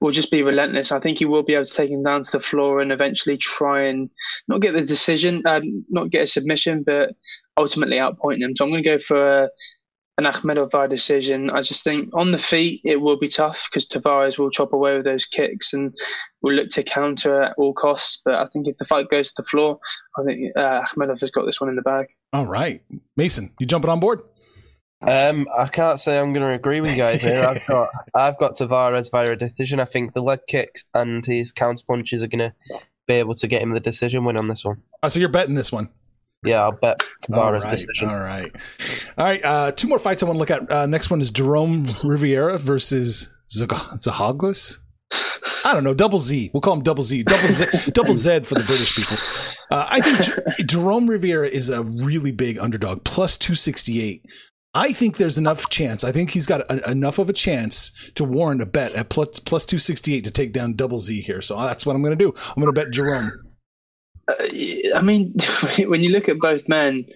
will 0.00 0.10
just 0.12 0.30
be 0.30 0.42
relentless. 0.42 0.92
I 0.92 1.00
think 1.00 1.18
he 1.18 1.24
will 1.24 1.42
be 1.42 1.54
able 1.54 1.64
to 1.64 1.74
take 1.74 1.90
him 1.90 2.02
down 2.02 2.22
to 2.22 2.32
the 2.32 2.40
floor 2.40 2.80
and 2.80 2.92
eventually 2.92 3.38
try 3.38 3.84
and 3.84 4.10
not 4.46 4.60
get 4.60 4.72
the 4.72 4.82
decision, 4.82 5.42
um, 5.46 5.84
not 5.88 6.10
get 6.10 6.24
a 6.24 6.26
submission, 6.26 6.82
but 6.84 7.12
ultimately 7.56 7.96
outpoint 7.96 8.42
him. 8.42 8.54
So 8.54 8.64
I'm 8.64 8.70
going 8.70 8.82
to 8.82 8.90
go 8.90 8.98
for. 8.98 9.44
Uh, 9.44 9.48
an 10.16 10.24
Akhmedov 10.24 10.70
by 10.70 10.86
decision. 10.86 11.50
I 11.50 11.62
just 11.62 11.82
think 11.82 12.10
on 12.14 12.30
the 12.30 12.38
feet 12.38 12.80
it 12.84 13.00
will 13.00 13.18
be 13.18 13.28
tough 13.28 13.68
because 13.68 13.88
Tavares 13.88 14.38
will 14.38 14.50
chop 14.50 14.72
away 14.72 14.94
with 14.96 15.04
those 15.04 15.26
kicks 15.26 15.72
and 15.72 15.94
will 16.42 16.54
look 16.54 16.68
to 16.70 16.82
counter 16.82 17.42
at 17.42 17.54
all 17.58 17.72
costs. 17.72 18.22
But 18.24 18.34
I 18.34 18.46
think 18.52 18.68
if 18.68 18.76
the 18.76 18.84
fight 18.84 19.08
goes 19.08 19.32
to 19.32 19.42
the 19.42 19.48
floor, 19.48 19.78
I 20.18 20.24
think 20.24 20.56
uh, 20.56 20.82
Akhmedov 20.82 21.20
has 21.20 21.30
got 21.30 21.46
this 21.46 21.60
one 21.60 21.68
in 21.68 21.76
the 21.76 21.82
bag. 21.82 22.06
All 22.32 22.46
right, 22.46 22.82
Mason, 23.16 23.52
you 23.58 23.66
jumping 23.66 23.90
on 23.90 24.00
board? 24.00 24.20
Um, 25.06 25.46
I 25.56 25.66
can't 25.66 26.00
say 26.00 26.18
I'm 26.18 26.32
going 26.32 26.46
to 26.46 26.54
agree 26.54 26.80
with 26.80 26.92
you 26.92 26.96
guys 26.96 27.20
here. 27.20 27.44
I've 27.44 27.66
got 27.66 27.88
I've 28.14 28.38
got 28.38 28.54
Tavares 28.54 29.10
via 29.10 29.32
a 29.32 29.36
decision. 29.36 29.80
I 29.80 29.84
think 29.84 30.14
the 30.14 30.22
leg 30.22 30.40
kicks 30.46 30.84
and 30.94 31.26
his 31.26 31.52
counter 31.52 31.84
punches 31.86 32.22
are 32.22 32.28
going 32.28 32.50
to 32.50 32.54
be 33.06 33.14
able 33.14 33.34
to 33.34 33.46
get 33.46 33.60
him 33.60 33.72
the 33.72 33.80
decision 33.80 34.24
win 34.24 34.36
on 34.36 34.48
this 34.48 34.64
one. 34.64 34.82
Oh, 35.02 35.08
so 35.08 35.20
you're 35.20 35.28
betting 35.28 35.56
this 35.56 35.72
one? 35.72 35.90
Yeah, 36.44 36.62
I'll 36.62 36.72
bet 36.72 37.02
All 37.32 37.38
Tavares 37.38 37.62
right, 37.62 37.70
decision. 37.70 38.08
All 38.08 38.18
right, 38.18 38.52
all 39.18 39.24
right. 39.24 39.44
Uh, 39.44 39.72
two 39.72 39.88
more 39.88 39.98
fights 39.98 40.22
I 40.22 40.26
want 40.26 40.36
to 40.36 40.38
look 40.40 40.50
at. 40.50 40.70
Uh, 40.70 40.86
next 40.86 41.10
one 41.10 41.20
is 41.20 41.30
Jerome 41.30 41.88
Rivera 42.02 42.58
versus 42.58 43.28
Zag- 43.50 43.68
Zahaglis. 43.70 44.78
I 45.64 45.72
don't 45.74 45.84
know, 45.84 45.94
double 45.94 46.18
Z. 46.18 46.50
We'll 46.52 46.60
call 46.60 46.74
him 46.74 46.82
double 46.82 47.02
Z, 47.02 47.22
double 47.24 47.48
Z, 47.48 47.90
double 47.92 48.14
Z 48.14 48.40
for 48.40 48.54
the 48.54 48.64
British 48.64 48.96
people. 48.96 49.16
Uh, 49.70 49.86
I 49.88 50.00
think 50.00 50.20
Jer- 50.20 50.44
Jerome 50.66 51.08
Rivera 51.08 51.48
is 51.48 51.70
a 51.70 51.82
really 51.82 52.32
big 52.32 52.58
underdog, 52.58 53.04
plus 53.04 53.36
two 53.36 53.54
sixty 53.54 54.02
eight. 54.02 54.24
I 54.76 54.92
think 54.92 55.16
there's 55.18 55.38
enough 55.38 55.70
chance. 55.70 56.02
I 56.02 56.10
think 56.10 56.30
he's 56.30 56.46
got 56.46 56.62
a, 56.70 56.90
enough 56.90 57.18
of 57.20 57.30
a 57.30 57.32
chance 57.32 57.92
to 58.16 58.24
warrant 58.24 58.60
a 58.60 58.66
bet 58.66 58.94
at 58.96 59.08
plus 59.08 59.38
plus 59.38 59.64
two 59.66 59.78
sixty 59.78 60.14
eight 60.14 60.24
to 60.24 60.30
take 60.30 60.52
down 60.52 60.74
double 60.74 60.98
Z 60.98 61.20
here. 61.20 61.40
So 61.42 61.60
that's 61.60 61.86
what 61.86 61.94
I'm 61.94 62.02
going 62.02 62.18
to 62.18 62.24
do. 62.24 62.32
I'm 62.48 62.62
going 62.62 62.74
to 62.74 62.80
bet 62.80 62.92
Jerome. 62.92 63.30
Uh, 64.28 64.96
I 64.96 65.00
mean, 65.02 65.34
when 65.86 66.02
you 66.02 66.10
look 66.10 66.28
at 66.28 66.38
both 66.38 66.68
men, 66.68 67.06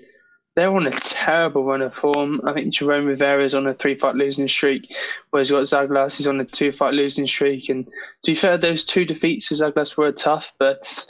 they're 0.59 0.75
on 0.75 0.88
a 0.88 0.90
terrible 0.90 1.64
run 1.64 1.83
of 1.83 1.94
form. 1.94 2.40
I 2.44 2.53
think 2.53 2.75
Jerome 2.75 3.07
Rivera 3.07 3.44
is 3.44 3.55
on 3.55 3.68
a 3.68 3.75
three-fight 3.75 4.16
losing 4.16 4.49
streak, 4.49 4.92
whereas 5.31 5.51
you've 5.51 5.59
got 5.59 5.88
Zaglas 5.88 6.18
is 6.18 6.27
on 6.27 6.40
a 6.40 6.44
two-fight 6.44 6.94
losing 6.94 7.29
streak. 7.29 7.68
And 7.68 7.87
to 7.87 8.33
be 8.33 8.35
fair, 8.35 8.59
those 8.59 8.85
two 8.85 9.05
defeats 9.05 9.47
for 9.47 9.55
Zaglas 9.55 9.97
were 9.97 10.11
tough, 10.11 10.53
but 10.59 11.07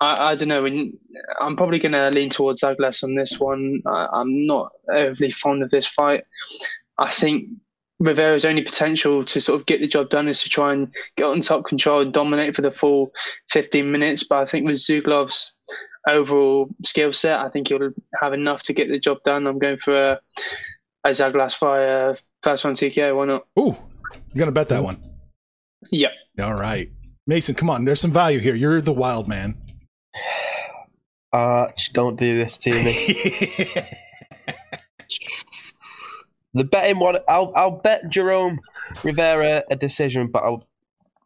I, 0.00 0.30
I 0.30 0.34
don't 0.36 0.48
know. 0.48 0.64
I'm 1.40 1.56
probably 1.56 1.80
going 1.80 1.92
to 1.92 2.10
lean 2.10 2.30
towards 2.30 2.60
Zaglas 2.60 3.02
on 3.02 3.16
this 3.16 3.40
one. 3.40 3.82
I, 3.84 4.06
I'm 4.12 4.46
not 4.46 4.70
overly 4.88 5.30
fond 5.30 5.64
of 5.64 5.70
this 5.70 5.88
fight. 5.88 6.22
I 6.98 7.10
think 7.10 7.48
Rivera's 8.00 8.44
only 8.44 8.62
potential 8.62 9.24
to 9.24 9.40
sort 9.40 9.60
of 9.60 9.66
get 9.66 9.80
the 9.80 9.88
job 9.88 10.08
done 10.08 10.28
is 10.28 10.42
to 10.42 10.48
try 10.48 10.72
and 10.72 10.92
get 11.16 11.24
on 11.24 11.40
top 11.40 11.64
control 11.64 12.00
and 12.00 12.12
dominate 12.12 12.54
for 12.54 12.62
the 12.62 12.70
full 12.70 13.12
15 13.50 13.90
minutes. 13.90 14.22
But 14.22 14.38
I 14.38 14.46
think 14.46 14.66
with 14.66 14.76
Zuglov's 14.76 15.54
overall 16.08 16.68
skill 16.84 17.12
set, 17.12 17.40
I 17.40 17.48
think 17.48 17.68
he'll 17.68 17.90
have 18.20 18.32
enough 18.32 18.62
to 18.64 18.72
get 18.72 18.88
the 18.88 19.00
job 19.00 19.22
done. 19.24 19.46
I'm 19.46 19.58
going 19.58 19.78
for 19.78 20.12
a, 20.12 20.20
a 21.04 21.10
Zaglas 21.10 21.54
fire 21.54 22.16
first 22.42 22.64
one 22.64 22.74
TKO. 22.74 23.16
Why 23.16 23.26
not? 23.26 23.46
Ooh, 23.58 23.76
you're 24.12 24.36
going 24.36 24.46
to 24.46 24.52
bet 24.52 24.68
that 24.68 24.82
one. 24.82 25.02
Yep. 25.90 26.12
All 26.40 26.54
right. 26.54 26.90
Mason, 27.26 27.54
come 27.54 27.68
on. 27.68 27.84
There's 27.84 28.00
some 28.00 28.12
value 28.12 28.38
here. 28.38 28.54
You're 28.54 28.80
the 28.80 28.92
wild 28.92 29.28
man. 29.28 29.56
Uh, 31.30 31.70
don't 31.92 32.16
do 32.16 32.38
this 32.38 32.56
to 32.56 32.70
me. 32.70 33.70
the 36.54 36.64
betting 36.64 36.98
one, 36.98 37.18
I'll 37.28 37.52
I'll 37.54 37.70
bet 37.70 38.08
Jerome 38.08 38.60
Rivera 39.04 39.64
a 39.70 39.76
decision, 39.76 40.28
but 40.28 40.44
I'll 40.44 40.66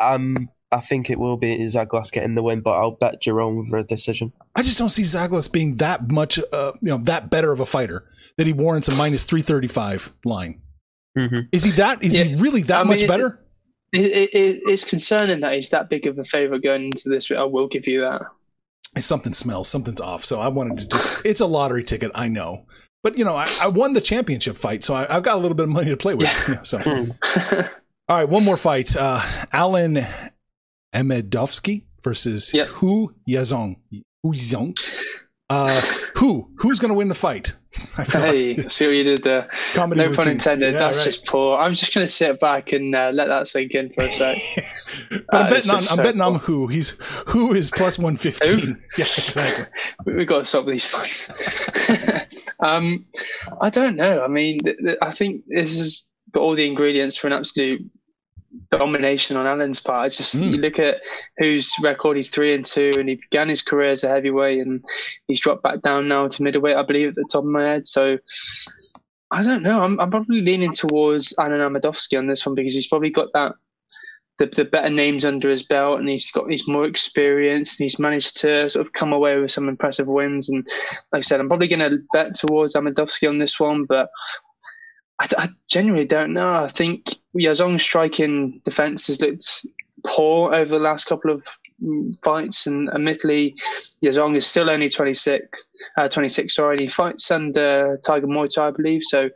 um 0.01 0.51
I 0.73 0.81
think 0.81 1.11
it 1.11 1.19
will 1.19 1.37
be 1.37 1.57
Zaglas 1.59 2.11
getting 2.11 2.35
the 2.35 2.43
win, 2.43 2.61
but 2.61 2.73
I'll 2.73 2.93
bet 2.93 3.21
Jerome 3.21 3.67
for 3.69 3.77
a 3.77 3.85
decision. 3.85 4.33
I 4.57 4.63
just 4.63 4.79
don't 4.79 4.89
see 4.89 5.03
Zaglas 5.03 5.53
being 5.53 5.77
that 5.77 6.11
much, 6.11 6.39
uh, 6.39 6.73
you 6.81 6.89
know, 6.89 6.97
that 6.99 7.31
better 7.31 7.53
of 7.53 7.61
a 7.61 7.67
fighter 7.67 8.07
that 8.39 8.47
he 8.47 8.55
warrants 8.55 8.89
a 8.89 8.95
minus 8.95 9.25
335 9.25 10.15
line. 10.25 10.63
Mm-hmm. 11.17 11.41
Is 11.53 11.65
he 11.65 11.73
that? 11.73 12.03
Is 12.03 12.17
he 12.17 12.35
really 12.37 12.63
that 12.63 12.81
I 12.81 12.85
much 12.85 13.01
mean, 13.01 13.07
better? 13.07 13.45
It, 13.93 14.01
it, 14.01 14.31
it, 14.35 14.63
it's 14.65 14.85
concerning 14.85 15.41
that 15.41 15.53
he's 15.53 15.69
that 15.71 15.91
big 15.91 16.07
of 16.07 16.19
a 16.19 16.25
favourite 16.25 16.63
going 16.63 16.85
into 16.85 17.11
this. 17.11 17.31
I 17.31 17.45
will 17.45 17.69
give 17.69 17.87
you 17.87 18.01
that. 18.01 18.23
Something 19.03 19.35
smells. 19.35 19.69
Something's 19.69 20.01
off. 20.01 20.25
So 20.25 20.41
I 20.41 20.49
wanted 20.49 20.79
to 20.79 20.89
just, 20.89 21.27
it's 21.27 21.41
a 21.41 21.47
lottery 21.47 21.85
ticket. 21.85 22.11
I 22.15 22.29
know. 22.29 22.67
But, 23.03 23.19
you 23.19 23.25
know, 23.25 23.35
I, 23.37 23.47
I 23.61 23.69
won 23.69 23.95
the 23.95 24.01
championship 24.01 24.57
fight. 24.57 24.85
So 24.85 24.95
I, 24.95 25.17
I've 25.17 25.23
got 25.23 25.35
a 25.37 25.41
little 25.41 25.57
bit 25.57 25.65
of 25.65 25.71
money 25.71 25.91
to 25.91 25.97
play 25.97 26.15
with. 26.15 26.27
Yeah, 26.49 26.62
so, 26.62 26.79
all 28.09 28.17
right. 28.17 28.29
One 28.29 28.45
more 28.45 28.57
fight. 28.57 28.95
Uh, 28.97 29.21
Alen 29.53 30.07
Amedovski 30.95 31.85
versus 32.03 32.53
Yep. 32.55 32.69
Hu 32.69 33.15
Yaozong. 33.29 33.77
Hu 34.23 34.33
Yaozong. 34.33 34.79
Uh, 35.53 35.81
who? 36.17 36.49
Who's 36.57 36.79
going 36.79 36.88
to 36.91 36.95
win 36.95 37.09
the 37.09 37.15
fight? 37.15 37.55
I 37.99 38.05
feel 38.05 38.21
like- 38.23 38.31
hey, 38.33 38.69
see 38.69 38.87
what 38.87 38.95
you 38.97 39.03
did 39.05 39.23
there. 39.23 39.49
Comedy 39.75 40.01
No 40.03 40.12
pun 40.15 40.29
intended. 40.29 40.73
Yeah, 40.73 40.79
That's 40.81 40.99
right. 40.99 41.05
just 41.05 41.27
poor. 41.27 41.59
I'm 41.59 41.75
just 41.75 41.93
going 41.95 42.07
to 42.07 42.12
sit 42.12 42.41
back 42.41 42.73
and 42.73 42.95
uh, 42.95 43.11
let 43.12 43.29
that 43.29 43.49
sink 43.49 43.73
in 43.73 43.91
for 43.93 44.05
a 44.05 44.11
sec. 44.11 44.38
but 45.11 45.25
I'm 45.33 45.51
betting 45.51 45.71
on 45.71 45.77
I'm 45.77 45.83
so 45.83 45.97
betting 46.03 46.21
poor. 46.21 46.38
who 46.38 46.67
he's 46.69 46.91
who 47.29 47.53
is 47.55 47.71
plus 47.71 47.99
one 48.09 48.17
fifteen. 48.17 48.83
Yeah, 48.97 49.05
exactly. 49.05 49.67
We- 50.07 50.15
We've 50.15 50.27
got 50.27 50.38
to 50.41 50.45
stop 50.47 50.67
these 50.67 50.87
fights. 50.87 51.31
um, 52.61 53.05
I 53.61 53.71
don't 53.71 53.97
know. 53.97 54.23
I 54.23 54.29
mean, 54.29 54.59
th- 54.61 54.79
th- 54.79 54.99
I 55.03 55.11
think 55.12 55.43
this 55.49 55.79
has 55.79 56.11
got 56.33 56.41
all 56.41 56.55
the 56.55 56.67
ingredients 56.67 57.17
for 57.17 57.27
an 57.27 57.33
absolute 57.35 57.83
domination 58.71 59.37
on 59.37 59.47
Alen's 59.47 59.81
part. 59.81 60.05
I 60.07 60.09
just 60.09 60.37
Mm. 60.37 60.53
you 60.53 60.59
look 60.59 60.79
at 60.79 61.01
whose 61.38 61.73
record 61.83 62.17
he's 62.17 62.31
three 62.31 62.55
and 62.55 62.65
two, 62.65 62.91
and 62.99 63.09
he 63.09 63.17
began 63.17 63.49
his 63.49 63.62
career 63.62 63.91
as 63.91 64.05
a 64.05 64.09
heavyweight, 64.09 64.61
and 64.67 64.85
he's 65.29 65.41
dropped 65.41 65.62
back 65.62 65.83
down 65.83 66.09
now 66.09 66.29
to 66.29 66.43
middleweight, 66.43 66.77
I 66.77 66.83
believe, 66.83 67.09
at 67.09 67.15
the 67.15 67.29
top 67.31 67.45
of 67.45 67.51
my 67.51 67.65
head. 67.65 67.87
So. 67.87 68.19
I 69.35 69.43
don't 69.43 69.62
know. 69.62 69.81
I'm, 69.81 69.99
I'm 69.99 70.11
probably 70.11 70.43
leaning 70.43 70.75
towards 70.75 71.33
Alen 71.38 71.67
Amedovski 71.67 72.19
on 72.19 72.27
this 72.27 72.45
one 72.45 72.55
because 72.55 72.75
he's 72.75 72.87
probably 72.88 73.09
got 73.09 73.29
that 73.33 73.55
the, 74.38 74.47
the 74.47 74.65
better 74.65 74.91
names 74.91 75.25
under 75.25 75.49
his 75.49 75.62
belt 75.62 76.01
and 76.01 76.09
he's 76.09 76.31
got 76.31 76.51
he's 76.51 76.67
more 76.67 76.85
experienced 76.85 77.79
and 77.79 77.85
he's 77.85 77.99
managed 77.99 78.37
to 78.38 78.69
sort 78.69 78.85
of 78.85 78.93
come 78.93 79.12
away 79.12 79.38
with 79.38 79.53
some 79.53 79.69
impressive 79.69 80.07
wins 80.07 80.49
and 80.49 80.67
like 81.12 81.21
I 81.21 81.21
said 81.21 81.41
I'm 81.41 81.49
probably 81.49 81.69
going 81.69 81.91
to 81.91 82.03
bet 82.12 82.35
towards 82.35 82.75
Amedovski 82.75 83.29
on 83.29 83.38
this 83.38 83.61
one 83.61 83.85
but 83.85 84.09
I, 85.21 85.29
I 85.38 85.49
genuinely 85.71 86.07
don't 86.07 86.33
know 86.33 86.55
I 86.55 86.69
think 86.69 87.15
Yaozong's 87.38 87.83
striking 87.83 88.61
defense 88.64 89.07
has 89.07 89.21
looked 89.21 89.66
poor 90.05 90.55
over 90.55 90.68
the 90.71 90.79
last 90.83 91.07
couple 91.07 91.31
of 91.31 91.47
fights 92.23 92.66
and 92.66 92.88
admittedly 92.90 93.55
Yaozong 94.05 94.37
is 94.37 94.47
still 94.47 94.71
only 94.71 94.88
26 94.88 95.66
uh, 95.99 96.09
26 96.09 96.55
sorry 96.55 96.75
and 96.75 96.81
he 96.81 96.88
fights 96.88 97.29
under 97.31 97.99
Tiger 98.07 98.27
Muay 98.29 98.49
Thai 98.55 98.68
I 98.68 98.71
believe 98.71 99.03
so 99.03 99.31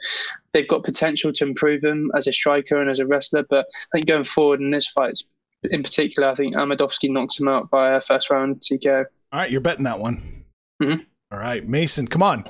they've 0.57 0.69
got 0.69 0.85
potential 0.85 1.33
to 1.35 1.45
improve 1.45 1.85
him 1.85 2.11
as 2.17 2.27
a 2.27 2.33
striker 2.33 2.81
and 2.81 2.91
as 2.91 2.99
a 2.99 3.07
wrestler. 3.07 3.45
But 3.49 3.67
I 3.93 3.99
think 3.99 4.07
going 4.07 4.25
forward 4.25 4.61
in 4.61 4.71
this 4.71 4.89
fight, 4.89 5.21
in 5.65 5.83
particular, 5.83 6.31
I 6.31 6.35
think 6.35 6.55
Amedovski 6.55 7.11
knocks 7.11 7.39
him 7.39 7.47
out 7.47 7.69
by 7.69 7.95
a 7.95 8.01
first 8.01 8.31
round 8.31 8.61
TKO. 8.63 9.05
All 9.33 9.41
right, 9.41 9.51
you're 9.51 9.61
betting 9.61 9.85
that 9.85 9.99
one. 9.99 10.45
Mhm. 10.83 11.05
All 11.31 11.39
right, 11.39 11.67
Mason, 11.69 12.09
come 12.09 12.23
on. 12.23 12.45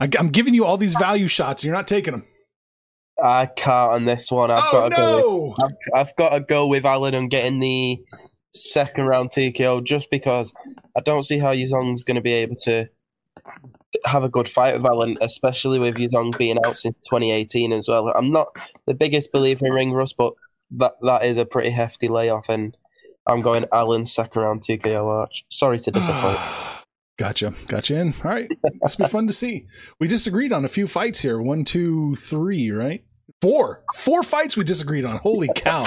I, 0.00 0.08
I'm 0.18 0.28
giving 0.28 0.52
you 0.52 0.66
all 0.66 0.76
these 0.76 0.94
value 0.94 1.28
shots, 1.28 1.62
and 1.62 1.68
you're 1.68 1.76
not 1.76 1.88
taking 1.88 2.12
them. 2.12 2.26
I 3.22 3.46
can't 3.46 3.92
on 3.92 4.04
this 4.04 4.30
one. 4.30 4.50
I've 4.50 4.64
oh 4.66 4.72
got 4.72 4.88
to 4.90 4.96
go. 4.96 5.20
no! 5.20 5.54
With, 5.58 5.72
I've, 5.94 6.06
I've 6.06 6.16
got 6.16 6.30
to 6.30 6.40
go 6.40 6.66
with 6.66 6.84
Alen 6.84 7.14
and 7.14 7.30
getting 7.30 7.60
the 7.60 7.98
second 8.52 9.06
round 9.06 9.30
TKO 9.30 9.84
just 9.84 10.10
because 10.10 10.52
I 10.96 11.00
don't 11.00 11.22
see 11.22 11.38
how 11.38 11.52
Yaozong's 11.52 12.04
going 12.04 12.16
to 12.16 12.20
be 12.20 12.32
able 12.32 12.56
to 12.64 12.88
have 14.04 14.24
a 14.24 14.28
good 14.28 14.48
fight 14.48 14.74
with 14.74 14.82
Alen, 14.82 15.16
especially 15.20 15.78
with 15.78 15.96
Yuzong 15.96 16.36
being 16.36 16.58
out 16.64 16.76
since 16.76 16.96
2018 17.04 17.72
as 17.72 17.88
well. 17.88 18.08
I'm 18.08 18.32
not 18.32 18.48
the 18.86 18.94
biggest 18.94 19.32
believer 19.32 19.66
in 19.66 19.72
ring 19.72 19.92
rust, 19.92 20.16
but 20.16 20.34
that 20.72 20.94
that 21.02 21.24
is 21.24 21.36
a 21.36 21.44
pretty 21.44 21.70
hefty 21.70 22.08
layoff, 22.08 22.48
and 22.48 22.76
I'm 23.26 23.42
going 23.42 23.64
Alen 23.72 24.08
second 24.08 24.42
round 24.42 24.62
TKO 24.62 25.04
Arch. 25.04 25.44
Sorry 25.50 25.78
to 25.78 25.90
disappoint. 25.90 26.38
Gotcha. 27.18 27.52
Gotcha 27.68 27.96
in. 27.96 28.14
All 28.24 28.30
right. 28.30 28.48
This 28.80 28.96
will 28.96 29.04
be 29.04 29.10
fun 29.10 29.26
to 29.26 29.34
see. 29.34 29.66
We 29.98 30.08
disagreed 30.08 30.54
on 30.54 30.64
a 30.64 30.68
few 30.68 30.86
fights 30.86 31.20
here. 31.20 31.38
One, 31.38 31.64
two, 31.64 32.16
three, 32.16 32.70
right? 32.70 33.04
Four. 33.42 33.82
Four 33.94 34.22
fights 34.22 34.56
we 34.56 34.64
disagreed 34.64 35.04
on. 35.04 35.16
Holy 35.18 35.48
cow. 35.54 35.84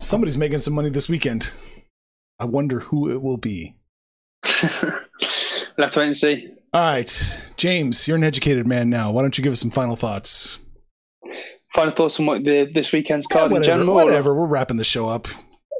Somebody's 0.00 0.38
making 0.38 0.58
some 0.58 0.74
money 0.74 0.90
this 0.90 1.08
weekend. 1.08 1.52
I 2.38 2.44
wonder 2.44 2.80
who 2.80 3.10
it 3.10 3.22
will 3.22 3.36
be. 3.36 3.74
we'll 4.62 4.70
have 5.78 5.92
to 5.92 5.98
wait 6.00 6.06
and 6.06 6.16
see. 6.16 6.48
All 6.72 6.80
right. 6.80 7.42
James, 7.56 8.08
you're 8.08 8.16
an 8.16 8.24
educated 8.24 8.66
man 8.66 8.90
now. 8.90 9.12
Why 9.12 9.22
don't 9.22 9.36
you 9.38 9.44
give 9.44 9.52
us 9.52 9.60
some 9.60 9.70
final 9.70 9.96
thoughts? 9.96 10.58
Final 11.74 11.92
thoughts 11.94 12.18
on 12.20 12.26
what 12.26 12.44
the 12.44 12.70
this 12.74 12.92
weekend's 12.92 13.26
Yeah, 13.30 13.36
card 13.38 13.50
in 13.50 13.52
whatever. 13.54 13.66
general? 13.78 13.98
or- 13.98 14.04
whatever. 14.04 14.34
We're 14.34 14.46
wrapping 14.46 14.76
the 14.76 14.84
show 14.84 15.08
up. 15.08 15.28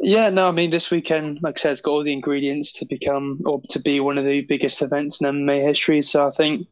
Yeah, 0.04 0.30
no, 0.30 0.48
I 0.48 0.50
mean 0.50 0.70
this 0.70 0.90
weekend, 0.90 1.38
like 1.42 1.58
I 1.58 1.62
said, 1.62 1.72
it's 1.72 1.80
got 1.80 1.92
all 1.92 2.02
the 2.02 2.12
ingredients 2.12 2.72
to 2.72 2.86
become 2.86 3.40
or 3.46 3.60
to 3.70 3.78
be 3.80 4.00
one 4.00 4.18
of 4.18 4.24
the 4.24 4.40
biggest 4.40 4.82
events 4.82 5.20
in 5.20 5.28
MMA 5.28 5.64
history. 5.66 6.02
So 6.02 6.26
I 6.26 6.30
think 6.32 6.66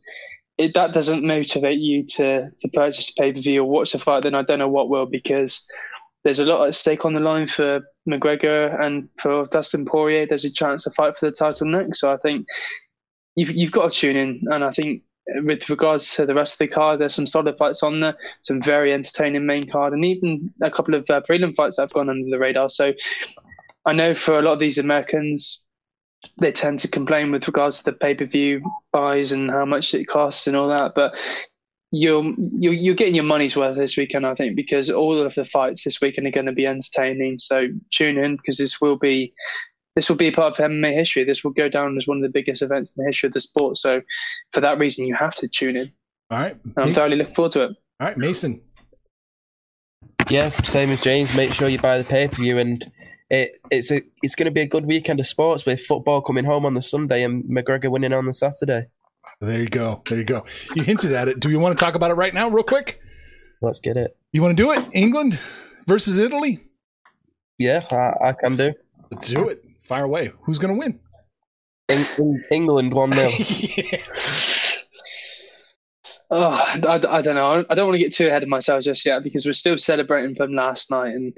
that 0.68 0.92
doesn't 0.92 1.24
motivate 1.24 1.78
you 1.78 2.04
to 2.04 2.50
to 2.50 2.68
purchase 2.72 3.10
a 3.10 3.20
pay 3.20 3.32
per 3.32 3.40
view 3.40 3.62
or 3.62 3.68
watch 3.68 3.92
the 3.92 3.98
fight, 3.98 4.22
then 4.22 4.34
I 4.34 4.42
don't 4.42 4.58
know 4.58 4.68
what 4.68 4.88
will 4.88 5.06
because 5.06 5.64
there's 6.24 6.38
a 6.38 6.44
lot 6.44 6.66
at 6.66 6.74
stake 6.74 7.04
on 7.04 7.14
the 7.14 7.20
line 7.20 7.48
for 7.48 7.80
McGregor 8.08 8.78
and 8.80 9.08
for 9.18 9.46
Dustin 9.46 9.84
Poirier. 9.84 10.26
There's 10.26 10.44
a 10.44 10.52
chance 10.52 10.84
to 10.84 10.90
fight 10.90 11.16
for 11.16 11.26
the 11.26 11.32
title 11.32 11.66
next. 11.66 12.00
So 12.00 12.12
I 12.12 12.16
think 12.18 12.46
you've 13.36 13.52
you've 13.52 13.72
got 13.72 13.92
to 13.92 13.98
tune 13.98 14.16
in, 14.16 14.40
and 14.50 14.64
I 14.64 14.70
think. 14.70 15.02
With 15.44 15.70
regards 15.70 16.16
to 16.16 16.26
the 16.26 16.34
rest 16.34 16.54
of 16.54 16.66
the 16.66 16.74
card, 16.74 16.98
there's 16.98 17.14
some 17.14 17.26
solid 17.26 17.56
fights 17.56 17.84
on 17.84 18.00
there, 18.00 18.16
some 18.40 18.60
very 18.60 18.92
entertaining 18.92 19.46
main 19.46 19.62
card, 19.62 19.92
and 19.92 20.04
even 20.04 20.52
a 20.60 20.70
couple 20.72 20.94
of 20.94 21.08
uh, 21.08 21.20
prelim 21.20 21.54
fights 21.54 21.76
that 21.76 21.82
have 21.82 21.92
gone 21.92 22.08
under 22.08 22.28
the 22.28 22.38
radar. 22.38 22.68
So 22.68 22.94
I 23.84 23.92
know 23.92 24.14
for 24.14 24.38
a 24.38 24.42
lot 24.42 24.54
of 24.54 24.58
these 24.58 24.78
Americans, 24.78 25.62
they 26.38 26.52
tend 26.52 26.78
to 26.80 26.88
complain 26.88 27.30
with 27.30 27.46
regards 27.46 27.78
to 27.78 27.84
the 27.84 27.96
pay 27.96 28.14
per 28.14 28.26
view 28.26 28.62
buys 28.92 29.32
and 29.32 29.50
how 29.50 29.64
much 29.64 29.94
it 29.94 30.04
costs 30.04 30.46
and 30.46 30.56
all 30.56 30.68
that. 30.68 30.92
But 30.94 31.18
you're, 31.92 32.32
you're 32.38 32.72
you're 32.72 32.94
getting 32.94 33.14
your 33.14 33.24
money's 33.24 33.56
worth 33.56 33.76
this 33.76 33.96
weekend, 33.96 34.26
I 34.26 34.34
think, 34.34 34.54
because 34.54 34.90
all 34.90 35.18
of 35.18 35.34
the 35.34 35.44
fights 35.44 35.84
this 35.84 36.00
weekend 36.00 36.26
are 36.26 36.32
going 36.32 36.46
to 36.46 36.52
be 36.52 36.66
entertaining. 36.66 37.38
So 37.38 37.66
tune 37.90 38.18
in 38.18 38.36
because 38.36 38.58
this 38.58 38.80
will 38.80 38.96
be 38.96 39.32
this 39.96 40.08
will 40.08 40.16
be 40.16 40.30
part 40.30 40.58
of 40.58 40.70
MMA 40.70 40.94
history. 40.94 41.24
This 41.24 41.42
will 41.42 41.50
go 41.50 41.68
down 41.68 41.96
as 41.96 42.06
one 42.06 42.18
of 42.18 42.22
the 42.22 42.28
biggest 42.28 42.62
events 42.62 42.96
in 42.96 43.04
the 43.04 43.08
history 43.08 43.26
of 43.26 43.32
the 43.32 43.40
sport. 43.40 43.76
So 43.76 44.02
for 44.52 44.60
that 44.60 44.78
reason, 44.78 45.06
you 45.06 45.14
have 45.14 45.34
to 45.36 45.48
tune 45.48 45.76
in. 45.76 45.92
All 46.30 46.38
right. 46.38 46.56
And 46.62 46.74
I'm 46.76 46.88
Ma- 46.88 46.94
thoroughly 46.94 47.16
looking 47.16 47.34
forward 47.34 47.52
to 47.52 47.64
it. 47.64 47.70
All 47.98 48.06
right, 48.06 48.16
Mason. 48.16 48.62
Yeah, 50.28 50.50
same 50.62 50.90
as 50.90 51.00
James. 51.00 51.34
Make 51.34 51.52
sure 51.52 51.68
you 51.68 51.78
buy 51.78 51.98
the 51.98 52.04
pay 52.04 52.28
per 52.28 52.40
view, 52.40 52.58
and 52.58 52.84
it, 53.30 53.56
it's 53.70 53.90
a 53.90 54.02
it's 54.22 54.34
going 54.34 54.46
to 54.46 54.50
be 54.50 54.60
a 54.60 54.66
good 54.66 54.86
weekend 54.86 55.20
of 55.20 55.26
sports 55.26 55.64
with 55.64 55.80
football 55.80 56.20
coming 56.20 56.44
home 56.44 56.66
on 56.66 56.74
the 56.74 56.82
Sunday 56.82 57.22
and 57.22 57.44
McGregor 57.44 57.90
winning 57.90 58.12
on 58.12 58.26
the 58.26 58.34
Saturday. 58.34 58.86
There 59.40 59.60
you 59.60 59.68
go. 59.68 60.02
There 60.08 60.18
you 60.18 60.24
go. 60.24 60.44
You 60.74 60.82
hinted 60.82 61.12
at 61.12 61.28
it. 61.28 61.40
Do 61.40 61.48
we 61.48 61.56
want 61.56 61.78
to 61.78 61.82
talk 61.82 61.94
about 61.94 62.10
it 62.10 62.14
right 62.14 62.34
now, 62.34 62.50
real 62.50 62.64
quick? 62.64 63.00
Let's 63.62 63.80
get 63.80 63.96
it. 63.96 64.16
You 64.32 64.42
want 64.42 64.56
to 64.56 64.62
do 64.62 64.72
it? 64.72 64.84
England 64.92 65.38
versus 65.86 66.18
Italy? 66.18 66.60
Yeah, 67.58 67.84
I, 67.90 68.28
I 68.28 68.32
can 68.32 68.56
do. 68.56 68.72
Let's 69.10 69.28
do 69.30 69.48
it. 69.48 69.62
Fire 69.82 70.04
away. 70.04 70.32
Who's 70.42 70.58
going 70.58 70.74
to 70.74 70.78
win? 70.78 71.00
Eng- 71.88 72.06
Eng- 72.18 72.44
England 72.50 72.94
one 72.94 73.12
0 73.12 73.30
yeah. 73.38 74.00
Oh, 76.32 76.42
I, 76.42 76.78
I 77.08 77.22
don't 77.22 77.34
know. 77.34 77.64
I 77.68 77.74
don't 77.74 77.88
want 77.88 77.94
to 77.96 77.98
get 77.98 78.12
too 78.12 78.28
ahead 78.28 78.44
of 78.44 78.48
myself 78.48 78.84
just 78.84 79.04
yet 79.04 79.24
because 79.24 79.44
we're 79.44 79.52
still 79.52 79.76
celebrating 79.76 80.36
from 80.36 80.54
last 80.54 80.90
night, 80.90 81.14
and 81.14 81.32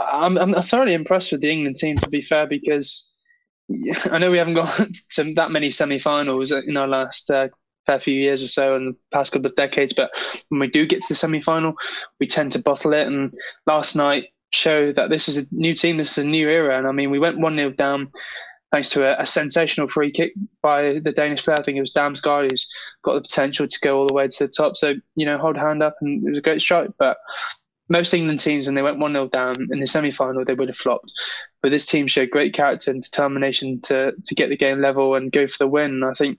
I'm, 0.00 0.38
I'm 0.38 0.54
thoroughly 0.62 0.94
impressed 0.94 1.32
with 1.32 1.40
the 1.40 1.50
England 1.50 1.76
team. 1.76 1.98
To 1.98 2.08
be 2.08 2.22
fair, 2.22 2.46
because 2.46 3.10
I 4.10 4.18
know 4.18 4.30
we 4.30 4.38
haven't 4.38 4.54
got 4.54 4.80
to 5.10 5.32
that 5.34 5.50
many 5.50 5.70
semi-finals 5.70 6.52
in 6.52 6.76
our 6.76 6.88
last 6.88 7.30
uh, 7.30 7.48
fair 7.86 8.00
few 8.00 8.14
years 8.14 8.42
or 8.42 8.48
so, 8.48 8.76
in 8.76 8.86
the 8.86 8.96
past 9.12 9.32
couple 9.32 9.46
of 9.46 9.56
decades. 9.56 9.92
But 9.92 10.10
when 10.48 10.60
we 10.60 10.68
do 10.68 10.86
get 10.86 11.00
to 11.02 11.08
the 11.08 11.14
semi-final, 11.14 11.74
we 12.18 12.26
tend 12.26 12.52
to 12.52 12.62
bottle 12.62 12.92
it. 12.92 13.06
And 13.06 13.32
last 13.66 13.96
night 13.96 14.28
showed 14.52 14.96
that 14.96 15.10
this 15.10 15.28
is 15.28 15.36
a 15.38 15.46
new 15.52 15.74
team, 15.74 15.96
this 15.96 16.12
is 16.12 16.24
a 16.24 16.28
new 16.28 16.48
era. 16.48 16.78
And 16.78 16.86
I 16.86 16.92
mean, 16.92 17.10
we 17.10 17.18
went 17.18 17.38
one 17.38 17.56
0 17.56 17.70
down 17.70 18.10
thanks 18.72 18.90
to 18.90 19.04
a, 19.04 19.22
a 19.22 19.26
sensational 19.26 19.88
free 19.88 20.12
kick 20.12 20.32
by 20.62 21.00
the 21.02 21.12
Danish 21.12 21.44
player. 21.44 21.56
I 21.58 21.62
think 21.62 21.76
it 21.76 21.80
was 21.80 21.92
Damsgaard 21.92 22.50
who's 22.50 22.68
got 23.02 23.14
the 23.14 23.20
potential 23.20 23.66
to 23.66 23.80
go 23.80 23.98
all 23.98 24.06
the 24.06 24.14
way 24.14 24.28
to 24.28 24.46
the 24.46 24.52
top. 24.52 24.76
So, 24.76 24.94
you 25.16 25.26
know, 25.26 25.38
hold 25.38 25.56
hand 25.56 25.82
up 25.82 25.96
and 26.00 26.24
it 26.24 26.30
was 26.30 26.38
a 26.38 26.42
great 26.42 26.60
strike. 26.60 26.90
But 26.98 27.16
most 27.90 28.14
England 28.14 28.38
teams, 28.38 28.66
when 28.66 28.76
they 28.76 28.82
went 28.82 28.98
1 28.98 29.12
0 29.12 29.28
down 29.28 29.56
in 29.70 29.80
the 29.80 29.86
semi 29.86 30.10
final, 30.10 30.44
they 30.44 30.54
would 30.54 30.68
have 30.68 30.76
flopped. 30.76 31.12
But 31.60 31.70
this 31.70 31.86
team 31.86 32.06
showed 32.06 32.30
great 32.30 32.54
character 32.54 32.90
and 32.90 33.02
determination 33.02 33.80
to, 33.82 34.12
to 34.24 34.34
get 34.34 34.48
the 34.48 34.56
game 34.56 34.80
level 34.80 35.14
and 35.14 35.32
go 35.32 35.46
for 35.46 35.58
the 35.58 35.68
win. 35.68 35.90
And 35.90 36.04
I 36.04 36.12
think 36.12 36.38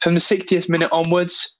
from 0.00 0.14
the 0.14 0.20
60th 0.20 0.68
minute 0.68 0.90
onwards, 0.92 1.56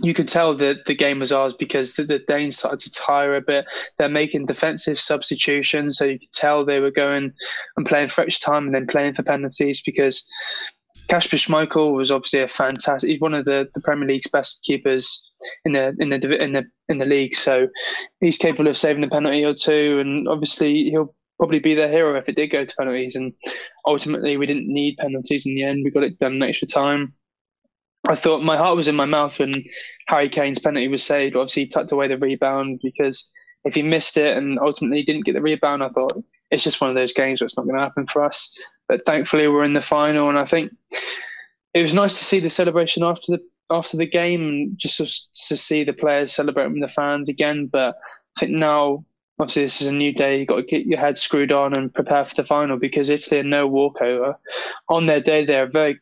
you 0.00 0.14
could 0.14 0.28
tell 0.28 0.54
that 0.56 0.86
the 0.86 0.94
game 0.94 1.20
was 1.20 1.32
ours 1.32 1.54
because 1.58 1.94
the, 1.94 2.04
the 2.04 2.20
Danes 2.26 2.58
started 2.58 2.80
to 2.80 2.90
tire 2.90 3.36
a 3.36 3.40
bit. 3.40 3.66
They're 3.98 4.08
making 4.08 4.46
defensive 4.46 4.98
substitutions, 4.98 5.98
so 5.98 6.06
you 6.06 6.18
could 6.18 6.32
tell 6.32 6.64
they 6.64 6.80
were 6.80 6.90
going 6.90 7.32
and 7.76 7.86
playing 7.86 8.08
for 8.08 8.22
extra 8.22 8.52
time 8.52 8.66
and 8.66 8.74
then 8.74 8.86
playing 8.86 9.14
for 9.14 9.22
penalties 9.22 9.82
because 9.82 10.24
Kasper 11.12 11.36
Schmeichel 11.36 11.92
was 11.92 12.10
obviously 12.10 12.40
a 12.40 12.48
fantastic. 12.48 13.10
He's 13.10 13.20
one 13.20 13.34
of 13.34 13.44
the, 13.44 13.68
the 13.74 13.82
Premier 13.82 14.08
League's 14.08 14.30
best 14.30 14.64
keepers 14.64 15.22
in 15.66 15.72
the 15.72 15.94
in 15.98 16.08
the 16.08 16.42
in 16.42 16.52
the 16.54 16.64
in 16.88 16.96
the 16.96 17.04
league, 17.04 17.34
so 17.34 17.68
he's 18.20 18.38
capable 18.38 18.66
of 18.66 18.78
saving 18.78 19.04
a 19.04 19.08
penalty 19.08 19.44
or 19.44 19.52
two, 19.52 19.98
and 20.00 20.26
obviously 20.26 20.84
he'll 20.84 21.14
probably 21.36 21.58
be 21.58 21.74
their 21.74 21.90
hero 21.90 22.16
if 22.18 22.30
it 22.30 22.36
did 22.36 22.46
go 22.46 22.64
to 22.64 22.76
penalties. 22.76 23.14
And 23.14 23.34
ultimately, 23.86 24.38
we 24.38 24.46
didn't 24.46 24.72
need 24.72 24.96
penalties 24.96 25.44
in 25.44 25.54
the 25.54 25.64
end. 25.64 25.82
We 25.84 25.90
got 25.90 26.02
it 26.02 26.18
done 26.18 26.36
in 26.36 26.42
extra 26.42 26.66
time. 26.66 27.12
I 28.08 28.14
thought 28.14 28.42
my 28.42 28.56
heart 28.56 28.76
was 28.76 28.88
in 28.88 28.96
my 28.96 29.04
mouth 29.04 29.38
when 29.38 29.52
Harry 30.08 30.30
Kane's 30.30 30.60
penalty 30.60 30.88
was 30.88 31.04
saved. 31.04 31.36
Obviously, 31.36 31.64
he 31.64 31.68
tucked 31.68 31.92
away 31.92 32.08
the 32.08 32.16
rebound 32.16 32.80
because 32.82 33.30
if 33.66 33.74
he 33.74 33.82
missed 33.82 34.16
it 34.16 34.34
and 34.34 34.58
ultimately 34.58 35.02
didn't 35.02 35.26
get 35.26 35.34
the 35.34 35.42
rebound, 35.42 35.82
I 35.82 35.90
thought 35.90 36.24
it's 36.50 36.64
just 36.64 36.80
one 36.80 36.88
of 36.88 36.96
those 36.96 37.12
games 37.12 37.42
where 37.42 37.46
it's 37.46 37.58
not 37.58 37.66
going 37.66 37.76
to 37.76 37.82
happen 37.82 38.06
for 38.06 38.24
us. 38.24 38.58
But 38.92 39.06
thankfully, 39.06 39.48
we're 39.48 39.64
in 39.64 39.72
the 39.72 39.80
final, 39.80 40.28
and 40.28 40.38
I 40.38 40.44
think 40.44 40.70
it 41.72 41.80
was 41.80 41.94
nice 41.94 42.18
to 42.18 42.26
see 42.26 42.40
the 42.40 42.50
celebration 42.50 43.02
after 43.02 43.32
the 43.32 43.42
after 43.70 43.96
the 43.96 44.04
game 44.04 44.74
just 44.76 44.98
to, 45.48 45.56
see 45.56 45.82
the 45.82 45.94
players 45.94 46.34
celebrating 46.34 46.80
the 46.80 46.88
fans 46.88 47.30
again. 47.30 47.70
But 47.72 47.94
I 48.36 48.40
think 48.40 48.52
now, 48.52 49.02
obviously, 49.38 49.62
this 49.62 49.80
is 49.80 49.86
a 49.86 49.94
new 49.94 50.12
day. 50.12 50.40
You've 50.40 50.48
got 50.48 50.56
to 50.56 50.62
get 50.64 50.84
your 50.84 50.98
head 50.98 51.16
screwed 51.16 51.52
on 51.52 51.72
and 51.74 51.94
prepare 51.94 52.22
for 52.22 52.34
the 52.34 52.44
final 52.44 52.76
because 52.76 53.08
Italy 53.08 53.40
are 53.40 53.44
no 53.44 53.66
walkover. 53.66 54.38
On 54.90 55.06
their 55.06 55.22
day, 55.22 55.46
they're 55.46 55.70
very 55.70 55.98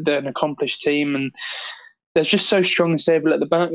they're 0.00 0.16
an 0.16 0.26
accomplished 0.26 0.80
team 0.80 1.14
and 1.14 1.32
they're 2.14 2.24
just 2.24 2.48
so 2.48 2.62
strong 2.62 2.92
and 2.92 3.00
stable 3.02 3.34
at 3.34 3.40
the 3.40 3.46
back. 3.46 3.68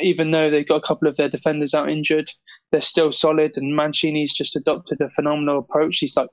Even 0.00 0.30
though 0.30 0.48
they've 0.48 0.66
got 0.66 0.82
a 0.82 0.86
couple 0.86 1.06
of 1.06 1.18
their 1.18 1.28
defenders 1.28 1.74
out 1.74 1.90
injured, 1.90 2.30
they're 2.72 2.80
still 2.80 3.12
solid. 3.12 3.58
And 3.58 3.76
Mancini's 3.76 4.32
just 4.32 4.56
adopted 4.56 5.02
a 5.02 5.10
phenomenal 5.10 5.58
approach. 5.58 5.98
He's 5.98 6.16
like 6.16 6.30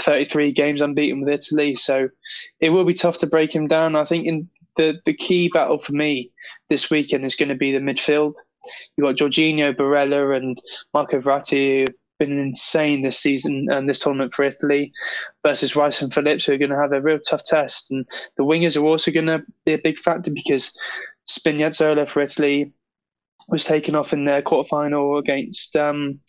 33 0.00 0.52
games 0.52 0.80
unbeaten 0.80 1.20
with 1.20 1.32
Italy, 1.32 1.74
so 1.74 2.08
it 2.60 2.70
will 2.70 2.84
be 2.84 2.94
tough 2.94 3.18
to 3.18 3.26
break 3.26 3.54
him 3.54 3.66
down. 3.66 3.96
I 3.96 4.04
think 4.04 4.26
in 4.26 4.48
the 4.76 5.00
the 5.04 5.14
key 5.14 5.48
battle 5.48 5.78
for 5.78 5.92
me 5.92 6.30
this 6.68 6.90
weekend 6.90 7.24
is 7.24 7.36
going 7.36 7.48
to 7.48 7.54
be 7.54 7.72
the 7.72 7.78
midfield. 7.78 8.34
You've 8.96 9.06
got 9.06 9.16
Jorginho, 9.16 9.74
Barella, 9.74 10.36
and 10.36 10.58
Marco 10.92 11.20
Verratti, 11.20 11.86
been 12.18 12.38
insane 12.38 13.02
this 13.02 13.18
season 13.18 13.68
and 13.70 13.88
this 13.88 14.00
tournament 14.00 14.34
for 14.34 14.44
Italy, 14.44 14.92
versus 15.44 15.76
Rice 15.76 16.02
and 16.02 16.12
Phillips, 16.12 16.46
who 16.46 16.52
are 16.52 16.58
going 16.58 16.70
to 16.70 16.76
have 16.76 16.92
a 16.92 17.00
real 17.00 17.20
tough 17.20 17.44
test. 17.44 17.90
And 17.90 18.06
the 18.36 18.44
wingers 18.44 18.76
are 18.76 18.84
also 18.84 19.10
going 19.10 19.26
to 19.26 19.42
be 19.64 19.74
a 19.74 19.78
big 19.78 19.98
factor 19.98 20.30
because 20.30 20.76
Spinazzola 21.28 22.08
for 22.08 22.22
Italy 22.22 22.72
was 23.48 23.64
taken 23.64 23.94
off 23.94 24.12
in 24.12 24.24
their 24.24 24.42
quarterfinal 24.42 25.18
against. 25.18 25.76
Um, 25.76 26.20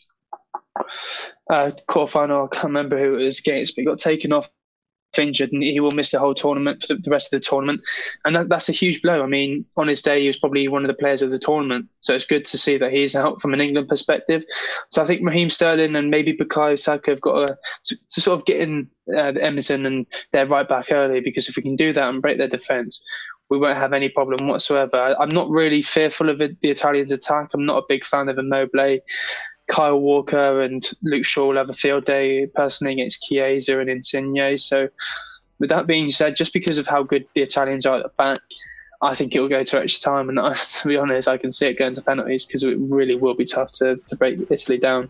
uh, 1.50 1.72
quarterfinal. 1.88 2.46
I 2.46 2.56
can't 2.56 2.66
remember 2.66 2.98
who 2.98 3.16
it 3.16 3.26
was 3.26 3.40
against, 3.40 3.76
but 3.76 3.82
he 3.82 3.86
got 3.86 4.00
taken 4.00 4.32
off 4.32 4.50
injured 5.18 5.52
and 5.52 5.64
he 5.64 5.80
will 5.80 5.92
miss 5.92 6.12
the 6.12 6.20
whole 6.20 6.34
tournament 6.34 6.84
for 6.84 6.94
the, 6.94 7.10
rest 7.10 7.34
of 7.34 7.40
the 7.40 7.46
tournament. 7.46 7.82
And 8.26 8.36
that, 8.36 8.50
that's 8.50 8.70
a 8.70 8.74
huge 8.74 9.02
blow. 9.02 9.24
I 9.24 9.26
mean, 9.26 9.66
on 9.76 9.88
his 9.88 10.02
day, 10.02 10.22
he 10.22 10.28
was 10.28 10.38
probably 10.38 10.68
one 10.68 10.84
of 10.84 10.88
the 10.88 10.94
players 10.94 11.22
of 11.22 11.32
the 11.32 11.40
tournament. 11.40 11.88
So 12.02 12.14
it's 12.14 12.26
good 12.26 12.46
to 12.46 12.58
see 12.58 12.78
that 12.78 12.94
he's 12.94 13.16
out 13.16 13.42
from 13.42 13.54
an 13.54 13.62
England 13.62 13.88
perspective. 13.88 14.44
So 14.90 15.02
I 15.02 15.06
think 15.06 15.26
Raheem 15.26 15.50
Sterling 15.50 15.96
and 15.96 16.12
maybe 16.12 16.38
Bukayo 16.38 16.80
Saka 16.80 17.12
have 17.12 17.22
got 17.22 17.48
to, 17.48 17.58
to, 17.86 18.08
to 18.10 18.22
sort 18.22 18.40
of 18.40 18.46
get 18.46 18.62
in 18.62 18.90
uh, 19.16 19.34
Emerson 19.40 19.86
and 19.86 20.06
they're 20.32 20.46
right 20.46 20.68
back 20.68 20.92
early 20.92 21.20
because 21.20 21.50
if 21.50 21.56
we 21.56 21.64
can 21.64 21.76
do 21.76 21.94
that 21.94 22.10
and 22.10 22.22
break 22.22 22.38
their 22.38 22.48
defence, 22.48 23.04
we 23.50 23.58
won't 23.58 23.78
have 23.78 23.94
any 23.94 24.10
problem 24.10 24.48
whatsoever. 24.48 25.16
I'm 25.20 25.30
not 25.30 25.50
really 25.50 25.82
fearful 25.82 26.30
of 26.30 26.40
the 26.40 26.58
Italians' 26.64 27.14
attack. 27.14 27.52
I'm 27.54 27.66
not 27.66 27.78
a 27.78 27.86
big 27.88 28.04
fan 28.04 28.28
of 28.28 28.38
Immobile. 28.38 29.00
Kyle 29.68 30.00
Walker 30.00 30.62
and 30.62 30.90
Luke 31.04 31.26
Shaw 31.26 31.48
will 31.48 31.58
have 31.58 31.70
a 31.70 31.74
field 31.74 32.06
day 32.06 32.48
personally 32.48 32.94
against 32.94 33.24
Chiesa 33.24 33.80
and 33.80 33.90
Insigne. 33.90 34.58
So 34.58 34.90
with 35.60 35.70
that 35.70 35.88
being 35.88 36.10
said, 36.10 36.36
just 36.36 36.54
because 36.54 36.78
of 36.78 36.88
how 36.88 37.04
good 37.04 37.28
the 37.34 37.42
Italians 37.42 37.86
are 37.86 37.98
at 37.98 38.04
the 38.04 38.10
back, 38.18 38.40
I 39.02 39.14
think 39.14 39.36
it 39.36 39.40
will 39.40 39.50
go 39.50 39.64
to 39.64 39.80
extra 39.80 40.02
time. 40.02 40.30
And 40.30 40.56
to 40.56 40.88
be 40.88 40.98
honest, 40.98 41.28
I 41.28 41.38
can 41.38 41.52
see 41.52 41.68
it 41.68 41.78
going 41.78 41.96
to 41.96 42.02
penalties 42.02 42.46
because 42.46 42.64
it 42.64 42.78
really 42.80 43.16
will 43.16 43.36
be 43.36 43.46
tough 43.46 43.72
to, 43.74 43.98
to 44.08 44.16
break 44.16 44.40
Italy 44.50 44.78
down. 44.78 45.10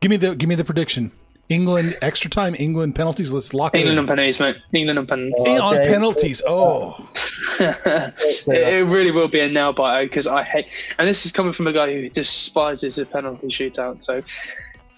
Give 0.00 0.10
me 0.10 0.16
the 0.16 0.34
give 0.34 0.48
me 0.48 0.54
the 0.54 0.64
prediction. 0.64 1.12
England 1.48 1.96
extra 2.00 2.30
time. 2.30 2.54
England 2.58 2.94
penalties. 2.94 3.32
Let's 3.32 3.52
lock 3.52 3.76
England 3.76 3.98
it 3.98 4.00
on 4.00 4.06
penalties, 4.06 4.40
mate. 4.40 4.56
England 4.72 4.98
on 4.98 5.06
penalties. 5.06 5.46
in. 5.46 5.60
on 5.60 5.74
penalties. 5.84 6.42
Oh, 6.46 6.96
oh. 6.98 7.10
it, 7.60 8.48
it 8.48 8.86
really 8.86 9.10
will 9.10 9.28
be 9.28 9.40
a 9.40 9.48
nail 9.48 9.72
biter 9.72 10.06
because 10.06 10.26
I 10.26 10.42
hate, 10.42 10.66
and 10.98 11.06
this 11.06 11.26
is 11.26 11.32
coming 11.32 11.52
from 11.52 11.66
a 11.66 11.72
guy 11.72 11.92
who 11.92 12.08
despises 12.08 12.98
a 12.98 13.04
penalty 13.04 13.48
shootout. 13.48 13.98
So 13.98 14.22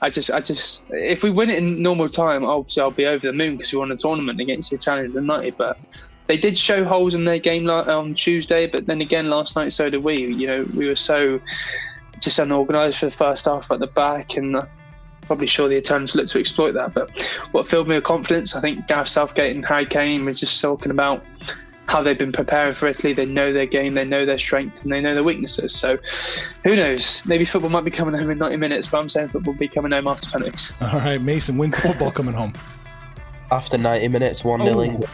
I 0.01 0.11
just, 0.11 0.31
I 0.31 0.41
just, 0.41 0.87
if 0.91 1.23
we 1.23 1.31
win 1.31 1.51
it 1.51 1.59
in 1.59 1.83
normal 1.83 2.09
time, 2.09 2.45
obviously 2.45 2.83
I'll 2.83 2.91
be 2.91 3.07
over 3.07 3.27
the 3.27 3.33
moon 3.33 3.57
because 3.57 3.73
we 3.73 3.79
won 3.79 3.91
a 3.91 3.97
tournament 3.97 4.41
against 4.41 4.71
the 4.71 4.77
Italians 4.77 5.15
tonight. 5.15 5.55
But 5.59 5.79
they 6.27 6.37
did 6.37 6.57
show 6.57 6.85
holes 6.85 7.15
in 7.15 7.25
their 7.25 7.39
game 7.39 7.69
on 7.69 8.15
Tuesday, 8.15 8.67
but 8.67 8.87
then 8.87 9.01
again 9.01 9.31
last 9.31 9.57
night 9.57 9.73
so 9.73 9.91
did 9.91 10.05
we. 10.05 10.17
You 10.17 10.47
know, 10.47 10.67
we 10.75 10.87
were 10.87 10.97
so 10.97 11.41
just 12.21 12.39
unorganised 12.39 12.99
for 12.99 13.07
the 13.07 13.17
first 13.17 13.47
half 13.47 13.71
at 13.71 13.81
the 13.81 13.87
back, 13.87 14.37
and 14.37 14.57
I'm 14.57 14.69
probably 15.27 15.47
sure 15.47 15.69
the 15.69 15.77
Italians 15.77 16.15
look 16.15 16.27
to 16.29 16.39
exploit 16.39 16.73
that. 16.73 16.95
But 16.95 17.17
what 17.53 17.69
filled 17.69 17.89
me 17.89 17.95
with 17.97 18.05
confidence, 18.05 18.55
I 18.57 18.61
think 18.61 18.87
Gareth 18.87 19.09
Southgate 19.09 19.55
and 19.55 19.65
Harry 19.67 19.87
Kane 19.87 20.25
was 20.25 20.41
just 20.41 20.61
talking 20.61 20.91
about 20.91 21.25
how 21.89 22.03
they've 22.03 22.19
been 22.19 22.33
preparing 22.33 22.75
for 22.75 22.89
Italy. 22.89 23.13
They 23.13 23.27
know 23.27 23.53
their 23.53 23.67
game, 23.67 23.95
they 23.95 24.05
know 24.05 24.25
their 24.25 24.39
strength, 24.39 24.83
and 24.83 24.93
they 24.93 25.01
know 25.01 25.15
their 25.15 25.23
weaknesses. 25.23 25.73
So, 25.75 25.99
who 26.65 26.75
knows? 26.75 27.23
Maybe 27.25 27.45
football 27.45 27.71
might 27.71 27.85
be 27.85 27.93
coming 27.93 28.19
home 28.19 28.31
in 28.31 28.39
90 28.39 28.57
minutes, 28.57 28.89
but 28.89 28.99
I'm 28.99 29.09
saying 29.09 29.29
football 29.29 29.53
will 29.53 29.59
be 29.61 29.69
coming 29.69 29.93
home 29.93 30.09
after 30.09 30.29
penalties. 30.31 30.73
all 30.81 30.99
right, 30.99 31.21
Mason. 31.21 31.57
When's 31.59 31.81
the 31.81 31.89
football 31.89 32.11
coming 32.11 32.35
home? 32.35 32.55
After 33.53 33.79
90 33.79 34.09
minutes, 34.09 34.43
1 34.45 34.63
0 34.63 34.75
Oh. 34.79 34.83
England. 34.83 35.05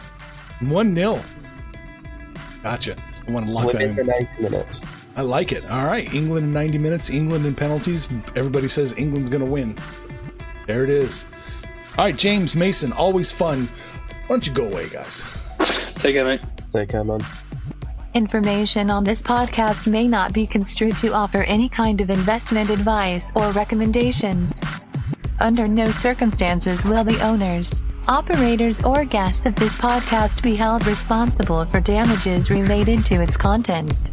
One 0.60 0.94
0 0.94 1.20
Gotcha. 2.62 2.96
I 3.28 3.32
want 3.32 3.46
to 3.46 3.52
lock 3.52 3.72
that 3.72 3.88
Within 3.88 3.94
the 3.96 4.00
in. 4.02 4.06
90 4.06 4.42
minutes. 4.42 4.84
I 5.16 5.22
like 5.22 5.52
it. 5.52 5.64
All 5.70 5.86
right, 5.86 6.12
England 6.14 6.46
in 6.46 6.52
90 6.52 6.78
minutes. 6.78 7.10
England 7.10 7.44
in 7.44 7.54
penalties. 7.54 8.08
Everybody 8.34 8.68
says 8.68 8.94
England's 8.96 9.28
going 9.28 9.44
to 9.44 9.50
win. 9.50 9.76
So, 9.96 10.08
there 10.66 10.84
it 10.84 10.90
is. 10.90 11.26
All 11.98 12.06
right, 12.06 12.16
James 12.16 12.54
Mason. 12.54 12.92
Always 12.92 13.30
fun. 13.30 13.66
Why 13.66 14.28
don't 14.28 14.46
you 14.46 14.52
go 14.54 14.66
away, 14.66 14.88
guys? 14.88 15.24
Take 15.94 16.14
care, 16.14 16.24
mate. 16.24 16.40
Take 16.72 16.88
care, 16.88 17.04
man. 17.04 17.20
Information 18.14 18.90
on 18.90 19.04
this 19.04 19.22
podcast 19.22 19.86
may 19.86 20.06
not 20.06 20.32
be 20.32 20.46
construed 20.46 20.96
to 20.98 21.12
offer 21.12 21.42
any 21.44 21.68
kind 21.68 22.00
of 22.00 22.10
investment 22.10 22.70
advice 22.70 23.30
or 23.34 23.52
recommendations. 23.52 24.62
Under 25.40 25.66
no 25.66 25.90
circumstances 25.90 26.84
will 26.84 27.04
the 27.04 27.20
owners, 27.20 27.82
operators, 28.08 28.84
or 28.84 29.04
guests 29.04 29.44
of 29.44 29.54
this 29.56 29.76
podcast 29.76 30.42
be 30.42 30.54
held 30.54 30.86
responsible 30.86 31.64
for 31.64 31.80
damages 31.80 32.50
related 32.50 33.04
to 33.06 33.22
its 33.22 33.36
contents. 33.36 34.12